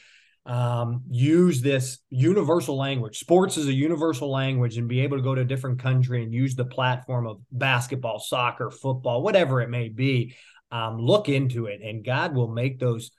um, 0.51 1.05
use 1.09 1.61
this 1.61 1.99
universal 2.11 2.77
language, 2.77 3.21
sports 3.21 3.57
is 3.57 3.69
a 3.69 3.73
universal 3.73 4.29
language, 4.33 4.77
and 4.77 4.89
be 4.89 5.03
able 5.03 5.17
to 5.17 5.23
go 5.23 5.33
to 5.33 5.43
a 5.43 5.45
different 5.45 5.79
country 5.79 6.25
and 6.25 6.35
use 6.35 6.57
the 6.57 6.65
platform 6.65 7.25
of 7.29 7.41
basketball, 7.53 8.19
soccer, 8.19 8.69
football, 8.69 9.23
whatever 9.23 9.61
it 9.61 9.71
may 9.71 9.89
be, 9.89 10.35
um, 10.73 10.99
look 10.99 11.29
into 11.29 11.67
it, 11.67 11.81
and 11.83 12.05
God 12.05 12.35
will 12.35 12.49
make 12.49 12.81
those 12.81 13.13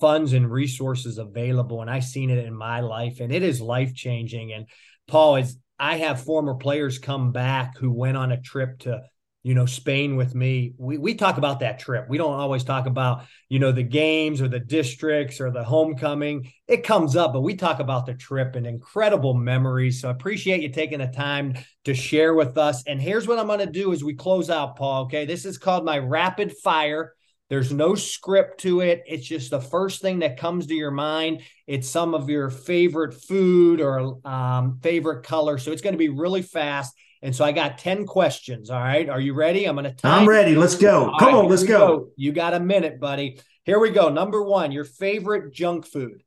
funds 0.00 0.32
and 0.32 0.50
resources 0.50 1.18
available. 1.18 1.82
And 1.82 1.90
I've 1.90 2.02
seen 2.02 2.30
it 2.30 2.44
in 2.44 2.52
my 2.52 2.80
life, 2.80 3.20
and 3.20 3.32
it 3.32 3.44
is 3.44 3.60
life 3.60 3.94
changing. 3.94 4.52
And 4.52 4.66
Paul 5.06 5.36
is. 5.36 5.56
I 5.78 5.96
have 5.96 6.22
former 6.22 6.54
players 6.54 7.00
come 7.00 7.32
back 7.32 7.76
who 7.76 7.90
went 7.92 8.16
on 8.16 8.30
a 8.30 8.40
trip 8.40 8.78
to 8.80 9.02
you 9.42 9.54
know 9.54 9.66
Spain 9.66 10.16
with 10.16 10.34
me. 10.34 10.74
We 10.78 10.98
we 10.98 11.14
talk 11.14 11.36
about 11.36 11.60
that 11.60 11.78
trip. 11.78 12.06
We 12.08 12.18
don't 12.18 12.38
always 12.38 12.64
talk 12.64 12.86
about 12.86 13.24
you 13.48 13.58
know 13.58 13.72
the 13.72 13.82
games 13.82 14.40
or 14.40 14.48
the 14.48 14.60
districts 14.60 15.40
or 15.40 15.50
the 15.50 15.64
homecoming. 15.64 16.52
It 16.68 16.84
comes 16.84 17.16
up, 17.16 17.32
but 17.32 17.40
we 17.40 17.56
talk 17.56 17.80
about 17.80 18.06
the 18.06 18.14
trip 18.14 18.54
and 18.54 18.66
incredible 18.66 19.34
memories. 19.34 20.00
So 20.00 20.08
I 20.08 20.12
appreciate 20.12 20.62
you 20.62 20.68
taking 20.68 21.00
the 21.00 21.08
time 21.08 21.54
to 21.84 21.94
share 21.94 22.34
with 22.34 22.56
us. 22.56 22.84
And 22.86 23.00
here's 23.00 23.26
what 23.26 23.38
I'm 23.38 23.46
going 23.46 23.58
to 23.58 23.66
do 23.66 23.92
as 23.92 24.04
we 24.04 24.14
close 24.14 24.48
out, 24.48 24.76
Paul. 24.76 25.04
Okay, 25.04 25.24
this 25.24 25.44
is 25.44 25.58
called 25.58 25.84
my 25.84 25.98
rapid 25.98 26.52
fire. 26.62 27.12
There's 27.52 27.72
no 27.72 27.94
script 27.94 28.60
to 28.60 28.80
it. 28.80 29.02
It's 29.06 29.26
just 29.26 29.50
the 29.50 29.60
first 29.60 30.00
thing 30.00 30.20
that 30.20 30.38
comes 30.38 30.68
to 30.68 30.74
your 30.74 30.90
mind. 30.90 31.42
It's 31.66 31.86
some 31.86 32.14
of 32.14 32.30
your 32.30 32.48
favorite 32.48 33.12
food 33.12 33.82
or 33.82 34.26
um, 34.26 34.78
favorite 34.82 35.24
color. 35.24 35.58
So 35.58 35.70
it's 35.70 35.82
going 35.82 35.92
to 35.92 35.98
be 35.98 36.08
really 36.08 36.40
fast. 36.40 36.94
And 37.22 37.34
so 37.34 37.44
I 37.44 37.52
got 37.52 37.78
10 37.78 38.04
questions. 38.06 38.68
All 38.68 38.80
right. 38.80 39.08
Are 39.08 39.20
you 39.20 39.32
ready? 39.34 39.66
I'm 39.66 39.76
going 39.76 39.94
to 39.94 40.06
I'm 40.06 40.28
ready. 40.28 40.56
Let's 40.56 40.74
go. 40.74 41.10
All 41.10 41.18
Come 41.18 41.28
right, 41.28 41.38
on, 41.44 41.48
let's 41.48 41.62
go. 41.62 41.78
go. 41.98 42.08
You 42.16 42.32
got 42.32 42.52
a 42.52 42.60
minute, 42.60 42.98
buddy. 42.98 43.40
Here 43.64 43.78
we 43.78 43.90
go. 43.90 44.08
Number 44.08 44.42
one, 44.42 44.72
your 44.72 44.84
favorite 44.84 45.52
junk 45.54 45.86
food. 45.86 46.24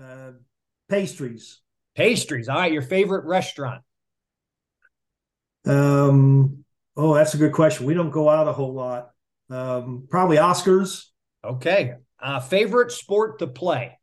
Uh, 0.00 0.32
pastries. 0.88 1.60
Pastries. 1.94 2.48
All 2.48 2.56
right. 2.58 2.72
Your 2.72 2.82
favorite 2.82 3.24
restaurant. 3.24 3.82
Um, 5.64 6.64
oh, 6.96 7.14
that's 7.14 7.34
a 7.34 7.38
good 7.38 7.52
question. 7.52 7.86
We 7.86 7.94
don't 7.94 8.10
go 8.10 8.28
out 8.28 8.48
a 8.48 8.52
whole 8.52 8.74
lot. 8.74 9.10
Um, 9.48 10.06
probably 10.10 10.38
Oscars. 10.38 11.04
Okay. 11.44 11.94
Uh, 12.20 12.40
favorite 12.40 12.90
sport 12.90 13.38
to 13.38 13.46
play? 13.46 13.98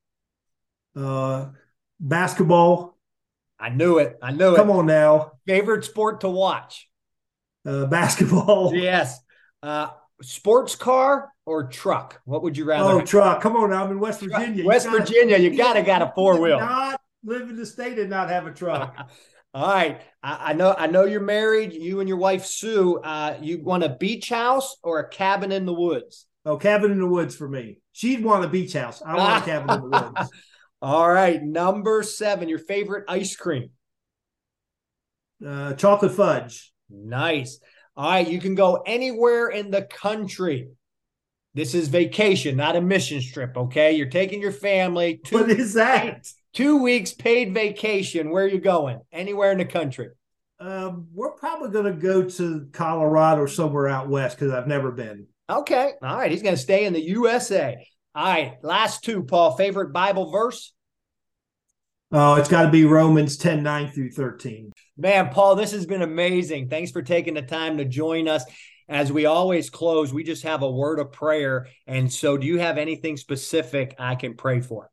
Uh, 0.96 1.48
basketball. 2.00 2.98
I 3.62 3.70
knew 3.70 4.00
it. 4.00 4.18
I 4.22 4.32
knew 4.32 4.54
it. 4.54 4.58
Come 4.58 4.72
on 4.72 4.88
now. 4.88 5.34
Favorite 5.46 5.86
sport 5.86 6.22
to 6.22 6.30
watch? 6.30 6.90
Uh, 7.66 7.86
basketball. 7.86 8.74
Yes. 8.76 9.20
Uh, 9.62 9.90
sports 10.24 10.76
car 10.76 11.30
or 11.46 11.68
truck? 11.68 12.20
What 12.26 12.42
would 12.42 12.58
you 12.58 12.66
rather? 12.66 12.90
Oh, 12.90 13.00
have? 13.00 13.08
truck. 13.08 13.42
Come 13.42 13.56
on 13.56 13.70
now. 13.70 13.86
I'm 13.86 13.92
in 13.92 14.00
West 14.00 14.22
Virginia. 14.22 14.66
West 14.66 14.86
you 14.86 14.92
gotta, 14.92 15.04
Virginia. 15.04 15.38
You 15.38 15.56
gotta 15.56 15.84
got 15.84 16.02
a 16.02 16.12
four 16.16 16.40
wheel. 16.40 16.60
Not 16.60 17.00
live 17.24 17.50
in 17.50 17.56
the 17.56 17.66
state 17.66 18.00
and 18.00 18.10
not 18.10 18.30
have 18.30 18.48
a 18.48 18.52
truck. 18.52 18.96
All 19.54 19.68
right. 19.68 20.02
I, 20.24 20.52
I, 20.52 20.54
know 20.54 20.74
I 20.76 20.88
know 20.88 21.06
you're 21.06 21.20
married. 21.20 21.74
You 21.74 22.00
and 22.00 22.10
your 22.10 22.18
wife 22.18 22.46
Sue. 22.46 22.98
Uh, 22.98 23.38
you 23.42 23.62
want 23.62 23.84
a 23.84 23.90
beach 23.90 24.30
house 24.30 24.78
or 24.82 25.00
a 25.00 25.10
cabin 25.10 25.52
in 25.52 25.66
the 25.66 25.74
woods? 25.74 26.26
Oh, 26.46 26.58
cabin 26.58 26.92
in 26.92 27.00
the 27.00 27.08
woods 27.08 27.36
for 27.36 27.48
me. 27.48 27.78
She'd 27.92 28.24
want 28.24 28.44
a 28.44 28.48
beach 28.48 28.74
house. 28.74 29.04
I 29.06 29.16
want 29.16 29.44
a 29.44 29.46
cabin 29.46 29.76
in 29.76 29.82
the 29.82 30.12
woods. 30.16 30.32
All 30.82 31.12
right, 31.12 31.42
number 31.42 32.02
seven, 32.04 32.50
your 32.50 32.60
favorite 32.60 33.06
ice 33.08 33.36
cream. 33.36 33.70
Uh, 35.46 35.74
chocolate 35.74 36.14
fudge. 36.14 36.74
Nice. 36.90 37.60
All 37.96 38.10
right, 38.10 38.28
you 38.28 38.40
can 38.40 38.56
go 38.56 38.82
anywhere 38.86 39.50
in 39.50 39.70
the 39.70 39.84
country. 39.84 40.70
This 41.54 41.76
is 41.76 41.90
vacation, 41.90 42.56
not 42.56 42.76
a 42.76 42.82
mission 42.82 43.22
trip. 43.22 43.58
Okay, 43.58 43.94
you're 43.94 44.08
taking 44.08 44.42
your 44.42 44.54
family. 44.54 45.20
Two 45.24 45.40
what 45.40 45.52
is 45.52 45.74
that? 45.74 46.28
Two 46.54 46.82
weeks 46.82 47.14
paid 47.14 47.54
vacation. 47.54 48.30
Where 48.30 48.46
are 48.46 48.50
you 48.50 48.60
going? 48.60 49.02
Anywhere 49.12 49.52
in 49.52 49.58
the 49.58 49.66
country. 49.66 50.10
Um, 50.60 51.08
we're 51.14 51.32
probably 51.32 51.70
going 51.70 51.86
to 51.86 51.94
go 51.94 52.24
to 52.24 52.68
Colorado 52.72 53.42
or 53.42 53.48
somewhere 53.48 53.88
out 53.88 54.10
west 54.10 54.38
because 54.38 54.54
I've 54.54 54.68
never 54.68 54.92
been. 54.92 55.28
Okay. 55.50 55.94
All 56.02 56.18
right. 56.18 56.32
He's 56.32 56.44
going 56.44 56.56
to 56.56 56.62
stay 56.62 56.86
in 56.86 56.94
the 56.94 57.02
USA. 57.02 57.86
All 58.14 58.26
right, 58.26 58.58
last 58.62 59.06
two, 59.06 59.24
Paul. 59.24 59.56
Favorite 59.56 59.94
Bible 59.94 60.32
verse? 60.32 60.74
Oh, 62.12 62.36
it's 62.36 62.50
got 62.50 62.64
to 62.64 62.70
be 62.70 62.84
Romans 62.84 63.38
10 63.38 63.64
9 63.64 63.92
through 63.92 64.12
13. 64.12 64.74
Man, 64.98 65.30
Paul, 65.30 65.56
this 65.56 65.72
has 65.72 65.86
been 65.86 66.02
amazing. 66.02 66.68
Thanks 66.68 66.92
for 66.92 67.02
taking 67.02 67.36
the 67.36 67.42
time 67.42 67.78
to 67.78 67.86
join 67.86 68.28
us. 68.28 68.44
As 68.90 69.14
we 69.14 69.26
always 69.26 69.70
close, 69.70 70.12
we 70.12 70.26
just 70.26 70.44
have 70.44 70.62
a 70.62 70.70
word 70.70 71.00
of 71.00 71.14
prayer. 71.14 71.68
And 71.88 72.12
so, 72.12 72.38
do 72.38 72.46
you 72.46 72.60
have 72.60 72.78
anything 72.78 73.16
specific 73.16 73.96
I 73.98 74.16
can 74.16 74.36
pray 74.36 74.60
for? 74.60 74.90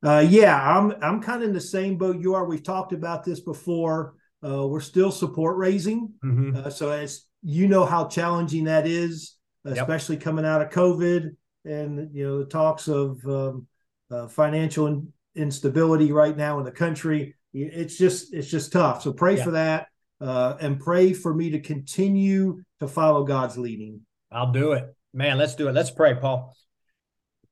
Uh, 0.00 0.24
yeah, 0.26 0.56
I'm 0.56 0.94
I'm 1.02 1.20
kind 1.20 1.42
of 1.42 1.48
in 1.48 1.54
the 1.54 1.60
same 1.60 1.98
boat 1.98 2.20
you 2.20 2.34
are. 2.34 2.44
We've 2.44 2.62
talked 2.62 2.92
about 2.92 3.24
this 3.24 3.40
before. 3.40 4.14
Uh, 4.42 4.68
we're 4.68 4.80
still 4.80 5.10
support 5.10 5.56
raising, 5.56 6.12
mm-hmm. 6.24 6.56
uh, 6.56 6.70
so 6.70 6.90
as 6.90 7.24
you 7.42 7.66
know 7.66 7.84
how 7.84 8.06
challenging 8.06 8.64
that 8.64 8.86
is, 8.86 9.34
especially 9.64 10.14
yep. 10.14 10.24
coming 10.24 10.46
out 10.46 10.62
of 10.62 10.70
COVID 10.70 11.32
and 11.64 12.14
you 12.14 12.26
know 12.26 12.38
the 12.38 12.46
talks 12.46 12.88
of 12.88 13.24
um, 13.26 13.66
uh, 14.10 14.28
financial 14.28 14.86
in, 14.86 15.12
instability 15.34 16.12
right 16.12 16.36
now 16.36 16.58
in 16.58 16.64
the 16.64 16.70
country. 16.70 17.34
It's 17.52 17.96
just 17.96 18.32
it's 18.32 18.48
just 18.48 18.72
tough. 18.72 19.02
So 19.02 19.12
pray 19.12 19.36
yeah. 19.36 19.44
for 19.44 19.50
that 19.52 19.88
uh, 20.20 20.56
and 20.60 20.78
pray 20.78 21.12
for 21.12 21.34
me 21.34 21.50
to 21.50 21.60
continue 21.60 22.62
to 22.80 22.88
follow 22.88 23.24
God's 23.24 23.58
leading. 23.58 24.00
I'll 24.30 24.52
do 24.52 24.72
it, 24.72 24.94
man. 25.12 25.38
Let's 25.38 25.54
do 25.54 25.68
it. 25.68 25.72
Let's 25.72 25.90
pray, 25.90 26.14
Paul. 26.14 26.54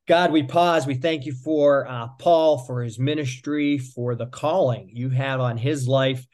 God, 0.07 0.33
we 0.33 0.43
pause. 0.43 0.87
We 0.87 0.95
thank 0.95 1.26
you 1.26 1.33
for 1.33 1.87
uh, 1.87 2.09
Paul, 2.18 2.59
for 2.59 2.83
his 2.83 2.99
ministry, 2.99 3.78
for 3.78 4.14
the 4.14 4.26
calling 4.26 4.91
you 4.93 5.11
had 5.11 5.41
on 5.41 5.59
his 5.59 5.87
life. 5.87 6.24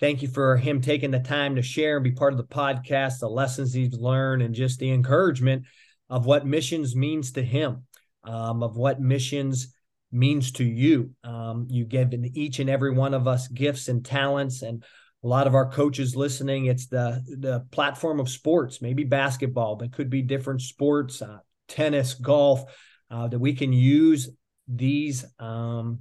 Thank 0.00 0.20
you 0.20 0.28
for 0.28 0.58
him 0.58 0.82
taking 0.82 1.10
the 1.10 1.20
time 1.20 1.56
to 1.56 1.62
share 1.62 1.96
and 1.96 2.04
be 2.04 2.12
part 2.12 2.34
of 2.34 2.36
the 2.36 2.44
podcast, 2.44 3.20
the 3.20 3.28
lessons 3.28 3.72
he's 3.72 3.94
learned, 3.94 4.42
and 4.42 4.54
just 4.54 4.78
the 4.78 4.90
encouragement 4.90 5.64
of 6.08 6.26
what 6.26 6.46
missions 6.46 6.94
means 6.94 7.32
to 7.32 7.42
him, 7.42 7.84
um, 8.24 8.62
of 8.62 8.76
what 8.76 9.00
missions 9.00 9.74
means 10.12 10.52
to 10.52 10.64
you. 10.64 11.10
Um, 11.24 11.66
you 11.68 11.84
given 11.84 12.30
each 12.34 12.58
and 12.58 12.70
every 12.70 12.92
one 12.92 13.14
of 13.14 13.26
us 13.26 13.48
gifts 13.48 13.88
and 13.88 14.04
talents, 14.04 14.62
and 14.62 14.84
a 15.24 15.26
lot 15.26 15.46
of 15.46 15.54
our 15.54 15.70
coaches 15.70 16.14
listening. 16.14 16.66
It's 16.66 16.86
the 16.86 17.22
the 17.26 17.64
platform 17.70 18.20
of 18.20 18.28
sports, 18.28 18.80
maybe 18.80 19.04
basketball, 19.04 19.76
but 19.76 19.92
could 19.92 20.10
be 20.10 20.22
different 20.22 20.62
sports, 20.62 21.22
uh, 21.22 21.38
tennis, 21.68 22.14
golf, 22.14 22.62
uh, 23.10 23.28
that 23.28 23.38
we 23.38 23.54
can 23.54 23.72
use 23.72 24.28
these 24.68 25.24
um, 25.38 26.00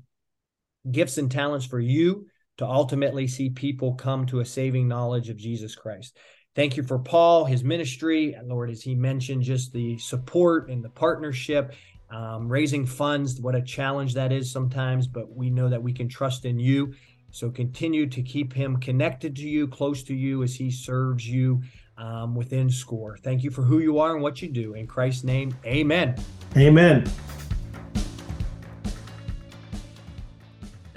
gifts 0.89 1.17
and 1.17 1.31
talents 1.31 1.65
for 1.65 1.79
you 1.79 2.27
to 2.57 2.65
ultimately 2.65 3.27
see 3.27 3.49
people 3.49 3.95
come 3.95 4.25
to 4.27 4.39
a 4.39 4.45
saving 4.45 4.87
knowledge 4.87 5.29
of 5.29 5.37
Jesus 5.37 5.75
Christ. 5.75 6.17
Thank 6.55 6.77
you 6.77 6.83
for 6.83 6.97
Paul, 6.97 7.43
his 7.43 7.65
ministry, 7.65 8.33
Lord, 8.45 8.69
as 8.69 8.81
he 8.81 8.95
mentioned, 8.95 9.43
just 9.43 9.73
the 9.73 9.97
support 9.97 10.69
and 10.69 10.81
the 10.81 10.89
partnership, 10.89 11.73
um, 12.09 12.47
raising 12.47 12.85
funds. 12.85 13.41
What 13.41 13.55
a 13.55 13.61
challenge 13.61 14.13
that 14.13 14.31
is 14.31 14.49
sometimes, 14.49 15.05
but 15.05 15.35
we 15.35 15.49
know 15.49 15.67
that 15.67 15.83
we 15.83 15.91
can 15.91 16.07
trust 16.07 16.45
in 16.45 16.57
you. 16.57 16.93
So 17.31 17.49
continue 17.49 18.07
to 18.07 18.21
keep 18.21 18.53
him 18.53 18.77
connected 18.77 19.35
to 19.35 19.41
you, 19.41 19.67
close 19.67 20.01
to 20.03 20.15
you 20.15 20.43
as 20.43 20.55
he 20.55 20.71
serves 20.71 21.27
you 21.27 21.61
um, 21.97 22.35
within 22.35 22.69
SCORE. 22.69 23.17
Thank 23.17 23.43
you 23.43 23.51
for 23.51 23.61
who 23.61 23.79
you 23.79 23.99
are 23.99 24.13
and 24.13 24.23
what 24.23 24.41
you 24.41 24.47
do. 24.47 24.75
In 24.75 24.87
Christ's 24.87 25.25
name, 25.25 25.53
amen. 25.65 26.15
Amen. 26.55 27.05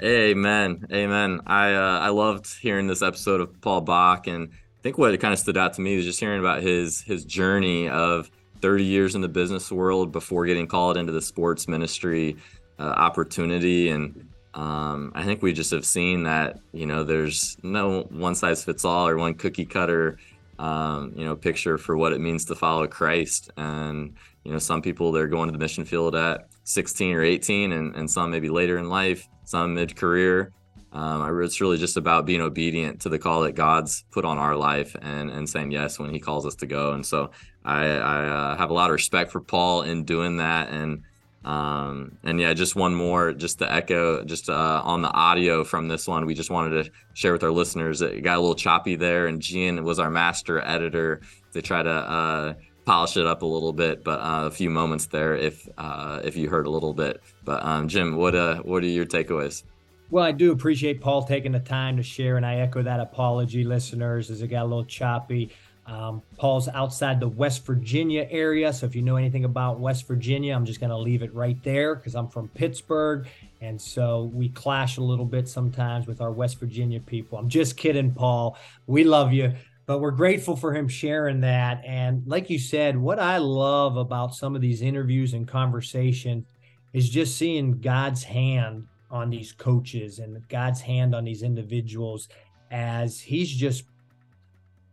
Amen. 0.01 0.87
Amen. 0.93 1.41
I 1.49 1.75
uh, 1.75 1.99
I 1.99 2.11
loved 2.11 2.47
hearing 2.61 2.87
this 2.87 3.03
episode 3.03 3.41
of 3.41 3.61
Paul 3.61 3.81
Bock, 3.81 4.29
and 4.29 4.53
I 4.79 4.81
think 4.83 4.97
what 4.97 5.19
kind 5.19 5.35
of 5.35 5.41
stood 5.41 5.57
out 5.57 5.75
to 5.75 5.81
me 5.81 5.97
was 5.97 6.05
just 6.05 6.21
hearing 6.21 6.39
about 6.39 6.63
his 6.63 7.01
his 7.01 7.25
journey 7.25 7.89
of 7.89 8.31
30 8.61 8.85
years 8.85 9.15
in 9.15 9.21
the 9.21 9.29
business 9.29 9.73
world 9.73 10.13
before 10.13 10.47
getting 10.47 10.69
called 10.69 10.97
into 10.97 11.13
the 11.13 11.23
sports 11.23 11.67
ministry 11.67 12.37
uh, 12.79 12.83
opportunity, 12.83 13.91
and 13.91 14.29
um, 14.55 15.13
I 15.15 15.25
think 15.25 15.43
we 15.43 15.53
just 15.53 15.73
have 15.73 15.85
seen 15.85 16.23
that 16.25 16.61
you 16.73 16.87
know 16.87 17.03
there's 17.03 17.57
no 17.65 18.03
one 18.11 18.37
size 18.37 18.65
fits 18.65 18.85
all 18.85 19.09
or 19.09 19.17
one 19.17 19.35
cookie 19.35 19.67
cutter 19.67 20.19
um, 20.61 21.13
you 21.17 21.25
know 21.25 21.35
picture 21.35 21.77
for 21.77 21.97
what 21.97 22.13
it 22.13 22.21
means 22.21 22.45
to 22.45 22.55
follow 22.55 22.87
Christ, 22.87 23.51
and 23.57 24.15
you 24.45 24.53
know 24.53 24.59
some 24.59 24.81
people 24.81 25.11
they're 25.11 25.27
going 25.27 25.49
to 25.49 25.53
the 25.53 25.59
mission 25.59 25.85
field 25.85 26.15
at 26.15 26.47
16 26.63 27.17
or 27.17 27.23
18, 27.25 27.73
and, 27.73 27.97
and 27.97 28.09
some 28.09 28.31
maybe 28.31 28.49
later 28.49 28.79
in 28.79 28.89
life 28.89 29.29
some 29.45 29.75
mid 29.75 29.97
career. 29.97 30.53
Um, 30.93 31.43
it's 31.43 31.61
really 31.61 31.77
just 31.77 31.97
about 31.97 32.25
being 32.25 32.41
obedient 32.41 33.03
to 33.03 33.09
the 33.09 33.19
call 33.19 33.43
that 33.43 33.53
God's 33.53 34.05
put 34.11 34.25
on 34.25 34.39
our 34.39 34.57
life 34.57 34.97
and 35.01 35.31
and 35.31 35.49
saying 35.49 35.71
yes 35.71 35.99
when 35.99 36.11
He 36.11 36.21
calls 36.21 36.47
us 36.47 36.55
to 36.57 36.67
go. 36.67 36.93
And 36.93 37.05
so 37.05 37.31
I, 37.65 37.85
I 37.85 38.27
uh, 38.27 38.57
have 38.57 38.71
a 38.71 38.75
lot 38.75 38.91
of 38.91 38.95
respect 38.95 39.31
for 39.31 39.41
Paul 39.41 39.83
in 39.83 40.05
doing 40.05 40.39
that. 40.39 40.71
And 40.71 41.03
um, 41.45 42.19
and 42.25 42.41
yeah, 42.41 42.53
just 42.53 42.75
one 42.75 42.95
more, 42.95 43.33
just 43.33 43.59
to 43.61 43.73
echo, 43.73 44.25
just 44.25 44.51
uh, 44.51 44.83
on 44.85 45.03
the 45.03 45.11
audio 45.11 45.65
from 45.65 45.89
this 45.89 46.09
one, 46.09 46.27
we 46.27 46.35
just 46.35 46.51
wanted 46.51 46.85
to 46.85 46.91
share 47.15 47.33
with 47.33 47.45
our 47.45 47.51
listeners. 47.51 48.03
It 48.03 48.23
got 48.23 48.37
a 48.37 48.41
little 48.41 48.57
choppy 48.57 48.97
there, 48.97 49.27
and 49.27 49.41
Gian 49.41 49.85
was 49.85 49.99
our 49.99 50.11
master 50.11 50.61
editor 50.61 51.21
to 51.53 51.63
try 51.63 51.83
to 51.83 51.91
uh, 51.91 52.55
polish 52.85 53.17
it 53.17 53.27
up 53.27 53.43
a 53.43 53.47
little 53.47 53.73
bit, 53.73 54.03
but 54.03 54.19
uh, 54.21 54.47
a 54.47 54.51
few 54.51 54.69
moments 54.69 55.07
there 55.07 55.37
if 55.37 55.69
uh, 55.79 56.21
if 56.25 56.37
you 56.37 56.49
heard 56.49 56.67
a 56.67 56.71
little 56.71 56.93
bit. 56.93 57.23
But 57.45 57.63
um, 57.65 57.87
Jim, 57.89 58.17
what 58.17 58.35
uh, 58.35 58.57
what 58.63 58.83
are 58.83 58.87
your 58.87 59.07
takeaways? 59.07 59.63
Well, 60.11 60.25
I 60.25 60.33
do 60.33 60.53
appreciate 60.53 61.03
Paul 61.03 61.23
taking 61.25 61.53
the 61.53 61.61
time 61.61 61.99
to 61.99 62.03
share, 62.03 62.39
and 62.39 62.47
I 62.47 62.57
echo 62.57 62.83
that 62.83 62.99
apology, 62.99 63.63
listeners, 63.63 64.31
as 64.31 64.41
it 64.41 64.49
got 64.49 64.63
a 64.63 64.65
little 64.65 64.87
choppy. 64.87 65.51
Um, 65.87 66.23
Paul's 66.39 66.67
outside 66.69 67.21
the 67.21 67.29
West 67.29 67.67
Virginia 67.67 68.27
area, 68.31 68.73
so 68.73 68.87
if 68.87 68.97
you 68.97 69.03
know 69.03 69.17
anything 69.17 69.45
about 69.45 69.81
West 69.81 70.09
Virginia, 70.09 70.55
I'm 70.55 70.65
just 70.65 70.81
going 70.81 70.89
to 70.89 70.97
leave 70.97 71.23
it 71.23 71.35
right 71.35 71.63
there 71.63 71.95
because 71.95 72.15
I'm 72.15 72.29
from 72.29 72.49
Pittsburgh, 72.49 73.27
and 73.61 73.79
so 73.79 74.31
we 74.33 74.49
clash 74.49 74.97
a 74.97 75.03
little 75.03 75.27
bit 75.27 75.47
sometimes 75.47 76.07
with 76.07 76.23
our 76.23 76.33
West 76.33 76.59
Virginia 76.59 77.01
people. 77.01 77.37
I'm 77.37 77.51
just 77.51 77.77
kidding, 77.77 78.11
Paul. 78.11 78.57
We 78.87 79.05
love 79.05 79.35
you, 79.35 79.53
but 79.85 79.99
we're 79.99 80.11
grateful 80.11 80.57
for 80.57 80.75
him 80.75 80.89
sharing 80.89 81.43
that. 81.43 81.83
And 81.87 82.23
like 82.27 82.49
you 82.49 82.59
said, 82.59 82.97
what 82.97 83.19
I 83.19 83.37
love 83.37 83.99
about 83.99 84.35
some 84.35 84.57
of 84.57 84.63
these 84.63 84.81
interviews 84.81 85.35
and 85.35 85.47
conversation 85.47 86.47
is 86.95 87.11
just 87.11 87.37
seeing 87.37 87.83
God's 87.83 88.25
hand 88.25 88.87
on 89.11 89.31
these 89.31 89.53
coaches 89.53 90.19
and 90.19 90.47
God's 90.49 90.81
hand 90.81 91.15
on 91.15 91.25
these 91.25 91.43
individuals 91.43 92.29
as 92.71 93.21
he's 93.21 93.51
just, 93.51 93.85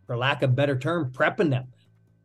for 0.06 0.16
lack 0.16 0.42
of 0.42 0.50
a 0.50 0.52
better 0.52 0.78
term, 0.78 1.10
prepping 1.10 1.50
them, 1.50 1.66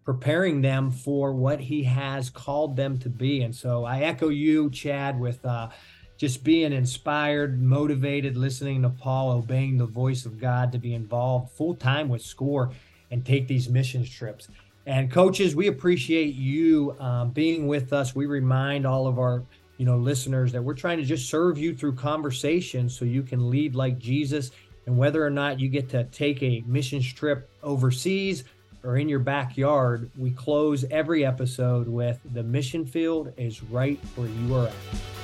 preparing 0.05 0.61
them 0.61 0.91
for 0.91 1.33
what 1.33 1.59
he 1.59 1.83
has 1.83 2.29
called 2.29 2.75
them 2.75 2.97
to 2.99 3.09
be. 3.09 3.41
And 3.41 3.55
so 3.55 3.83
I 3.83 4.01
echo 4.01 4.29
you, 4.29 4.69
Chad, 4.69 5.19
with 5.19 5.45
uh, 5.45 5.69
just 6.17 6.43
being 6.43 6.71
inspired, 6.71 7.61
motivated, 7.61 8.37
listening 8.37 8.83
to 8.83 8.89
Paul, 8.89 9.31
obeying 9.31 9.77
the 9.77 9.85
voice 9.85 10.25
of 10.25 10.39
God 10.39 10.71
to 10.71 10.77
be 10.77 10.93
involved 10.93 11.51
full 11.51 11.75
time 11.75 12.09
with 12.09 12.21
SCORE 12.21 12.71
and 13.09 13.25
take 13.25 13.47
these 13.47 13.67
missions 13.67 14.09
trips. 14.09 14.47
And 14.85 15.11
coaches, 15.11 15.55
we 15.55 15.67
appreciate 15.67 16.33
you 16.33 16.95
um, 16.99 17.31
being 17.31 17.67
with 17.67 17.93
us. 17.93 18.15
We 18.15 18.25
remind 18.25 18.85
all 18.85 19.05
of 19.05 19.19
our 19.19 19.43
you 19.81 19.87
know 19.87 19.97
listeners 19.97 20.51
that 20.51 20.63
we're 20.63 20.75
trying 20.75 20.99
to 20.99 21.03
just 21.03 21.27
serve 21.27 21.57
you 21.57 21.73
through 21.73 21.95
conversation 21.95 22.87
so 22.87 23.03
you 23.03 23.23
can 23.23 23.49
lead 23.49 23.73
like 23.73 23.97
Jesus. 23.97 24.51
And 24.85 24.95
whether 24.95 25.25
or 25.25 25.31
not 25.31 25.59
you 25.59 25.69
get 25.69 25.89
to 25.89 26.03
take 26.03 26.43
a 26.43 26.63
mission 26.67 27.01
trip 27.01 27.49
overseas 27.63 28.43
or 28.83 28.97
in 28.97 29.09
your 29.09 29.17
backyard 29.17 30.11
we 30.15 30.29
close 30.29 30.85
every 30.91 31.25
episode 31.25 31.87
with 31.87 32.19
the 32.33 32.43
mission 32.43 32.85
field 32.85 33.33
is 33.37 33.63
right 33.63 33.99
where 34.15 34.27
you 34.27 34.55
are 34.55 34.67
at 34.67 35.20